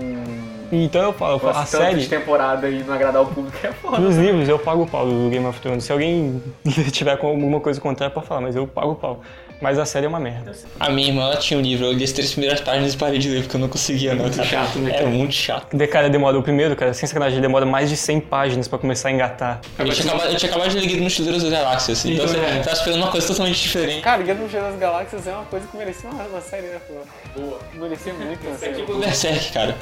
Então 0.72 1.02
eu 1.02 1.12
falo, 1.12 1.46
a 1.46 1.66
série, 1.66 2.06
temporada 2.06 2.68
e 2.70 2.82
não 2.84 2.94
agradar 2.94 3.20
o 3.22 3.26
público 3.26 3.58
é 3.66 3.72
foda. 3.72 3.98
nos 3.98 4.16
livros 4.16 4.48
eu 4.48 4.58
pago 4.58 4.84
o 4.84 4.86
pau 4.86 5.04
do 5.06 5.28
Game 5.28 5.44
of 5.44 5.60
Thrones. 5.60 5.84
Se 5.84 5.92
alguém 5.92 6.42
tiver 6.90 7.18
com 7.18 7.26
alguma 7.26 7.60
coisa 7.60 7.78
contrária, 7.80 8.14
pode 8.14 8.26
falar, 8.26 8.40
mas 8.40 8.56
eu 8.56 8.66
pago 8.66 8.92
o 8.92 8.96
pau. 8.96 9.20
Mas 9.60 9.78
a 9.78 9.84
série 9.84 10.06
é 10.06 10.08
uma 10.08 10.18
merda. 10.18 10.52
A 10.78 10.88
minha 10.88 11.08
irmã 11.08 11.22
ela 11.24 11.36
tinha 11.36 11.58
um 11.58 11.62
livro, 11.62 11.84
eu 11.86 11.92
li 11.92 12.02
as 12.04 12.12
três 12.12 12.30
primeiras 12.32 12.60
páginas 12.60 12.94
e 12.94 12.96
parei 12.96 13.18
de 13.18 13.28
ler 13.28 13.42
porque 13.42 13.56
eu 13.56 13.60
não 13.60 13.68
conseguia, 13.68 14.14
não. 14.14 14.22
Muito 14.24 14.42
chato, 14.44 14.78
né, 14.78 14.96
É 14.96 15.04
muito 15.04 15.34
chato. 15.34 15.76
De 15.76 15.86
cara 15.86 16.08
demora 16.08 16.38
o 16.38 16.42
primeiro, 16.42 16.74
cara, 16.74 16.94
sem 16.94 17.06
sacanagem, 17.06 17.40
demora 17.42 17.66
mais 17.66 17.90
de 17.90 17.96
100 17.96 18.20
páginas 18.22 18.66
pra 18.68 18.78
começar 18.78 19.08
a 19.08 19.12
engatar. 19.12 19.60
Eu 19.78 19.84
tinha, 19.90 20.06
acabado, 20.12 20.30
eu 20.32 20.36
tinha 20.36 20.50
acabado 20.50 20.70
de 20.70 20.76
ler 20.76 20.86
Guia 20.86 20.94
dos 20.96 21.02
Mochileiros 21.04 21.42
das 21.42 21.52
Galáxias, 21.52 21.98
assim, 21.98 22.14
então, 22.14 22.24
Então, 22.24 22.42
você 22.42 22.46
é. 22.58 22.60
tá 22.62 22.72
esperando 22.72 23.02
uma 23.02 23.10
coisa 23.10 23.26
totalmente 23.26 23.60
diferente. 23.60 24.00
Cara, 24.02 24.22
Guia 24.22 24.34
do 24.34 24.42
Mochileiro 24.42 24.70
das 24.70 24.80
Galáxias 24.80 25.26
é 25.26 25.32
uma 25.32 25.44
coisa 25.44 25.66
que 25.66 25.76
merecia 25.76 26.08
uma, 26.10 26.22
uma 26.24 26.40
série, 26.40 26.66
né, 26.68 26.80
pô? 26.88 27.40
Boa. 27.40 27.58
Merecia 27.74 28.14
muito 28.14 28.46
uma 28.46 28.56
série. 28.56 28.74
Tipo 28.74 28.94
Berserk, 28.96 29.52
cara. 29.52 29.76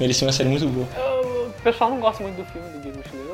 Merecia 0.00 0.26
uma 0.26 0.32
série 0.32 0.48
muito 0.48 0.66
boa. 0.66 0.86
Eu- 0.96 1.32
o 1.46 1.62
pessoal 1.62 1.90
não 1.90 2.00
gosta 2.00 2.22
muito 2.24 2.36
do 2.36 2.44
filme 2.46 2.68
do 2.70 2.78
Guia 2.80 2.90
do 2.92 2.98
Mochileiro. 2.98 3.31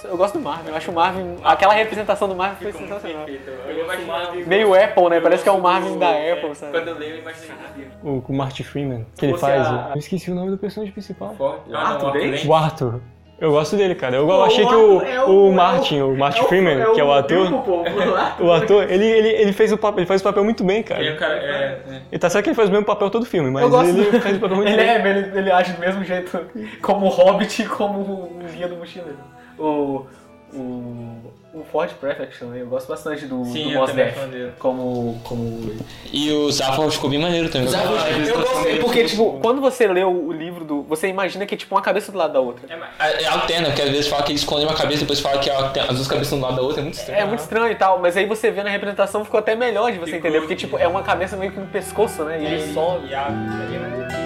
Gosto, 0.00 0.06
eu 0.08 0.16
gosto 0.16 0.38
do 0.38 0.44
Marvel. 0.44 0.70
Eu 0.70 0.76
acho 0.76 0.90
o 0.90 0.94
Marvel. 0.94 1.36
Aquela 1.44 1.74
representação 1.74 2.28
do 2.28 2.34
Marvel 2.34 2.56
foi 2.60 2.72
sensacional. 2.72 3.26
Eu. 3.28 4.46
Meio 4.46 4.74
Apple, 4.74 5.08
né? 5.10 5.20
Parece 5.20 5.42
que 5.42 5.48
é 5.48 5.52
o 5.52 5.60
Marvel 5.60 5.96
da 5.98 6.10
Apple, 6.10 6.54
sabe? 6.54 6.72
Quando 6.72 6.88
eu 6.88 6.98
leio, 6.98 7.16
eu 7.16 7.34
filme. 7.34 7.90
O, 8.02 8.20
com 8.22 8.32
o 8.32 8.36
Marty 8.36 8.64
Freeman, 8.64 9.06
que 9.18 9.26
ele 9.26 9.36
faz. 9.38 9.66
a- 9.66 9.90
Eu 9.94 9.98
esqueci 9.98 10.30
o 10.30 10.34
nome 10.34 10.50
do 10.50 10.58
personagem 10.58 10.92
principal. 10.92 11.34
Forte. 11.34 11.72
Arthur 11.74 12.12
Dent? 12.12 12.44
O 12.46 12.54
Arthur. 12.54 13.00
Eu 13.38 13.52
gosto 13.52 13.74
dele, 13.74 13.94
cara. 13.94 14.16
Eu 14.16 14.26
Pô, 14.26 14.42
achei 14.44 14.62
o 14.64 14.68
que 14.68 14.74
o, 14.74 14.98
Arthur 14.98 15.06
é 15.08 15.24
o, 15.24 15.28
o- 15.28 15.46
é 15.46 15.48
o- 15.48 15.52
Martin, 15.54 16.00
o 16.02 16.14
Martin 16.16 16.44
Freeman, 16.44 16.92
que 16.92 17.00
é 17.00 17.04
o 17.04 17.10
ator, 17.10 17.48
o 18.38 18.52
ator, 18.52 18.90
ele, 18.90 19.06
ele, 19.06 19.28
ele 19.28 19.52
fez 19.54 19.72
o 19.72 19.78
papel, 19.78 20.00
ele 20.00 20.06
faz 20.06 20.20
o 20.20 20.24
papel 20.24 20.44
muito 20.44 20.62
bem, 20.62 20.82
cara. 20.82 21.00
Ele 21.00 21.14
é 21.14 21.16
cara. 21.16 21.34
É, 21.36 21.78
é. 22.12 22.18
Tá 22.18 22.28
certo 22.28 22.44
que 22.44 22.50
ele 22.50 22.54
faz 22.56 22.68
o 22.68 22.72
mesmo 22.72 22.84
papel 22.84 23.08
todo 23.08 23.24
filme, 23.24 23.50
mas 23.50 23.64
ele 23.64 23.92
do- 24.10 24.20
faz 24.20 24.36
o 24.36 24.40
papel 24.40 24.56
muito 24.56 24.68
Ele 24.70 24.76
bem. 24.76 24.88
é, 24.90 25.08
ele, 25.08 25.38
ele 25.38 25.50
age 25.52 25.72
do 25.72 25.80
mesmo 25.80 26.04
jeito 26.04 26.38
como 26.82 27.06
o 27.06 27.08
Hobbit 27.08 27.62
e 27.62 27.66
como 27.66 28.00
o 28.00 28.38
Guia 28.52 28.68
do 28.68 28.76
Mochileiro. 28.76 29.16
O. 29.60 30.06
O. 30.52 31.30
O 31.52 31.64
Ford 31.64 31.90
Prefect 31.94 32.38
também, 32.38 32.60
eu 32.60 32.68
gosto 32.68 32.86
bastante 32.86 33.26
do, 33.26 33.44
Sim, 33.44 33.64
do 33.64 33.70
eu 33.72 33.86
dele. 33.86 34.52
como. 34.56 35.20
como... 35.24 35.74
E 36.12 36.30
o 36.30 36.50
Zaphod 36.52 36.94
ficou 36.94 37.10
bem 37.10 37.18
maneiro 37.18 37.48
também. 37.48 37.66
Eu 37.68 38.40
gostei, 38.40 38.78
porque, 38.78 39.04
tipo, 39.04 39.40
quando 39.42 39.60
você 39.60 39.88
lê 39.88 40.04
o, 40.04 40.28
o 40.28 40.32
livro 40.32 40.64
do. 40.64 40.82
Você 40.82 41.08
imagina 41.08 41.44
que 41.46 41.56
é 41.56 41.58
tipo 41.58 41.74
uma 41.74 41.82
cabeça 41.82 42.12
do 42.12 42.18
lado 42.18 42.32
da 42.34 42.40
outra. 42.40 42.72
É, 42.72 42.76
É, 43.00 43.24
é 43.24 43.26
alterna, 43.26 43.66
porque 43.66 43.82
às 43.82 43.90
vezes 43.90 44.06
fala 44.06 44.22
que 44.22 44.30
ele 44.30 44.38
esconde 44.38 44.64
uma 44.64 44.76
cabeça, 44.76 45.00
depois 45.00 45.18
fala 45.18 45.40
que 45.40 45.50
as 45.50 45.66
duas 45.66 46.06
cabeças 46.06 46.28
estão 46.28 46.38
do 46.38 46.44
lado 46.44 46.56
da 46.56 46.62
outra, 46.62 46.82
é 46.82 46.84
muito 46.84 46.94
estranho. 46.94 47.20
É 47.20 47.24
muito 47.24 47.40
estranho 47.40 47.72
e 47.72 47.74
tal, 47.74 47.98
mas 47.98 48.16
aí 48.16 48.26
você 48.26 48.52
vê 48.52 48.62
na 48.62 48.70
representação 48.70 49.24
ficou 49.24 49.40
até 49.40 49.56
melhor 49.56 49.90
de 49.90 49.98
você 49.98 50.12
Ficou, 50.12 50.18
entender, 50.20 50.38
porque 50.38 50.54
tipo, 50.54 50.78
é 50.78 50.86
uma 50.86 51.02
cabeça 51.02 51.36
meio 51.36 51.50
que 51.50 51.58
no 51.58 51.66
pescoço, 51.66 52.22
né? 52.22 52.40
E 52.40 52.46
ele 52.46 52.72
sobe. 52.72 53.08
E 53.08 53.14
a. 53.14 54.19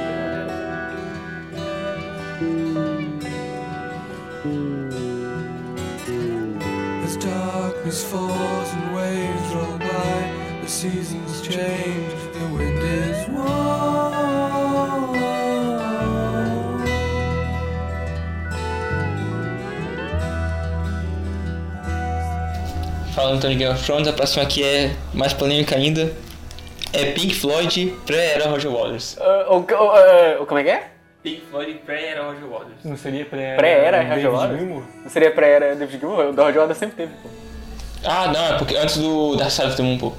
darkness 7.84 8.02
falls 8.04 8.72
and 8.72 8.94
waves 8.94 9.54
roll 9.54 9.78
by, 9.78 10.58
the 10.62 10.68
seasons 10.68 11.42
change, 11.42 12.12
the 12.32 12.48
wind 12.56 12.78
is 12.78 13.28
warm. 13.28 15.14
Falando 23.14 23.36
então 23.38 23.50
de 23.50 23.56
Game 23.56 23.72
of 23.72 23.84
Thrones, 23.84 24.08
a 24.08 24.12
próxima 24.12 24.42
aqui 24.42 24.64
é 24.64 24.90
mais 25.12 25.32
polêmica 25.32 25.76
ainda. 25.76 26.12
É 26.92 27.12
Pink 27.12 27.34
Floyd 27.34 27.94
pré-era 28.06 28.48
Roger 28.48 28.70
Waters. 28.70 29.16
O- 29.48 29.58
o- 29.58 29.66
ah, 29.92 30.44
como 30.46 30.58
é 30.60 30.64
que 30.64 30.70
é? 30.70 30.88
Pink 31.22 31.42
Floyd 31.50 31.74
pré-era 31.86 32.22
Roger 32.24 32.46
Waters. 32.48 32.76
Não 32.84 32.96
seria 32.96 33.24
pré 33.24 33.56
Pré-era 33.56 33.98
David 33.98 34.14
Roger 34.14 34.30
Waters? 34.30 34.58
Gilmour? 34.60 34.82
Não 35.02 35.10
seria 35.10 35.30
pré-era 35.30 35.74
David 35.76 35.98
Gilmour? 36.00 36.18
O 36.26 36.34
Roger 36.34 36.60
Waters 36.60 36.78
sempre 36.78 36.96
teve, 36.96 37.12
pô. 37.22 37.28
Ah, 38.04 38.28
não, 38.32 38.54
é 38.54 38.58
porque 38.58 38.76
antes 38.76 38.96
do 38.98 39.36
Dark 39.36 39.50
Side 39.50 39.68
of 39.68 39.76
the 39.76 39.82
Moon, 39.82 39.98
pô. 39.98 40.12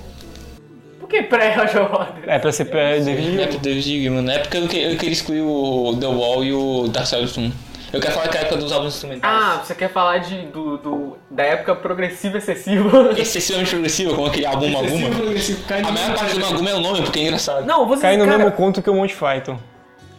Por 0.99 1.09
que 1.09 1.21
pré-Roger 1.23 1.83
Waters. 1.91 2.27
É 2.27 2.39
pra 2.39 2.51
ser 2.51 2.65
pré 2.65 2.99
David 2.99 3.15
Na 3.15 3.21
Gilmour. 3.21 3.41
época 3.43 3.57
do 3.59 3.61
David 3.63 3.81
Gilmour. 3.83 4.21
Na 4.23 4.33
época 4.33 4.57
eu, 4.57 4.67
que- 4.67 4.81
eu 4.81 4.97
queria 4.97 5.13
excluir 5.13 5.41
o 5.41 5.95
The 5.99 6.07
Wall 6.07 6.43
e 6.43 6.53
o 6.53 6.87
Dark 6.87 7.05
Side 7.05 7.23
of 7.25 7.33
the 7.35 7.41
Moon. 7.41 7.51
Eu 7.93 8.01
quero 8.01 8.13
falar 8.15 8.27
que 8.27 8.35
é 8.37 8.39
a 8.39 8.43
época 8.43 8.57
dos 8.57 8.71
álbuns 8.73 8.95
instrumentais. 8.95 9.33
Ah, 9.33 9.61
você 9.63 9.73
quer 9.75 9.89
falar 9.89 10.17
de, 10.17 10.35
do, 10.47 10.77
do- 10.77 11.17
da 11.29 11.43
época 11.43 11.75
progressiva 11.75 12.37
excessiva? 12.39 13.11
Excessivamente 13.17 13.69
progressiva, 13.69 14.13
como 14.15 14.27
aquele 14.27 14.45
álbum 14.47 14.67
Maguma. 14.69 15.07
A 15.07 15.91
maior 15.91 16.15
parte 16.15 16.33
do 16.33 16.39
Maguma 16.41 16.69
é 16.71 16.73
o 16.73 16.79
nome, 16.79 17.01
porque 17.03 17.19
é 17.19 17.23
engraçado. 17.23 17.65
Não, 17.65 17.87
você 17.87 18.01
Cai 18.01 18.17
no 18.17 18.25
cara, 18.25 18.37
mesmo 18.39 18.51
conto 18.53 18.81
que 18.81 18.89
o 18.89 18.95
Monty 18.95 19.15
Python. 19.15 19.57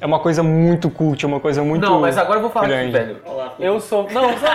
É 0.00 0.06
uma 0.06 0.18
coisa 0.18 0.42
muito 0.42 0.90
cult, 0.90 1.24
é 1.24 1.28
uma 1.28 1.40
coisa 1.40 1.62
muito. 1.62 1.82
Não, 1.82 2.00
mas 2.00 2.18
agora 2.18 2.38
eu 2.38 2.42
vou 2.42 2.50
falar 2.50 2.68
grande. 2.68 2.96
aqui, 2.96 3.06
velho. 3.06 3.22
Eu 3.58 3.80
sou. 3.80 4.08
Não, 4.10 4.30
eu 4.30 4.38
sou, 4.38 4.48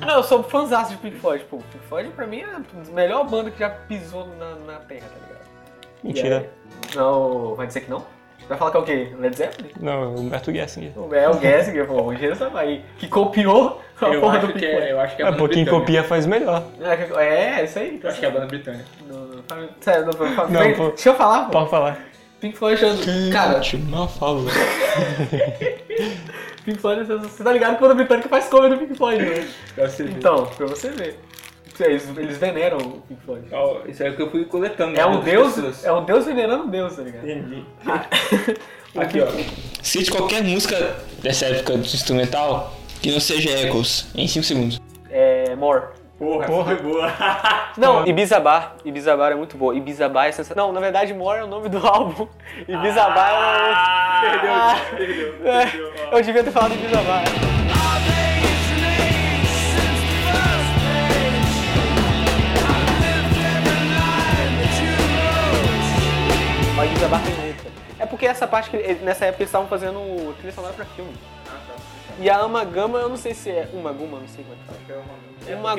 não, 0.00 0.14
eu 0.14 0.22
sou 0.22 0.42
fãzaço 0.42 0.92
de 0.92 0.96
Pink 0.96 1.18
Floyd. 1.18 1.44
Pô, 1.44 1.58
Pink 1.58 1.84
Floyd 1.88 2.10
pra 2.10 2.26
mim 2.26 2.40
é 2.40 2.44
a 2.44 2.60
melhor 2.94 3.28
banda 3.28 3.50
que 3.50 3.58
já 3.58 3.68
pisou 3.70 4.26
na, 4.38 4.72
na 4.72 4.78
terra, 4.80 5.06
tá 5.06 5.26
ligado? 5.26 5.48
Mentira. 6.02 6.50
Não, 6.94 7.54
vai 7.54 7.66
dizer 7.66 7.82
que 7.82 7.90
não? 7.90 8.02
Vai 8.48 8.56
falar 8.56 8.70
que 8.70 8.76
é 8.78 8.80
o 8.80 8.84
quê? 8.84 9.12
Led 9.18 9.36
Zeppelin? 9.36 9.70
Não, 9.78 9.92
é 9.92 10.06
o 10.06 10.20
Humberto 10.20 10.50
Gessinger. 10.50 10.92
É 11.12 11.28
o 11.28 11.38
Gessinger, 11.38 11.86
pô, 11.86 12.00
o 12.00 12.12
engenheiro 12.14 12.34
sabe 12.34 12.58
aí. 12.58 12.84
Que 12.96 13.06
copiou 13.06 13.82
a 14.00 14.06
Eu 14.06 14.20
porra 14.22 14.38
do 14.38 14.46
Pink 14.46 14.60
Floyd. 14.60 14.86
é, 14.86 14.92
eu 14.92 15.00
acho 15.00 15.16
que 15.16 15.20
é 15.22 15.24
a 15.26 15.28
É, 15.28 15.30
banda 15.32 15.42
pô, 15.42 15.48
quem 15.50 15.66
copia 15.66 16.02
faz 16.02 16.24
melhor. 16.24 16.62
É, 16.80 17.60
é, 17.60 17.64
isso 17.64 17.78
aí. 17.78 18.00
Eu 18.02 18.08
acho 18.08 18.18
que 18.18 18.24
é 18.24 18.28
a 18.28 18.32
banda 18.32 18.46
britânica. 18.46 18.86
Não, 19.06 19.18
não, 19.18 19.68
Sério, 19.80 20.06
não, 20.06 20.30
Não, 20.30 20.46
Peraí, 20.46 20.74
pô. 20.74 20.88
Deixa 20.88 21.10
eu 21.10 21.14
falar, 21.14 21.44
pô. 21.44 21.50
Pode 21.50 21.68
falar. 21.70 21.98
Pink 22.40 22.56
Floyd, 22.56 22.80
eu- 22.82 23.32
cara, 23.32 23.60
Mal 23.88 24.08
fala. 24.08 24.42
Pink 26.64 26.78
Floyd, 26.78 27.04
você- 27.04 27.16
você 27.16 27.42
tá 27.44 27.52
ligado 27.52 27.70
que 27.70 27.76
a 27.78 27.80
banda 27.80 27.94
britânica 27.94 28.28
faz 28.28 28.46
cover 28.48 28.70
do 28.70 28.78
Pink 28.78 28.94
Floyd, 28.96 29.24
né? 29.24 29.48
Então, 30.16 30.46
pra 30.46 30.66
você 30.66 30.90
ver. 30.90 31.18
Eles, 31.80 32.08
eles 32.16 32.38
veneram 32.38 32.78
o 32.78 33.00
Pink 33.02 33.22
Floyd. 33.24 33.46
Ó, 33.52 33.82
Isso 33.86 34.02
é 34.02 34.10
o 34.10 34.16
que 34.16 34.22
eu 34.22 34.30
fui 34.30 34.44
coletando. 34.44 34.94
É 34.94 34.98
né, 34.98 35.06
um 35.06 35.16
das 35.16 35.24
deus, 35.24 35.54
pessoas. 35.54 35.84
é 35.84 35.92
um 35.92 36.04
deus 36.04 36.26
venerando 36.26 36.64
um 36.64 36.70
deus, 36.70 36.96
tá 36.96 37.02
ligado? 37.02 37.28
Entendi. 37.28 37.64
Aqui, 38.96 39.20
ó. 39.20 39.26
Cite 39.82 40.10
qualquer 40.10 40.42
música 40.42 40.96
dessa 41.22 41.46
época 41.46 41.74
do 41.74 41.80
instrumental 41.84 42.76
que 43.00 43.12
não 43.12 43.20
seja 43.20 43.50
Echoes, 43.50 44.06
em 44.14 44.26
5 44.26 44.44
segundos. 44.44 44.80
É, 45.08 45.54
More. 45.54 45.84
Porra, 46.18 46.46
Porra. 46.46 46.76
foi 46.76 46.82
boa. 46.82 47.12
Não, 47.78 48.04
Ibiza 48.06 48.40
Bar. 48.40 48.74
Ibiza 48.84 49.16
Bar 49.16 49.30
é 49.32 49.34
muito 49.36 49.56
boa. 49.56 49.74
Ibiza 49.76 50.08
Bar 50.08 50.26
é 50.26 50.32
sensacional. 50.32 50.66
Não, 50.66 50.74
na 50.74 50.80
verdade, 50.80 51.14
More 51.14 51.38
é 51.38 51.44
o 51.44 51.46
nome 51.46 51.68
do 51.68 51.78
álbum. 51.86 52.26
Ibiza 52.66 53.08
Bar 53.10 53.30
é 53.30 53.38
o... 53.38 54.20
Perdeu, 54.20 55.32
perdeu. 55.38 55.52
É, 56.12 56.16
eu 56.18 56.22
devia 56.22 56.42
ter 56.42 56.50
falado 56.50 56.74
Ibiza 56.74 57.00
Bar. 57.02 57.22
Mas 66.76 66.90
Ibiza 66.90 67.08
Bar 67.08 67.22
tem 67.24 67.34
muita. 67.34 67.68
É 67.98 68.06
porque 68.06 68.26
essa 68.26 68.46
parte 68.46 68.70
que 68.70 68.76
nessa 69.04 69.26
época 69.26 69.42
eles 69.42 69.48
estavam 69.48 69.66
fazendo 69.68 70.34
trilha 70.36 70.52
sonora 70.52 70.72
pra 70.74 70.84
filme. 70.84 71.12
E 72.20 72.28
a 72.30 72.38
Amagama, 72.38 72.98
eu 72.98 73.08
não 73.08 73.16
sei 73.16 73.34
se 73.34 73.50
é 73.50 73.68
uma 73.72 73.92
Guma, 73.92 74.18
não 74.20 74.28
sei 74.28 74.44
como 74.44 74.56
é 74.56 74.58
que 74.58 74.86
fala. 74.86 75.00
Uma 75.02 75.27
Guma, 75.56 75.74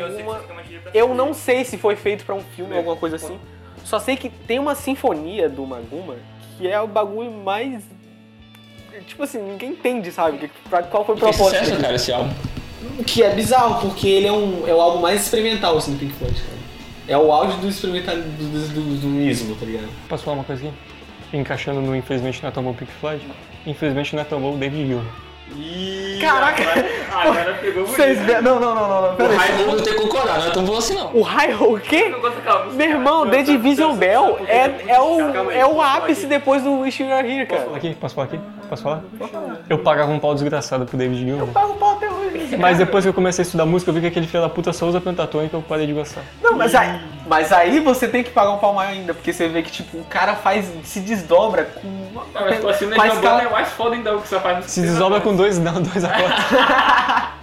eu 0.94 1.14
não 1.16 1.34
sei 1.34 1.64
se 1.64 1.78
foi 1.78 1.96
feito 1.96 2.26
pra 2.26 2.36
um 2.36 2.42
filme 2.42 2.72
ou 2.74 2.78
alguma 2.78 2.96
coisa 2.96 3.16
assim. 3.16 3.40
Só 3.84 4.00
sei 4.00 4.16
que 4.18 4.30
tem 4.30 4.60
uma 4.60 4.76
sinfonia 4.76 5.48
do 5.50 5.66
Maguma 5.66 6.16
que 6.58 6.68
é 6.68 6.80
o 6.82 6.88
bagulho 6.88 7.32
mais. 7.32 7.82
Tipo 9.08 9.24
assim, 9.24 9.40
ninguém 9.42 9.72
entende, 9.72 10.12
sabe? 10.12 10.38
que- 10.38 10.50
pra- 10.70 10.84
Qual 10.84 11.06
foi 11.06 11.16
o 11.16 11.18
Que 11.18 11.24
propósito. 11.24 11.60
sucesso, 11.64 11.82
cara, 11.82 11.96
esse 11.96 12.12
álbum. 12.12 12.32
Que 13.06 13.24
é 13.24 13.30
bizarro, 13.34 13.82
porque 13.82 14.08
ele 14.08 14.28
é, 14.28 14.32
um, 14.32 14.68
é 14.68 14.74
o 14.74 14.82
álbum 14.82 15.00
mais 15.00 15.22
experimental 15.24 15.78
assim, 15.78 15.94
do 15.94 16.00
Pink 16.00 16.14
Floyd, 16.14 16.36
cara. 16.42 16.60
É 17.08 17.18
o 17.18 17.32
auge 17.32 17.58
do 17.58 17.68
experimental 17.70 18.16
do, 18.16 18.22
do, 18.22 18.68
do, 18.74 18.98
do 19.02 19.22
ismo, 19.22 19.56
tá 19.56 19.66
ligado? 19.66 19.88
Posso 20.08 20.24
falar 20.24 20.38
uma 20.38 20.44
coisa 20.44 20.68
aqui? 20.68 20.76
Encaixando 21.38 21.80
no 21.82 21.96
Infelizmente 21.96 22.42
Não 22.42 22.50
é 22.50 22.52
tão 22.52 22.62
bom 22.64 22.74
Pink 22.74 22.92
Floyd. 23.00 23.26
Infelizmente 23.66 24.16
não 24.16 24.22
é 24.22 24.26
tão 24.26 24.40
bom 24.42 24.58
David 24.58 24.86
Gilmour. 24.88 25.06
Caraca! 26.22 26.64
Agora 27.12 27.54
pegou 27.62 27.86
Vocês 27.86 28.20
Não, 28.42 28.60
não, 28.60 28.60
não, 28.60 28.76
não, 28.76 29.02
não. 29.02 29.14
O 29.14 29.16
Pera 29.16 29.34
Road 29.34 29.78
eu 29.78 29.84
tenho 29.84 29.96
que 29.98 30.02
concordar, 30.04 30.40
não 30.40 30.48
é 30.48 30.50
tão 30.52 30.64
bom 30.64 30.78
assim 30.78 30.96
não. 30.96 31.12
O 31.14 31.22
High 31.22 31.56
o 31.56 31.80
quê? 31.80 32.14
Meu 32.74 32.90
irmão, 32.90 33.30
The 33.30 33.44
Division 33.44 33.96
Bell 33.96 34.40
é, 34.48 34.72
é, 34.88 35.00
o, 35.00 35.52
é 35.52 35.66
o 35.66 35.82
ápice 35.82 36.28
depois 36.28 36.64
do 36.64 36.80
Wish 36.80 37.02
You 37.02 37.10
Were 37.10 37.28
Here, 37.28 37.46
Posso 37.46 37.62
falar 37.62 37.66
cara. 37.66 37.78
aqui? 37.78 37.96
Posso 38.00 38.16
falar 38.16 38.28
aqui? 38.28 38.40
Posso 38.70 38.84
falar? 38.84 39.04
Eu 39.70 39.80
pagava 39.80 40.12
um 40.12 40.20
pau 40.20 40.34
desgraçado 40.34 40.86
pro 40.86 40.98
David 40.98 41.26
Gilmour. 41.26 41.48
Paga 41.48 41.68
o 41.68 41.76
pau 41.76 41.96
até. 41.96 42.09
Mas 42.58 42.78
depois 42.78 43.04
que 43.06 43.10
eu 43.10 43.14
comecei 43.14 43.44
a 43.44 43.46
estudar 43.46 43.66
música, 43.66 43.90
eu 43.90 43.96
vi 43.96 44.02
que 44.02 44.08
aquele 44.08 44.28
filho 44.28 44.42
da 44.44 44.50
puta 44.50 44.72
só 44.74 44.86
usa 44.88 45.00
pentatônica 45.02 45.56
eu 45.56 45.62
parei 45.62 45.86
de 45.88 45.94
gostar. 45.94 46.22
Não, 46.42 46.58
mas 46.58 46.74
aí, 46.76 47.00
mas 47.28 47.52
aí 47.52 47.80
você 47.80 48.08
tem 48.08 48.24
que 48.24 48.32
pagar 48.32 48.52
um 48.52 48.58
pau 48.58 48.74
maior 48.74 48.92
ainda, 48.92 49.14
porque 49.14 49.32
você 49.34 49.48
vê 49.48 49.62
que 49.62 49.72
tipo, 49.72 49.98
o 49.98 50.04
cara 50.06 50.36
faz, 50.36 50.66
se 50.84 51.00
desdobra 51.00 51.66
com 51.66 51.88
uma, 51.88 52.24
Ah, 52.36 52.42
mas 52.50 52.60
pô, 52.60 52.70
assim, 52.70 52.86
o 52.86 52.90
com 52.90 53.02
a 53.02 53.06
Neil 53.06 53.16
escala- 53.16 53.42
é 53.44 53.50
mais 53.50 53.70
foda 53.70 53.96
ainda 53.96 54.16
o 54.18 54.22
que 54.22 54.28
você 54.28 54.40
faz 54.40 54.58
no 54.58 54.64
Se 54.64 54.82
desdobra 54.82 55.22
com 55.22 55.36
dois, 55.36 55.58
não, 55.60 55.82
dois 55.82 56.04
acordes. 56.04 56.38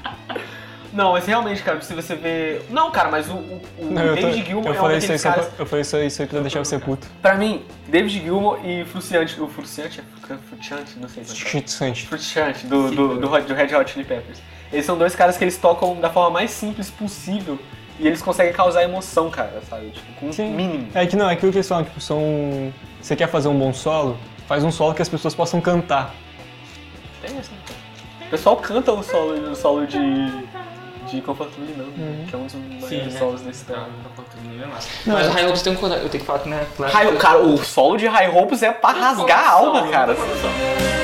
Não, 0.92 1.12
mas 1.12 1.26
realmente, 1.26 1.62
cara, 1.62 1.78
se 1.82 1.92
você 1.92 2.14
ver... 2.14 2.64
Não, 2.70 2.90
cara, 2.90 3.10
mas 3.10 3.28
o, 3.28 3.34
o, 3.34 3.60
o 3.80 3.84
Não, 3.90 4.02
eu, 4.02 4.16
tô, 4.16 4.22
David 4.28 4.46
Gilmour 4.46 4.66
eu 4.68 4.72
é 4.72 4.76
um 4.78 4.80
falei 4.80 4.96
isso 4.96 5.12
aí 5.12 5.18
caras... 5.18 5.46
pra, 5.48 5.54
eu 5.62 5.66
falei 5.66 5.82
isso 5.82 5.96
aí, 5.96 6.06
isso 6.06 6.22
aí 6.22 6.28
pra 6.28 6.40
deixar 6.40 6.58
você 6.60 6.78
puto. 6.78 7.06
Pra 7.20 7.34
mim, 7.34 7.62
David 7.86 8.22
Gilmour 8.22 8.60
e 8.64 8.82
Fruciante, 8.86 9.38
o 9.38 9.46
Fruciante 9.46 10.00
é 10.00 10.26
Fru- 10.26 10.38
Fruciante, 10.48 10.98
não 10.98 11.06
sei 11.06 11.22
é. 11.22 11.26
Chutante. 11.26 12.06
Fruciante, 12.06 12.66
do, 12.66 12.90
do, 12.90 13.08
do, 13.18 13.40
do 13.42 13.54
Red 13.54 13.74
Hot 13.76 13.90
Chili 13.92 14.06
Peppers. 14.06 14.38
Eles 14.72 14.84
são 14.84 14.96
dois 14.98 15.14
caras 15.14 15.36
que 15.36 15.44
eles 15.44 15.56
tocam 15.56 15.94
da 15.96 16.10
forma 16.10 16.30
mais 16.30 16.50
simples 16.50 16.90
possível 16.90 17.58
e 17.98 18.06
eles 18.06 18.20
conseguem 18.20 18.52
causar 18.52 18.82
emoção, 18.82 19.30
cara, 19.30 19.60
sabe? 19.70 19.90
Tipo, 19.90 20.12
com 20.20 20.32
Sim. 20.32 20.50
mínimo. 20.50 20.88
É 20.94 21.06
que 21.06 21.16
não, 21.16 21.30
é 21.30 21.32
aquilo 21.34 21.50
que 21.52 21.58
eles 21.58 21.68
falam, 21.68 21.84
tipo, 21.84 22.00
são. 22.00 22.72
Você 23.00 23.14
quer 23.16 23.28
fazer 23.28 23.48
um 23.48 23.58
bom 23.58 23.72
solo? 23.72 24.18
Faz 24.48 24.62
um 24.64 24.70
solo 24.72 24.92
que 24.94 25.02
as 25.02 25.08
pessoas 25.08 25.34
possam 25.34 25.60
cantar. 25.60 26.14
Tem 27.22 27.36
essa. 27.38 27.50
O 28.26 28.28
pessoal 28.28 28.56
canta 28.56 28.92
o 28.92 29.02
solo, 29.04 29.50
o 29.52 29.54
solo 29.54 29.86
de, 29.86 29.98
de 31.08 31.20
Comfort 31.22 31.50
Me, 31.58 31.72
não, 31.76 31.84
Uhum. 31.86 32.24
que 32.28 32.34
é 32.34 32.38
um 32.38 32.42
dos 32.42 32.52
Sim, 32.52 32.78
maiores 32.80 33.12
né? 33.14 33.18
solos 33.20 33.40
desse 33.42 33.64
tema. 33.64 33.88
Mas 35.06 35.26
o 35.28 35.30
High 35.30 35.46
Hopes 35.46 35.62
tem 35.62 35.74
que 35.74 35.80
concordar, 35.80 36.02
eu 36.02 36.08
tenho 36.08 36.20
que 36.22 36.26
falar 36.26 36.40
que 36.40 36.48
não 36.48 36.58
é. 36.58 36.66
High- 36.90 37.16
cara, 37.18 37.38
o 37.38 37.56
solo 37.58 37.96
de 37.96 38.06
High 38.08 38.36
Hopes 38.36 38.62
é 38.62 38.72
pra 38.72 38.90
rasgar 38.90 39.38
a 39.38 39.50
alma, 39.52 39.86
cara. 39.88 40.12
É 40.12 40.95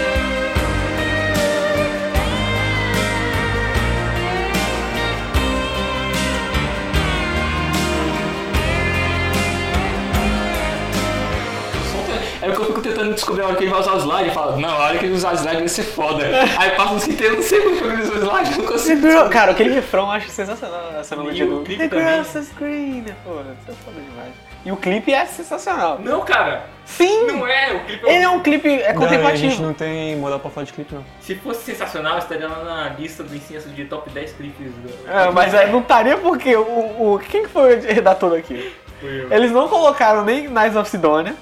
tentando 13.12 13.14
descobrir 13.14 13.42
a 13.42 13.46
hora 13.46 13.56
que 13.56 13.64
ele 13.64 13.70
vai 13.70 13.80
usar 13.80 13.92
o 13.92 13.98
slide. 13.98 14.28
Eu 14.28 14.34
falo, 14.34 14.56
não, 14.58 14.68
a 14.68 14.78
hora 14.78 14.98
que 14.98 15.04
ele 15.06 15.14
usar 15.14 15.32
o 15.32 15.36
slide 15.36 15.58
vai 15.58 15.68
ser 15.68 15.82
foda. 15.82 16.24
Aí 16.58 16.70
passa 16.70 16.94
uns 16.94 17.04
que 17.04 17.14
tem, 17.14 17.26
eu 17.28 17.36
não 17.36 17.42
sei 17.42 17.60
como 17.60 17.76
que 17.76 17.84
ele 17.84 18.02
usa 18.02 18.12
o 18.12 18.18
slide, 18.18 18.58
não 18.58 18.66
consigo. 18.66 19.28
Cara, 19.30 19.52
aquele 19.52 19.74
refrão 19.74 20.04
eu 20.06 20.10
acho 20.12 20.28
sensacional, 20.30 20.92
essa 20.98 21.16
melodia 21.16 21.44
E 21.44 21.48
o 21.48 21.58
do 21.58 21.64
clipe 21.64 21.82
The 21.82 21.88
também. 21.88 22.04
grass 22.04 22.34
is 22.34 22.52
green. 22.58 23.04
Pô, 23.24 23.30
isso 23.40 23.70
é 23.70 23.72
foda 23.84 24.00
demais. 24.00 24.32
E 24.64 24.70
o 24.70 24.76
clipe 24.76 25.12
é 25.12 25.26
sensacional. 25.26 25.98
Não, 25.98 26.20
cara. 26.20 26.66
Sim! 26.84 27.26
Não 27.26 27.44
é. 27.46 27.72
O 27.72 27.84
clipe 27.84 28.06
é 28.08 28.14
Ele 28.14 28.24
é 28.24 28.28
um 28.28 28.40
clipe 28.40 28.68
é 28.68 28.74
Não, 28.74 28.80
a 28.80 28.84
gente 28.86 28.96
contemplativo. 29.00 29.62
não 29.64 29.74
tem 29.74 30.16
moral 30.16 30.38
pra 30.38 30.50
falar 30.50 30.66
de 30.66 30.72
clipe, 30.72 30.94
não. 30.94 31.04
Se 31.20 31.34
fosse 31.34 31.64
sensacional, 31.64 32.18
estaria 32.18 32.46
lá 32.46 32.62
na 32.62 32.88
lista 32.90 33.24
do 33.24 33.34
incenso 33.34 33.68
de 33.70 33.84
top 33.86 34.08
10 34.10 34.32
clipes. 34.34 34.72
Do... 34.72 35.10
É, 35.10 35.30
mas 35.32 35.52
aí 35.52 35.70
não 35.70 35.80
estaria 35.80 36.16
porque 36.16 36.54
o, 36.54 36.62
o. 36.62 37.20
Quem 37.28 37.42
que 37.42 37.48
foi 37.48 37.76
o 37.76 37.82
redator 37.82 38.30
daqui? 38.30 38.72
Foi 39.00 39.22
eu. 39.24 39.32
Eles 39.32 39.50
não 39.50 39.68
colocaram 39.68 40.24
nem 40.24 40.46
Knights 40.46 40.76
of 40.76 40.88
Sidonia, 40.88 41.34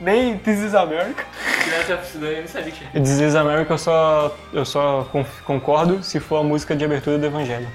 nem 0.00 0.36
This 0.38 0.60
is 0.60 0.74
America. 0.74 1.24
Criança 1.64 1.94
Absurda, 1.94 2.26
eu 2.26 2.36
nem 2.38 2.46
sabia 2.46 2.70
que 2.72 2.78
tinha. 2.78 2.90
E 2.94 3.00
This 3.00 3.18
Is 3.20 3.34
America 3.34 3.72
eu 3.74 3.78
só, 3.78 4.36
eu 4.52 4.64
só 4.64 5.06
con- 5.10 5.24
concordo 5.44 6.02
se 6.02 6.20
for 6.20 6.36
a 6.36 6.42
música 6.42 6.76
de 6.76 6.84
abertura 6.84 7.18
do 7.18 7.26
Evangelho. 7.26 7.66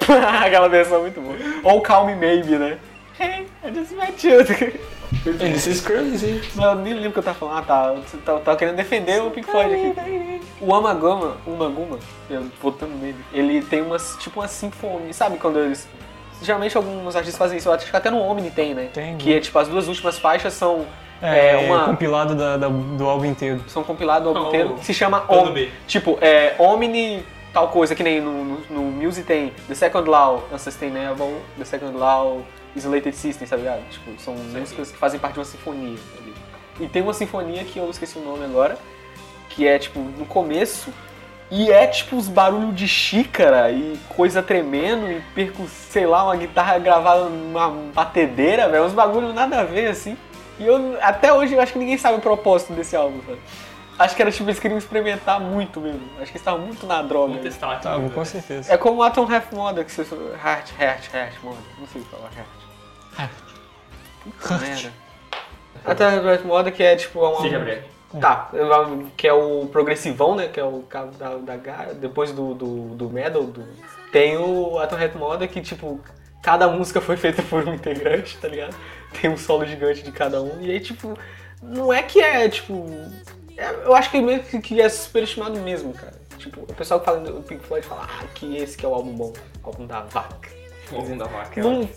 Aquela 0.44 0.68
versão 0.68 1.00
muito 1.00 1.20
boa. 1.20 1.36
Ou 1.64 1.80
Calm 1.80 2.06
Me 2.06 2.14
Maybe, 2.14 2.56
né? 2.56 2.78
Hey, 3.18 3.46
I 3.64 3.74
just 3.74 3.92
met 3.92 4.26
you. 4.26 4.44
This 5.38 5.66
is 5.66 5.80
crazy. 5.82 6.40
Eu 6.56 6.74
nem 6.76 6.94
lembro 6.94 7.10
o 7.10 7.12
que 7.12 7.18
eu 7.18 7.22
tava 7.22 7.36
falando. 7.38 7.58
Ah, 7.58 7.62
tá. 7.62 7.92
Você 7.92 8.16
tá, 8.18 8.38
tava 8.38 8.56
querendo 8.56 8.76
defender 8.76 9.20
o 9.20 9.30
Pink 9.30 9.50
Floyd 9.50 9.74
aqui. 9.74 10.40
O 10.60 10.74
Amagama, 10.74 11.36
o 11.46 11.50
Maguma, 11.50 11.98
eu 12.30 12.46
voltando 12.62 12.94
nele, 12.96 13.16
ele 13.32 13.60
tem 13.62 13.82
umas, 13.82 14.16
tipo 14.20 14.40
uma 14.40 14.48
sinfonia. 14.48 15.12
Sabe 15.12 15.36
quando 15.38 15.58
eles. 15.58 15.86
Geralmente 16.40 16.74
alguns 16.76 17.14
artistas 17.14 17.36
fazem 17.38 17.58
isso, 17.58 17.68
eu 17.68 17.72
acho 17.74 17.90
que 17.90 17.94
até 17.94 18.10
no 18.10 18.18
Omni 18.22 18.50
tem, 18.50 18.72
né? 18.72 18.88
Tem, 18.94 19.16
Que 19.18 19.34
é 19.34 19.40
tipo, 19.40 19.58
as 19.58 19.68
duas 19.68 19.88
últimas 19.88 20.18
faixas 20.18 20.54
são. 20.54 20.86
É, 21.22 21.52
É, 21.52 21.56
uma- 21.66 21.84
compilado 21.84 22.34
da- 22.34 22.56
da- 22.56 22.68
do 22.68 23.08
álbum 23.08 23.26
inteiro. 23.26 23.62
São 23.68 23.82
compilados 23.84 24.26
o 24.26 24.28
álbum 24.30 24.44
Oh, 24.44 24.48
inteiro, 24.48 24.74
que 24.74 24.84
se 24.86 24.94
chama 24.94 25.24
Om. 25.28 25.52
B. 25.52 25.68
Tipo, 25.86 26.18
é 26.20 26.54
Omni 26.58 27.22
tal 27.52 27.68
coisa, 27.68 27.94
que 27.94 28.02
nem 28.02 28.20
no, 28.20 28.44
no, 28.44 28.60
no 28.70 28.82
Music 28.82 29.26
tem 29.26 29.52
The 29.68 29.74
Second 29.74 30.08
Law, 30.08 30.44
Unsustainable, 30.52 31.34
The 31.58 31.64
Second 31.64 31.96
Law, 31.96 32.42
Isolated 32.76 33.14
System, 33.14 33.46
sabe 33.46 33.62
ligado? 33.62 33.82
Tipo, 33.90 34.12
são 34.20 34.34
músicas 34.34 34.90
que 34.90 34.96
fazem 34.96 35.18
parte 35.20 35.34
de 35.34 35.40
uma 35.40 35.44
sinfonia. 35.44 35.96
ali. 36.22 36.34
E 36.78 36.88
tem 36.88 37.02
uma 37.02 37.12
sinfonia 37.12 37.64
que 37.64 37.78
eu 37.78 37.90
esqueci 37.90 38.16
o 38.18 38.22
nome 38.24 38.44
agora, 38.44 38.78
que 39.50 39.66
é 39.66 39.78
tipo, 39.78 39.98
no 40.00 40.24
começo, 40.24 40.90
e 41.50 41.70
é 41.70 41.86
tipo 41.88 42.16
os 42.16 42.28
barulhos 42.28 42.74
de 42.76 42.86
xícara 42.86 43.70
e 43.72 43.98
coisa 44.16 44.40
tremendo 44.42 45.10
e 45.10 45.20
percussão, 45.34 45.68
sei 45.90 46.06
lá, 46.06 46.22
uma 46.24 46.36
guitarra 46.36 46.78
gravada 46.78 47.24
numa 47.24 47.68
batedeira, 47.92 48.68
velho, 48.68 48.84
uns 48.84 48.92
bagulhos 48.92 49.34
nada 49.34 49.60
a 49.60 49.64
ver 49.64 49.88
assim. 49.88 50.16
E 50.60 50.66
eu, 50.66 50.98
até 51.00 51.32
hoje, 51.32 51.54
eu 51.54 51.60
acho 51.60 51.72
que 51.72 51.78
ninguém 51.78 51.96
sabe 51.98 52.18
o 52.18 52.20
propósito 52.20 52.72
desse 52.74 52.94
álbum, 52.94 53.20
sabe? 53.26 53.40
Acho 53.98 54.16
que 54.16 54.22
era 54.22 54.30
tipo, 54.30 54.44
eles 54.48 54.58
queriam 54.60 54.78
experimentar 54.78 55.40
muito 55.40 55.80
mesmo. 55.80 56.00
Acho 56.16 56.26
que 56.26 56.30
eles 56.32 56.34
estavam 56.36 56.60
muito 56.60 56.86
na 56.86 57.02
droga. 57.02 57.36
Testar 57.38 57.72
aqui. 57.72 57.82
Tá, 57.82 57.98
com 58.14 58.24
certeza. 58.24 58.72
É 58.72 58.76
como 58.78 59.00
o 59.00 59.02
Atom 59.02 59.22
Half 59.30 59.52
Moda, 59.52 59.84
que 59.84 59.90
você... 59.92 60.02
Heart, 60.02 60.70
Heart, 60.80 61.14
Heart, 61.14 61.34
Moda. 61.42 61.58
Não 61.78 61.86
sei 61.86 62.02
falar 62.02 62.30
Heart. 63.18 63.30
Puta 64.24 64.58
merda. 64.58 64.92
Atom 65.84 66.28
Half 66.30 66.44
Moda, 66.44 66.70
que 66.70 66.82
é 66.82 66.96
tipo... 66.96 67.20
Uma... 67.20 67.40
Seja 67.42 67.58
breve. 67.58 67.82
Tá, 68.20 68.50
que 69.16 69.28
é 69.28 69.32
o 69.32 69.66
progressivão, 69.70 70.34
né? 70.34 70.48
Que 70.48 70.58
é 70.58 70.64
o 70.64 70.82
carro 70.88 71.12
da, 71.12 71.36
da 71.36 71.56
Gaia, 71.56 71.94
depois 71.94 72.32
do, 72.32 72.54
do, 72.54 72.94
do 72.96 73.08
Metal. 73.08 73.44
do- 73.44 73.64
Tem 74.10 74.36
o 74.36 74.78
Atom 74.78 74.96
Head 74.96 75.16
Moda 75.16 75.46
que, 75.46 75.60
tipo, 75.60 76.00
cada 76.42 76.66
música 76.68 77.00
foi 77.00 77.16
feita 77.16 77.40
por 77.42 77.68
um 77.68 77.74
integrante, 77.74 78.36
tá 78.38 78.48
ligado? 78.48 78.74
Tem 79.20 79.30
um 79.30 79.36
solo 79.36 79.64
gigante 79.66 80.02
de 80.02 80.12
cada 80.12 80.42
um. 80.42 80.60
E 80.60 80.70
aí, 80.70 80.80
tipo, 80.80 81.18
não 81.62 81.92
é 81.92 82.02
que 82.02 82.20
é, 82.20 82.48
tipo. 82.48 82.86
é- 83.56 83.86
eu 83.86 83.94
acho 83.94 84.10
que 84.10 84.20
meio 84.20 84.42
que, 84.42 84.60
que 84.60 84.80
é 84.80 84.88
superestimado 84.88 85.58
mesmo, 85.60 85.92
cara. 85.92 86.18
Tipo, 86.38 86.62
o 86.62 86.74
pessoal 86.74 87.00
que 87.00 87.06
fala 87.06 87.20
do 87.20 87.42
Pink 87.42 87.64
Floyd 87.64 87.86
fala 87.86 88.08
ah, 88.08 88.24
que 88.34 88.56
esse 88.56 88.76
que 88.76 88.86
é 88.86 88.88
o 88.88 88.94
álbum 88.94 89.14
bom, 89.14 89.32
o 89.62 89.66
álbum 89.66 89.86
da 89.86 90.00
vaca. 90.00 90.59
Da 91.16 91.24
vaca. 91.26 91.62
Não- 91.62 91.88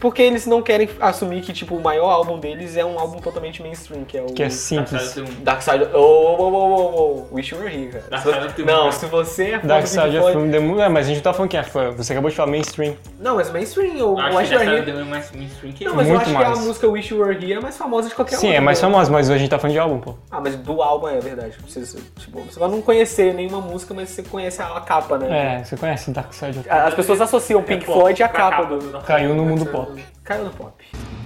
porque 0.00 0.22
eles 0.22 0.46
não 0.46 0.62
querem 0.62 0.88
assumir 1.00 1.42
que, 1.42 1.52
tipo, 1.52 1.74
o 1.74 1.82
maior 1.82 2.08
álbum 2.08 2.38
deles 2.38 2.76
é 2.76 2.84
um 2.84 2.98
álbum 2.98 3.18
totalmente 3.18 3.62
mainstream, 3.62 4.04
que 4.04 4.16
é 4.16 4.22
o. 4.22 4.26
Que 4.26 4.44
é 4.44 4.48
simples. 4.50 5.14
Dark 5.42 5.60
Side. 5.60 5.88
Oh, 5.92 5.98
oh, 5.98 6.42
oh, 6.42 6.54
oh, 6.54 7.26
oh. 7.30 7.34
Wish 7.34 7.54
You 7.54 7.60
Were 7.60 7.74
Here, 7.74 7.88
cara. 7.92 8.04
Dark 8.08 8.22
Side 8.24 8.46
of 8.46 8.54
the 8.54 8.62
não, 8.62 8.84
Moon. 8.84 8.92
se 8.92 9.06
você 9.06 9.44
é 9.50 9.58
fã 9.58 9.66
Dark 9.66 9.82
do 9.82 9.88
Side 9.88 10.18
of 10.18 10.50
the 10.50 10.60
Moon. 10.60 10.80
É, 10.80 10.88
mas 10.88 11.06
a 11.06 11.08
gente 11.08 11.16
não 11.16 11.22
tá 11.24 11.32
falando 11.34 11.50
quem 11.50 11.60
é 11.60 11.62
fã. 11.62 11.90
Você 11.90 12.12
acabou 12.12 12.30
de 12.30 12.36
falar 12.36 12.50
mainstream. 12.50 12.96
Não, 13.18 13.36
mas 13.36 13.50
mainstream, 13.50 13.96
o 14.14 14.18
Acho 14.18 14.36
Wish 14.36 14.48
que 14.48 14.54
You 14.54 14.58
Dark 14.60 14.68
Were 14.70 14.78
Side 14.78 14.90
Here. 14.90 15.00
é 15.00 15.04
mais 15.04 15.32
mainstream 15.32 15.72
que 15.72 15.84
Não, 15.84 15.94
mas 15.94 16.08
eu 16.08 16.16
acho 16.18 16.30
que 16.30 16.42
a 16.44 16.50
música 16.56 16.88
Wish 16.88 17.14
You 17.14 17.20
Were 17.20 17.36
Here 17.36 17.52
é 17.54 17.60
mais 17.60 17.76
famosa 17.76 18.08
de 18.08 18.14
qualquer 18.14 18.36
Sim, 18.36 18.46
outra. 18.46 18.58
é 18.58 18.60
mais 18.60 18.78
pô. 18.78 18.86
famosa, 18.86 19.10
mas 19.10 19.30
a 19.30 19.36
gente 19.38 19.50
tá 19.50 19.58
falando 19.58 19.72
de 19.74 19.78
álbum, 19.78 19.98
pô. 19.98 20.14
Ah, 20.30 20.40
mas 20.40 20.56
do 20.56 20.82
álbum 20.82 21.08
é 21.08 21.18
verdade. 21.20 21.56
Você, 21.66 21.82
tipo, 22.18 22.40
você 22.40 22.58
vai 22.58 22.68
não 22.70 22.80
conhecer 22.80 23.34
nenhuma 23.34 23.60
música, 23.60 23.92
mas 23.92 24.08
você 24.10 24.22
conhece 24.22 24.62
a, 24.62 24.80
capa, 24.80 25.18
né? 25.18 25.60
É, 25.60 25.64
você 25.64 25.76
conhece 25.76 26.10
Dark 26.10 26.32
Side 26.32 26.60
of 26.60 26.70
As 26.70 26.94
pessoas 26.94 27.20
associam 27.20 27.62
Pink 27.62 27.84
Floyd 27.84 28.22
à 28.22 28.28
capa 28.36 28.64
do. 28.66 28.78
Caiu 29.06 29.34
no 29.34 29.44
mundo 29.44 29.66
pop. 29.66 29.98
Caiu 30.24 30.44
no 30.44 30.50
pop. 30.50 30.78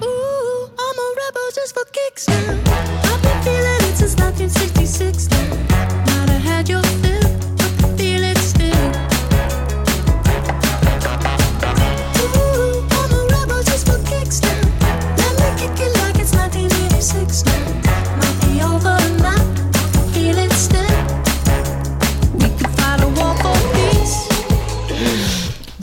Ooh, 0.03 0.71
I'm 0.79 0.99
a 0.99 1.15
rebel 1.21 1.51
just 1.55 1.75
for 1.75 1.85
kicks 1.87 2.29
now. 2.29 2.35
I've 3.05 3.23
been 3.23 3.43
feeling 3.43 3.91
it 3.91 3.97
since 3.97 4.15
1966 4.17 5.29
now. 5.31 5.70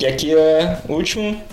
E 0.08 0.10
aqui 0.10 0.34
é 0.34 0.80
o 0.88 0.94
último. 0.94 1.44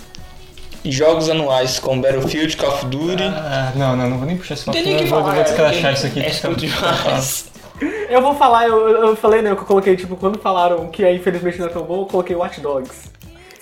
Jogos 0.85 1.29
anuais 1.29 1.77
com 1.77 1.99
Battlefield, 1.99 2.55
Call 2.55 2.69
of 2.69 2.85
Duty. 2.85 3.23
Ah, 3.23 3.73
não, 3.75 3.97
não, 3.97 4.09
não 4.11 4.17
vou 4.17 4.25
nem 4.25 4.37
puxar 4.37 4.53
esse 4.53 4.63
papo. 4.63 4.77
Tem 4.77 4.85
nem 4.85 4.97
que 4.97 5.03
eu 5.03 5.07
vou, 5.09 5.23
falar, 5.23 5.43
descrachar 5.43 5.91
é, 5.91 5.93
isso 5.93 6.07
aqui. 6.07 6.19
É 6.21 6.29
fica- 6.29 6.55
demais. 6.55 7.51
Eu 8.09 8.21
vou 8.21 8.33
falar, 8.35 8.67
eu, 8.67 8.87
eu 8.87 9.15
falei, 9.17 9.41
né? 9.41 9.53
Que 9.53 9.61
eu 9.61 9.65
coloquei, 9.65 9.97
tipo, 9.97 10.15
quando 10.15 10.39
falaram 10.39 10.87
que 10.87 11.03
é 11.03 11.13
infelizmente 11.13 11.59
não 11.59 11.65
é 11.65 11.69
tão 11.69 11.83
bom, 11.83 12.03
eu 12.03 12.05
coloquei 12.05 12.33
Watch 12.33 12.61
Dogs. 12.61 13.11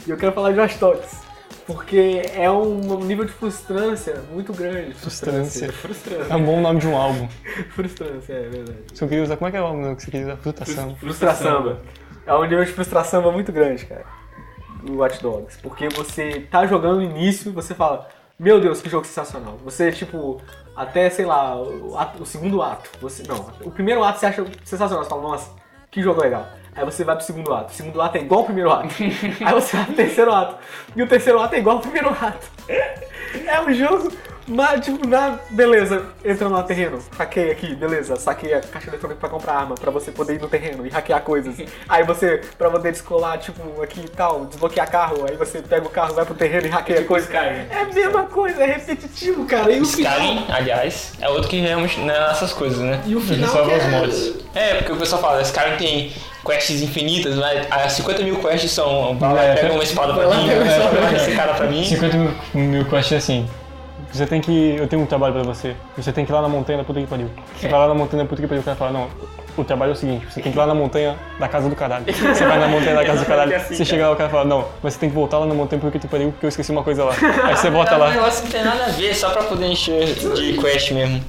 E 0.06 0.12
eu 0.12 0.18
quero 0.18 0.32
falar 0.32 0.52
de 0.52 0.60
Watch 0.60 0.78
Dogs. 0.78 1.18
Porque 1.66 2.22
é 2.36 2.52
um 2.52 3.00
nível 3.00 3.26
de 3.26 3.32
frustrância 3.32 4.22
muito 4.32 4.54
grande. 4.54 4.94
Frustrância. 4.94 5.74
Frustrância. 5.74 6.32
É 6.32 6.36
um 6.36 6.44
bom 6.46 6.62
nome 6.62 6.80
de 6.80 6.88
um 6.88 6.96
álbum. 6.96 7.28
Frustrância, 7.74 8.34
é 8.34 8.50
verdade. 8.50 8.78
Se 8.94 9.04
eu 9.04 9.08
queria 9.08 9.24
usar, 9.24 9.38
como 9.38 9.48
é 9.48 9.52
que 9.52 9.58
é 9.58 9.62
o 9.62 9.66
álbum 9.66 9.96
que 9.96 10.04
você 10.04 10.12
queria 10.12 10.28
usar? 10.28 10.38
Frutação. 10.38 10.96
Frustração. 10.98 11.78
É 12.28 12.36
um 12.36 12.44
nível 12.44 12.64
de 12.66 12.72
frustração 12.72 13.32
muito 13.32 13.52
grande, 13.52 13.84
cara. 13.88 14.06
No 14.84 14.98
Watch 15.00 15.22
Dogs. 15.22 15.58
Porque 15.62 15.88
você 15.90 16.48
tá 16.52 16.66
jogando 16.68 16.98
no 16.98 17.02
início 17.04 17.50
e 17.50 17.54
você 17.54 17.74
fala, 17.74 18.08
meu 18.40 18.60
Deus, 18.60 18.82
que 18.82 18.90
jogo 18.90 19.06
sensacional. 19.06 19.58
Você, 19.64 19.92
tipo, 19.92 20.42
até, 20.76 21.10
sei 21.10 21.26
lá, 21.26 21.56
o, 21.56 21.98
ato- 21.98 22.22
o 22.22 22.26
segundo 22.26 22.62
ato. 22.62 22.90
Você, 23.02 23.24
não, 23.28 23.48
o 23.62 23.72
primeiro 23.72 24.04
ato 24.04 24.20
você 24.20 24.26
acha 24.26 24.46
sensacional. 24.64 25.04
Você 25.04 25.10
fala, 25.10 25.22
nossa, 25.22 25.52
que 25.90 26.02
jogo 26.02 26.22
legal. 26.22 26.46
Aí 26.76 26.84
você 26.84 27.04
vai 27.04 27.16
pro 27.16 27.24
segundo 27.26 27.54
ato. 27.54 27.72
O 27.72 27.76
segundo 27.76 28.02
ato 28.02 28.18
é 28.18 28.22
igual 28.22 28.40
ao 28.42 28.46
primeiro 28.46 28.72
ato. 28.72 28.88
Aí 29.46 29.54
você 29.54 29.78
vai 29.78 29.86
pro 29.86 29.96
terceiro 29.96 30.34
ato. 30.34 30.56
E 30.96 31.02
o 31.04 31.08
terceiro 31.08 31.40
ato 31.40 31.54
é 31.56 31.60
igual 31.60 31.76
ao 31.78 31.82
primeiro 31.82 32.10
ato. 32.10 32.48
É 33.48 33.60
um 33.62 33.74
jogo, 33.74 34.12
mas, 34.48 34.86
tipo, 34.86 35.08
na, 35.08 35.40
beleza, 35.50 36.06
entra 36.24 36.50
no 36.50 36.62
terreno, 36.64 37.00
hackeia 37.18 37.52
aqui, 37.52 37.76
beleza, 37.76 38.16
saquei 38.16 38.54
a 38.54 38.62
caixa 38.62 38.90
eletrônica 38.90 39.20
pra 39.20 39.30
comprar 39.30 39.54
arma, 39.54 39.76
pra 39.76 39.92
você 39.92 40.12
poder 40.12 40.36
ir 40.36 40.42
no 40.42 40.48
terreno 40.48 40.86
e 40.86 40.90
hackear 40.90 41.22
coisas. 41.22 41.56
Aí 41.88 42.04
você, 42.04 42.42
pra 42.58 42.70
poder 42.70 42.92
descolar, 42.92 43.38
tipo, 43.38 43.82
aqui 43.82 44.02
e 44.02 44.10
tal, 44.10 44.46
desbloquear 44.46 44.90
carro, 44.90 45.26
aí 45.28 45.36
você 45.36 45.62
pega 45.62 45.86
o 45.86 45.90
carro, 45.90 46.14
vai 46.14 46.26
pro 46.26 46.36
terreno 46.36 46.68
e 46.68 46.70
hackeia 46.70 47.04
coisa. 47.06 47.32
É 47.34 47.82
a 47.82 47.86
mesma 47.86 48.24
coisa, 48.24 48.64
é 48.64 48.68
repetitivo, 48.68 49.46
cara. 49.46 49.72
E 49.72 49.82
o 49.82 49.86
final... 49.86 50.14
Skyrim, 50.14 50.46
aliás, 50.50 51.14
é 51.20 51.30
outro 51.30 51.50
que 51.50 51.60
realmente 51.60 52.00
não 52.00 52.14
é 52.14 52.32
essas 52.32 52.54
coisas, 52.54 52.80
né? 52.80 53.02
E 53.06 53.16
o 53.16 53.22
final 53.22 53.50
Só 53.50 53.64
que 53.64 53.72
é- 53.72 53.78
os 53.78 53.86
mods. 53.86 54.34
É, 54.54 54.76
porque 54.76 54.92
o 54.92 54.98
pessoal 54.98 55.22
fala, 55.22 55.42
Skyrim 55.42 55.78
tem 55.78 56.14
quests 56.46 56.82
infinitas, 56.82 57.36
mas 57.36 57.66
as 57.72 57.94
50 57.94 58.24
mil 58.24 58.36
quests 58.40 58.72
são 58.72 59.18
vai 59.18 59.34
lá, 59.34 59.44
É, 59.44 59.56
pega 59.56 59.74
uma 59.74 59.84
espada 59.84 60.14
pra 60.14 60.26
vai 60.26 60.38
lá, 60.38 60.42
mim, 60.44 60.50
pega 60.50 60.62
uma 60.62 60.72
espada 60.72 60.90
pega 60.96 61.08
pra 61.08 61.18
esse 61.18 61.32
cara 61.36 61.54
pra 61.54 61.66
mim. 61.68 61.84
50 61.86 62.18
mil, 62.18 62.32
mil 62.54 62.86
quests 62.86 63.12
é 63.14 63.18
assim. 63.18 63.50
Você 64.14 64.28
tem 64.28 64.40
que. 64.40 64.76
Eu 64.78 64.88
tenho 64.88 65.02
um 65.02 65.06
trabalho 65.08 65.34
pra 65.34 65.44
você. 65.44 65.76
Você 65.98 66.12
tem 66.12 66.24
que 66.24 66.32
ir 66.32 66.36
lá 66.36 66.42
na 66.42 66.48
montanha 66.48 66.78
da 66.78 66.84
puta 66.84 67.02
que 67.02 67.08
pariu. 67.08 67.30
Você 67.58 67.68
vai 67.68 67.80
lá 67.80 67.88
na 67.88 67.96
montanha 67.96 68.24
da 68.24 68.30
puta 68.30 68.42
que 68.42 68.48
pariu. 68.48 68.62
O 68.62 68.64
cara 68.66 68.78
fala: 68.78 68.92
Não, 68.92 69.08
o 69.58 69.64
trabalho 69.64 69.90
é 69.90 69.94
o 69.94 69.96
seguinte: 69.96 70.28
você 70.30 70.40
tem 70.40 70.52
que 70.52 70.58
ir 70.58 70.60
lá 70.60 70.68
na 70.68 70.76
montanha 70.76 71.16
da 71.40 71.48
casa 71.48 71.68
do 71.68 71.76
caralho. 71.76 72.06
Você 72.06 72.46
vai 72.46 72.60
na 72.60 72.68
montanha 72.68 72.96
da 72.96 73.06
casa 73.06 73.22
do 73.22 73.26
caralho. 73.26 73.60
Você 73.60 73.84
chega 73.84 74.08
lá 74.08 74.14
o 74.14 74.16
cara 74.16 74.30
fala: 74.30 74.46
Não, 74.46 74.68
mas 74.84 74.94
você 74.94 75.00
tem 75.00 75.10
que 75.10 75.16
voltar 75.16 75.40
lá 75.40 75.48
na 75.48 75.56
montanha 75.56 75.80
porque 75.82 75.98
que 75.98 76.08
pariu 76.08 76.32
porque 76.32 76.46
eu 76.46 76.50
esqueci 76.50 76.72
uma 76.72 76.84
coisa 76.84 77.06
lá. 77.06 77.14
Aí 77.44 77.58
você 77.58 77.72
volta 77.72 77.94
É 77.94 77.96
um 77.96 78.00
lá. 78.00 78.10
negócio 78.12 78.46
que 78.48 78.56
não 78.56 78.64
tem 78.64 78.64
nada 78.64 78.86
a 78.86 78.90
ver, 78.90 79.16
só 79.16 79.32
pra 79.32 79.44
poder 79.44 79.66
encher 79.66 80.06
de 80.36 80.58
quest 80.60 80.92
mesmo. 80.92 81.20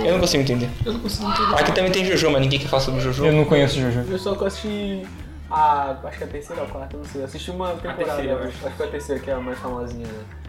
Eu 0.00 0.12
não 0.12 0.20
consigo 0.20 0.42
entender. 0.42 0.68
Eu 0.84 0.92
não 0.94 1.00
consigo 1.00 1.30
entender. 1.30 1.54
Aqui 1.54 1.72
também 1.72 1.90
tem 1.92 2.04
Jojo, 2.04 2.30
mas 2.30 2.40
ninguém 2.40 2.58
quer 2.58 2.68
falar 2.68 2.82
sobre 2.82 3.00
Jojo. 3.00 3.24
Eu 3.24 3.32
não 3.32 3.44
conheço 3.44 3.80
Jojo. 3.80 4.04
Eu 4.08 4.18
só 4.18 4.32
assisti 4.44 5.02
a. 5.50 5.96
Acho 6.04 6.18
que 6.18 6.24
é 6.24 6.26
a 6.26 6.30
terceira 6.30 6.62
ou 6.62 6.68
a 6.68 6.70
quarta, 6.70 6.96
não 6.96 7.04
sei. 7.04 7.20
Eu 7.20 7.24
assisti 7.26 7.50
uma 7.50 7.68
temporada, 7.72 8.04
terceira, 8.04 8.34
acho. 8.34 8.42
acho. 8.48 8.48
acho 8.48 8.70
que 8.70 8.76
foi 8.76 8.86
a 8.86 8.90
terceira 8.90 9.20
que 9.20 9.30
é 9.30 9.34
a 9.34 9.40
mais 9.40 9.58
famosinha, 9.58 10.06
né? 10.06 10.47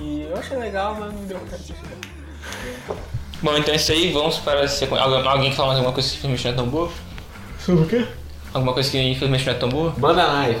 E 0.00 0.26
eu 0.30 0.36
achei 0.36 0.56
legal, 0.56 0.96
mas 0.98 1.12
não 1.12 1.24
deu 1.24 1.38
de 1.38 1.54
assistir. 1.54 1.74
Bom, 3.42 3.56
então 3.56 3.72
é 3.72 3.76
isso 3.76 3.92
aí, 3.92 4.12
vamos 4.12 4.38
para 4.38 4.60
a 4.62 4.68
sequência. 4.68 5.04
Alguém, 5.04 5.28
alguém 5.28 5.52
falar 5.52 5.68
mais 5.68 5.78
alguma 5.78 5.94
coisa 5.94 6.08
que 6.10 6.16
infelizmente 6.16 6.44
não 6.44 6.52
é 6.52 6.56
tão 6.56 6.68
boa? 6.68 6.90
Sobre 7.64 7.82
o 7.84 7.86
quê? 7.86 8.06
Alguma 8.52 8.72
coisa 8.72 8.90
que 8.90 8.98
infelizmente 9.00 9.46
não 9.46 9.52
é 9.52 9.56
tão 9.56 9.68
boa? 9.68 9.90
Banda 9.96 10.26
Live. 10.26 10.60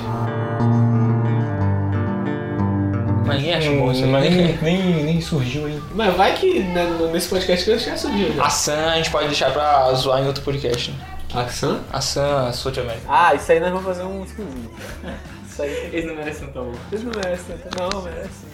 Mas 3.26 3.36
ninguém 3.38 3.54
acha 3.54 3.70
bom 3.70 3.92
isso 3.92 4.06
Mas 4.06 4.24
aí. 4.24 4.30
nem, 4.30 4.56
nem, 4.62 5.04
nem 5.04 5.20
surgiu 5.20 5.66
ainda. 5.66 5.82
Mas 5.94 6.14
vai 6.16 6.34
que 6.34 6.60
né, 6.60 6.84
nesse 7.12 7.28
podcast 7.28 7.64
que 7.64 7.70
eu 7.70 7.78
já 7.78 7.96
subiu 7.96 8.32
já. 8.34 8.44
A 8.44 8.50
Sam 8.50 8.86
a 8.90 8.96
gente 8.96 9.10
pode 9.10 9.26
deixar 9.26 9.52
pra 9.52 9.92
zoar 9.94 10.22
em 10.22 10.26
outro 10.26 10.42
podcast. 10.42 10.90
né? 10.92 10.98
A 11.34 11.46
Sam, 11.48 11.80
a 11.92 12.52
South 12.52 12.78
America. 12.80 13.02
Ah, 13.08 13.34
isso 13.34 13.52
aí 13.52 13.60
nós 13.60 13.70
vamos 13.70 13.84
fazer 13.84 14.02
um 14.04 14.22
exclusivo. 14.24 14.70
Isso 15.50 15.62
aí. 15.62 15.90
Eles 15.92 16.04
não 16.06 16.14
merecem 16.14 16.46
tão 16.52 16.64
bom. 16.66 16.78
Eles 16.92 17.04
não 17.04 17.12
merecem, 17.16 17.56
não, 17.78 18.02
merece. 18.02 18.46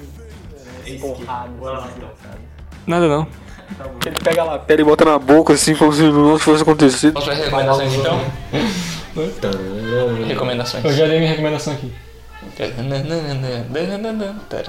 Porrada. 0.99 1.51
Lá, 1.61 1.79
assim, 1.79 1.92
então. 1.97 2.11
Nada 2.87 3.09
não. 3.09 3.27
Ele 4.05 4.16
pega 4.23 4.42
a 4.42 4.44
lapela 4.44 4.81
e 4.81 4.85
bota 4.85 5.05
na 5.05 5.18
boca 5.18 5.55
assim, 5.55 5.75
como 5.75 5.92
se 5.92 6.03
não 6.03 6.38
tivesse 6.38 6.62
acontecido. 6.62 7.18
As 7.18 7.27
recomendações 7.27 7.94
então? 7.94 8.20
Recomendações. 10.27 10.85
Eu 10.85 10.92
já 10.92 11.07
dei 11.07 11.18
minha 11.18 11.31
recomendação 11.31 11.73
aqui. 11.73 11.92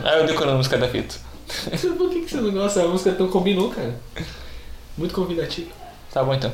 Ah, 0.03 0.17
eu 0.17 0.25
decorando 0.25 0.53
a 0.53 0.57
música 0.57 0.77
da 0.77 0.87
fita. 0.87 1.15
Por 1.97 2.09
que, 2.09 2.21
que 2.21 2.31
você 2.31 2.37
não 2.37 2.51
gosta? 2.51 2.81
A 2.83 2.87
música 2.87 3.11
tão 3.11 3.27
combinou, 3.27 3.69
cara. 3.69 3.93
Muito 4.97 5.13
convidativo. 5.13 5.69
Tá 6.11 6.23
bom 6.23 6.33
então. 6.33 6.51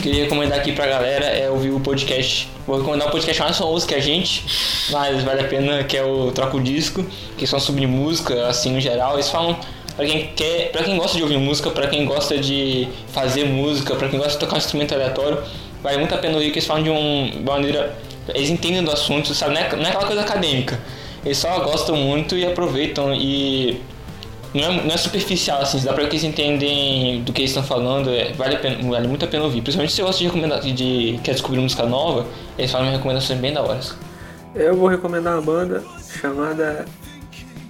Queria 0.00 0.24
recomendar 0.24 0.58
aqui 0.58 0.72
pra 0.72 0.86
galera 0.86 1.26
é 1.26 1.48
ouvir 1.50 1.70
o 1.70 1.80
podcast. 1.80 2.48
Vou 2.66 2.78
recomendar 2.78 3.08
um 3.08 3.10
podcast 3.10 3.40
mais 3.40 3.58
famoso 3.58 3.86
que 3.86 3.94
a 3.94 4.00
gente, 4.00 4.44
mas 4.90 5.22
vale 5.22 5.42
a 5.42 5.44
pena, 5.44 5.84
que 5.84 5.96
é 5.96 6.02
o 6.02 6.32
Troca 6.32 6.56
o 6.56 6.60
Disco, 6.60 7.04
que 7.36 7.46
são 7.46 7.60
sobre 7.60 7.86
música, 7.86 8.46
assim, 8.48 8.72
no 8.72 8.80
geral. 8.80 9.14
Eles 9.14 9.28
falam 9.28 9.58
pra 9.96 10.06
quem 10.06 10.28
quer, 10.34 10.70
para 10.72 10.82
quem 10.82 10.96
gosta 10.96 11.16
de 11.16 11.22
ouvir 11.22 11.38
música, 11.38 11.70
pra 11.70 11.86
quem 11.86 12.04
gosta 12.06 12.38
de 12.38 12.88
fazer 13.12 13.44
música, 13.44 13.94
pra 13.94 14.08
quem 14.08 14.18
gosta 14.18 14.34
de 14.34 14.38
tocar 14.38 14.54
um 14.54 14.58
instrumento 14.58 14.94
aleatório, 14.94 15.42
vale 15.82 15.98
muito 15.98 16.14
a 16.14 16.18
pena 16.18 16.34
ouvir 16.34 16.50
que 16.50 16.58
eles 16.58 16.66
falam 16.66 16.82
de, 16.82 16.90
de 16.90 17.38
uma 17.38 17.52
maneira. 17.52 17.96
Eles 18.34 18.50
entendem 18.50 18.82
do 18.82 18.90
assunto, 18.90 19.34
sabe? 19.34 19.54
Não 19.54 19.60
é, 19.60 19.76
não 19.76 19.84
é 19.84 19.88
aquela 19.88 20.06
coisa 20.06 20.22
acadêmica. 20.22 20.80
Eles 21.24 21.36
só 21.36 21.60
gostam 21.60 21.96
muito 21.96 22.36
e 22.36 22.46
aproveitam 22.46 23.14
e 23.14 23.80
não 24.54 24.64
é, 24.64 24.84
não 24.84 24.94
é 24.94 24.96
superficial, 24.96 25.62
assim, 25.62 25.80
dá 25.84 25.92
pra 25.92 26.04
que 26.06 26.16
eles 26.16 26.24
entendem 26.24 27.22
do 27.22 27.32
que 27.32 27.42
eles 27.42 27.50
estão 27.50 27.62
falando, 27.62 28.10
é, 28.10 28.32
vale, 28.32 28.56
a 28.56 28.58
pena, 28.58 28.90
vale 28.90 29.06
muito 29.06 29.24
a 29.24 29.28
pena 29.28 29.44
ouvir. 29.44 29.62
Principalmente 29.62 29.92
se 29.92 30.02
você 30.02 30.24
gosta 30.24 30.60
de, 30.60 30.72
de 30.72 31.20
quer 31.22 31.32
descobrir 31.32 31.60
música 31.60 31.84
nova, 31.86 32.26
eles 32.58 32.70
falam 32.70 32.90
recomendações 32.90 33.38
bem 33.38 33.52
da 33.52 33.62
hora. 33.62 33.80
Eu 34.54 34.76
vou 34.76 34.88
recomendar 34.88 35.34
uma 35.34 35.42
banda 35.42 35.84
chamada 36.20 36.84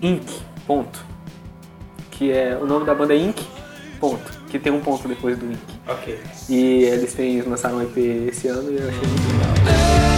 Ink. 0.00 0.26
Ponto. 0.66 1.04
Que 2.10 2.32
é. 2.32 2.56
O 2.56 2.66
nome 2.66 2.86
da 2.86 2.94
banda 2.94 3.14
é 3.14 3.18
Ink. 3.18 3.42
Ponto. 4.00 4.40
Que 4.50 4.58
tem 4.58 4.72
um 4.72 4.80
ponto 4.80 5.06
depois 5.06 5.36
do 5.38 5.46
Ink. 5.46 5.60
Ok. 5.86 6.18
E 6.48 6.84
eles 6.84 7.12
têm, 7.12 7.42
lançaram 7.42 7.76
um 7.76 7.82
EP 7.82 7.96
esse 8.28 8.48
ano 8.48 8.70
e 8.70 8.76
eu 8.76 8.88
achei 8.88 9.08
muito 9.08 9.32
legal. 9.32 10.09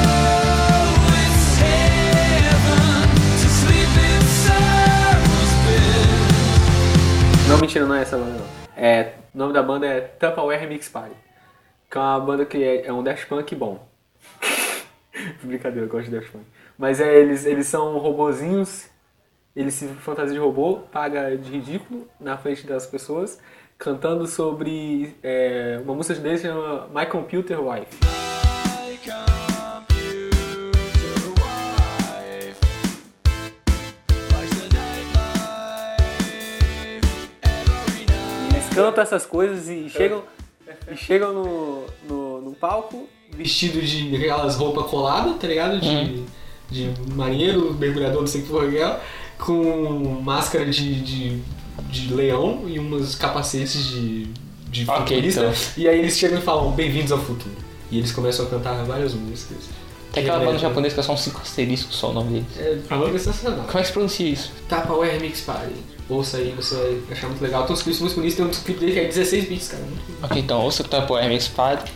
Não, 7.49 7.59
mentira, 7.61 7.87
não 7.87 7.95
é 7.95 8.03
essa 8.03 8.17
banda 8.17 8.39
não. 8.39 8.47
É, 8.77 9.15
o 9.35 9.39
nome 9.39 9.53
da 9.53 9.63
banda 9.63 9.87
é 9.87 10.01
Tupperware 10.01 10.69
Mix 10.69 10.89
Party. 10.89 11.15
Que 11.91 11.99
é 11.99 12.01
uma 12.01 12.21
banda 12.21 12.47
que 12.47 12.63
é, 12.63 12.87
é 12.87 12.93
um 12.93 13.03
Daft 13.03 13.27
Punk 13.27 13.55
bom. 13.55 13.87
Brincadeira, 15.43 15.87
eu 15.87 15.91
gosto 15.91 16.09
de 16.09 16.17
Daft 16.17 16.31
Punk. 16.31 16.45
Mas 16.79 17.01
é, 17.01 17.15
eles, 17.19 17.45
eles 17.45 17.67
são 17.67 17.99
robozinhos, 17.99 18.89
eles 19.55 19.75
se 19.75 19.87
fantasiam 19.89 20.35
de 20.35 20.41
robô, 20.41 20.81
paga 20.91 21.37
de 21.37 21.51
ridículo 21.51 22.09
na 22.19 22.39
frente 22.39 22.67
das 22.67 22.87
pessoas, 22.87 23.39
cantando 23.79 24.27
sobre 24.27 25.15
é, 25.23 25.81
uma 25.83 25.95
música 25.95 26.19
deles 26.19 26.41
que 26.41 26.47
chama 26.47 26.89
My 26.89 27.07
Computer 27.07 27.61
Wife. 27.61 28.22
Cantam 38.75 39.03
essas 39.03 39.25
coisas 39.27 39.69
e 39.69 39.89
chegam, 39.89 40.23
e 40.91 40.97
chegam 40.97 41.33
no, 41.33 41.87
no, 42.09 42.41
no 42.43 42.53
palco 42.53 43.09
Vestido 43.35 43.81
de 43.81 44.15
aquelas 44.15 44.57
roupas 44.57 44.87
coladas, 44.91 45.37
tá 45.41 45.47
ligado? 45.47 45.81
De, 45.81 46.23
de 46.71 46.93
marinheiro, 47.15 47.73
mergulhador, 47.75 48.21
não 48.21 48.27
sei 48.27 48.43
o 48.43 48.45
que 48.45 48.51
for 48.51 48.69
aquela, 48.69 49.03
com 49.39 50.21
máscara 50.23 50.67
de, 50.67 51.01
de, 51.01 51.43
de 51.91 52.13
leão 52.15 52.65
e 52.67 52.79
umas 52.79 53.15
capacetes 53.15 53.87
de, 53.87 54.25
de 54.69 54.83
Ok, 54.89 54.99
futurista. 55.17 55.41
então. 55.41 55.55
E 55.79 55.89
aí 55.89 55.99
eles 56.01 56.19
chegam 56.19 56.39
e 56.39 56.43
falam, 56.43 56.73
bem-vindos 56.73 57.11
ao 57.11 57.19
futuro. 57.19 57.57
E 57.91 57.97
eles 57.99 58.13
começam 58.13 58.45
a 58.45 58.49
cantar 58.51 58.85
várias 58.85 59.15
músicas. 59.15 59.65
Tem 60.13 60.23
aquela 60.25 60.45
banda 60.45 60.59
japonesa 60.59 60.95
que 60.95 61.01
é 61.01 61.03
só 61.03 61.13
uns 61.13 61.21
5 61.23 61.41
asteriscos 61.41 61.97
só 61.97 62.11
o 62.11 62.13
nome 62.13 62.41
deles. 62.41 62.59
É, 62.59 62.95
a 62.95 62.97
banda 62.99 63.17
é 63.17 63.19
sensacional. 63.19 63.65
Como 63.67 63.79
é 63.79 63.81
que 63.81 63.87
se 63.87 63.93
pronuncia 63.93 64.29
isso? 64.29 64.53
Tupperware 64.69 65.21
Mix 65.21 65.41
Party. 65.41 65.73
Ouça 66.09 66.37
aí, 66.37 66.53
você 66.53 66.75
vai 67.07 67.17
achar 67.17 67.29
muito 67.29 67.43
legal. 67.43 67.65
Tem 67.65 67.73
uns 67.75 67.83
clipes 67.83 68.01
muito 68.01 68.15
bonitos, 68.15 68.37
tem 68.37 68.45
um 68.45 68.51
clipe 68.51 68.81
dele 68.81 68.93
que 68.93 68.99
é 68.99 69.05
16 69.07 69.49
bits, 69.49 69.69
cara. 69.69 69.83
Ok, 70.23 70.43
então 70.43 70.61
ouça 70.61 70.83
o 70.83 70.87
Tapo 70.89 71.15
MX 71.17 71.49
Pad. 71.49 71.93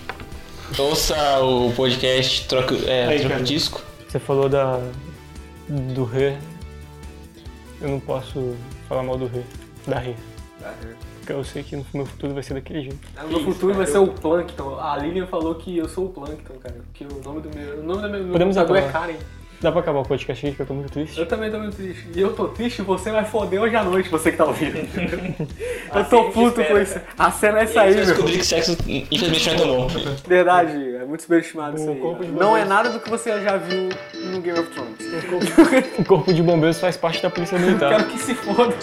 Ouça 0.78 1.40
o 1.40 1.72
podcast 1.72 2.46
Troca, 2.48 2.74
é, 2.86 3.06
Aí, 3.06 3.20
Troca. 3.20 3.42
Disco. 3.42 3.82
Você 4.08 4.18
falou 4.18 4.48
da 4.48 4.80
do 5.68 6.04
Rê. 6.04 6.36
Eu 7.80 7.88
não 7.88 8.00
posso 8.00 8.56
falar 8.88 9.02
mal 9.02 9.18
do 9.18 9.26
Rê. 9.26 9.42
Da 9.86 9.98
Rê. 9.98 10.14
Porque 11.26 11.40
eu 11.40 11.42
sei 11.44 11.64
que 11.64 11.74
no 11.74 11.84
meu 11.92 12.06
futuro 12.06 12.32
vai 12.34 12.42
ser 12.44 12.54
daquele 12.54 12.82
jeito. 12.82 12.98
No 13.20 13.28
meu 13.28 13.40
futuro 13.40 13.74
vai 13.74 13.84
ser 13.84 13.98
o 13.98 14.06
Plankton. 14.06 14.78
A 14.78 14.96
Lilian 14.96 15.26
falou 15.26 15.56
que 15.56 15.76
eu 15.76 15.88
sou 15.88 16.06
o 16.06 16.08
Plankton, 16.08 16.54
cara. 16.62 16.76
Que 16.94 17.02
o 17.02 17.20
nome 17.24 17.40
do 17.40 17.50
meu. 17.52 17.80
O 17.80 17.82
nome 17.82 18.02
do 18.02 18.08
meu 18.10 18.32
Podemos 18.32 18.56
computador 18.56 18.88
é. 18.88 18.92
Karen. 18.92 19.16
Dá 19.60 19.72
pra 19.72 19.80
acabar 19.80 20.00
o 20.00 20.02
podcast 20.04 20.46
aqui 20.46 20.54
que 20.54 20.62
eu 20.62 20.66
tô 20.66 20.74
muito 20.74 20.92
triste? 20.92 21.18
Eu 21.18 21.26
também 21.26 21.50
tô 21.50 21.58
muito 21.58 21.74
triste. 21.74 22.06
E 22.14 22.20
eu 22.20 22.32
tô 22.34 22.46
triste, 22.48 22.82
você 22.82 23.10
vai 23.10 23.24
foder 23.24 23.60
hoje 23.60 23.74
à 23.74 23.82
noite, 23.82 24.08
você 24.08 24.30
que 24.30 24.36
tá 24.36 24.44
ouvindo. 24.44 24.76
eu 25.96 26.04
tô 26.04 26.30
puto 26.30 26.62
com 26.62 26.78
isso. 26.78 27.00
A 27.18 27.30
cena 27.32 27.60
é 27.60 27.62
essa 27.64 27.80
aí, 27.80 27.92
Eu 27.92 27.96
meu. 27.96 28.06
descobri 28.06 28.38
que 28.38 28.44
sexo, 28.44 28.76
infelizmente, 28.86 29.48
não 29.48 29.54
é 29.54 29.58
tão 29.58 29.76
bom. 29.76 29.88
Verdade, 30.28 30.96
é 30.96 31.04
muito 31.06 31.22
superestimado 31.22 31.76
isso 31.76 31.88
O 31.88 31.92
aí. 31.92 31.98
corpo 32.00 32.24
Não 32.24 32.56
é 32.56 32.64
nada 32.66 32.90
do 32.90 33.00
que 33.00 33.08
você 33.10 33.40
já 33.40 33.56
viu 33.56 33.88
no 34.30 34.40
Game 34.42 34.60
of 34.60 34.70
Thrones. 34.70 34.96
O 35.98 36.04
corpo 36.04 36.32
de 36.32 36.42
bombeiros 36.42 36.78
faz 36.78 36.96
parte 36.96 37.22
da 37.22 37.30
polícia 37.30 37.58
militar. 37.58 37.96
Quero 37.96 38.10
que 38.10 38.18
se 38.18 38.34
foda. 38.34 38.74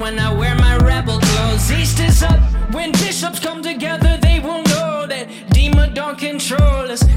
When 0.00 0.18
I 0.18 0.32
wear 0.32 0.54
my 0.56 0.76
rebel 0.78 1.20
clothes. 1.20 1.70
East 1.70 2.00
is 2.00 2.22
up, 2.22 2.40
when 2.72 2.90
bishops 2.92 3.38
come 3.38 3.62
together, 3.62 4.16
they 4.22 4.40
won't 4.40 4.66
know 4.68 5.06
that 5.06 5.28
Dima 5.52 5.94
don't 5.94 6.18
control 6.18 6.90
us. 6.90 7.09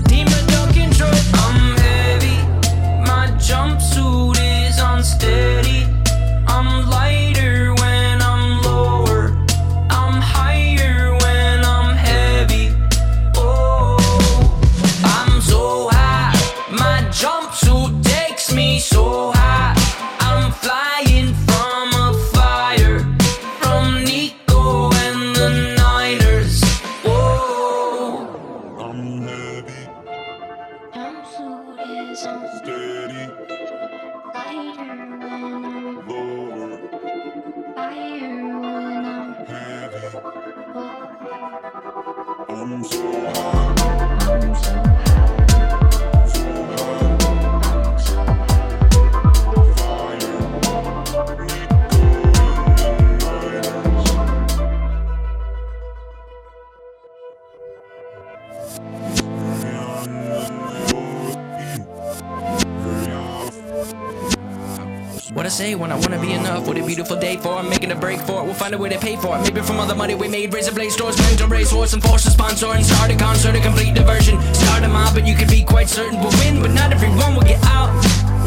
What 65.44 65.52
I 65.52 65.56
say 65.56 65.76
when 65.76 65.92
I 65.92 65.96
wanna 65.96 66.22
be 66.22 66.32
enough? 66.32 66.66
What 66.66 66.78
a 66.78 66.86
beautiful 66.86 67.18
day 67.18 67.36
for 67.36 67.60
it, 67.60 67.64
making 67.64 67.92
a 67.92 67.98
break 67.98 68.22
for 68.22 68.40
it. 68.40 68.46
We'll 68.46 68.54
find 68.54 68.74
a 68.74 68.78
way 68.78 68.88
to 68.88 68.98
pay 68.98 69.18
for 69.18 69.36
it. 69.36 69.42
Maybe 69.42 69.60
from 69.60 69.78
all 69.78 69.86
the 69.86 69.94
money 69.94 70.16
we 70.16 70.30
made, 70.30 70.54
raise 70.54 70.68
razor 70.68 70.76
blade 70.76 70.92
stores, 70.94 71.20
went 71.20 71.42
on 71.42 71.50
racehorse 71.50 71.92
and 71.92 72.02
force 72.02 72.26
a 72.26 72.32
sponsor 72.32 72.68
and 72.68 72.86
start 72.86 73.12
a 73.12 73.18
concert, 73.18 73.54
a 73.54 73.60
complete 73.60 73.94
diversion. 73.94 74.40
Start 74.54 74.84
a 74.84 74.88
mob, 74.88 75.14
but 75.14 75.28
you 75.28 75.36
can 75.36 75.50
be 75.50 75.62
quite 75.62 75.90
certain 75.90 76.18
we'll 76.22 76.32
win, 76.40 76.62
but 76.62 76.72
not 76.72 76.94
everyone 76.94 77.36
will 77.36 77.44
get 77.44 77.62
out. 77.66 77.92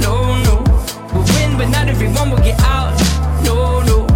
No, 0.00 0.42
no, 0.48 0.64
we'll 1.12 1.28
win, 1.36 1.58
but 1.58 1.68
not 1.68 1.86
everyone 1.86 2.30
will 2.30 2.44
get 2.50 2.58
out. 2.60 2.96
No, 3.44 3.82
no, 3.82 4.06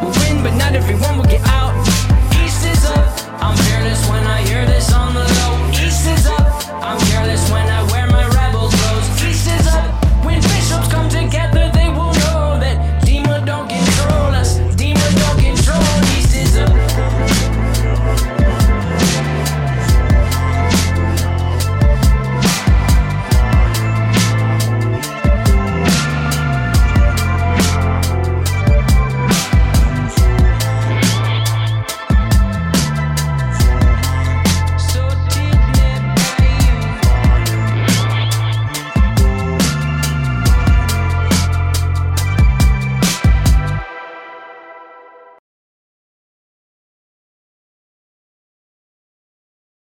we'll 0.00 0.16
win, 0.24 0.42
but 0.42 0.56
not 0.56 0.72
everyone 0.74 1.18
will 1.18 1.28
get 1.28 1.44
out. 1.44 1.76
East 2.40 2.64
is 2.64 2.86
up, 2.86 3.44
I'm 3.44 3.54
fearless 3.68 4.08
when 4.08 4.26
I 4.26 4.40
hear 4.48 4.64
this 4.64 4.90
on 4.94 5.12
the 5.12 5.30